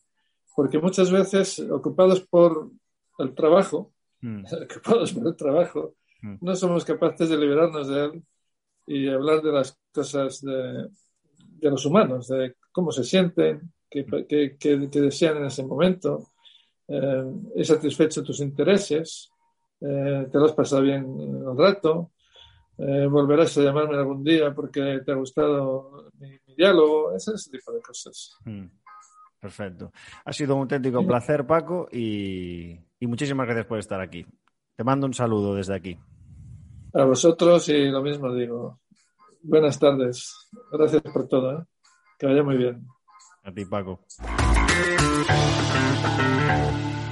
Porque 0.55 0.77
muchas 0.77 1.09
veces, 1.09 1.59
ocupados 1.59 2.21
por 2.21 2.69
el 3.17 3.33
trabajo, 3.33 3.91
mm. 4.21 4.43
ocupados 4.69 5.13
por 5.13 5.27
el 5.27 5.35
trabajo, 5.35 5.95
mm. 6.21 6.35
no 6.41 6.55
somos 6.55 6.85
capaces 6.85 7.27
de 7.27 7.37
liberarnos 7.37 7.87
de 7.87 8.05
él 8.05 8.23
y 8.85 9.07
hablar 9.07 9.41
de 9.41 9.51
las 9.51 9.79
cosas 9.91 10.41
de, 10.41 10.89
los 11.61 11.85
humanos, 11.85 12.27
de 12.27 12.55
cómo 12.71 12.91
se 12.91 13.03
sienten, 13.03 13.73
qué, 13.89 14.05
mm. 14.05 14.89
desean 14.91 15.37
en 15.37 15.45
ese 15.45 15.63
momento, 15.63 16.33
eh, 16.87 17.23
he 17.55 17.63
satisfecho 17.63 18.23
tus 18.23 18.41
intereses, 18.41 19.31
eh, 19.81 20.27
te 20.31 20.37
lo 20.37 20.45
has 20.45 20.53
pasado 20.53 20.83
bien 20.83 21.03
un 21.05 21.57
rato, 21.57 22.11
eh, 22.77 23.07
volverás 23.07 23.57
a 23.57 23.61
llamarme 23.61 23.97
algún 23.97 24.23
día 24.23 24.53
porque 24.53 25.01
te 25.05 25.11
ha 25.11 25.15
gustado 25.15 26.11
mi, 26.19 26.37
diálogo, 26.55 27.15
ese, 27.15 27.33
tipo 27.51 27.71
de 27.71 27.81
cosas. 27.81 28.37
Mm, 28.45 28.65
perfecto. 29.39 29.91
Ha 30.25 30.33
sido 30.33 30.55
un 30.55 30.61
auténtico 30.61 31.05
placer, 31.05 31.45
Paco, 31.45 31.87
y, 31.91 32.79
muchísimas 33.01 33.45
gracias 33.45 33.67
por 33.67 33.79
estar 33.79 34.01
aquí. 34.01 34.25
Te 34.75 34.83
mando 34.83 35.05
un 35.05 35.13
saludo 35.13 35.55
desde 35.55 35.75
aquí. 35.75 35.99
A 36.93 37.05
vosotros 37.05 37.69
y 37.69 37.89
lo 37.89 38.01
mismo 38.01 38.33
digo. 38.33 38.79
Buenas 39.41 39.77
tardes. 39.77 40.49
Gracias 40.71 41.01
por 41.01 41.27
todo. 41.27 41.59
¿eh? 41.59 41.63
Que 42.17 42.27
vaya 42.27 42.43
muy 42.43 42.57
bien. 42.57 42.87
A 43.43 43.51
ti, 43.51 43.65
Paco. 43.65 43.99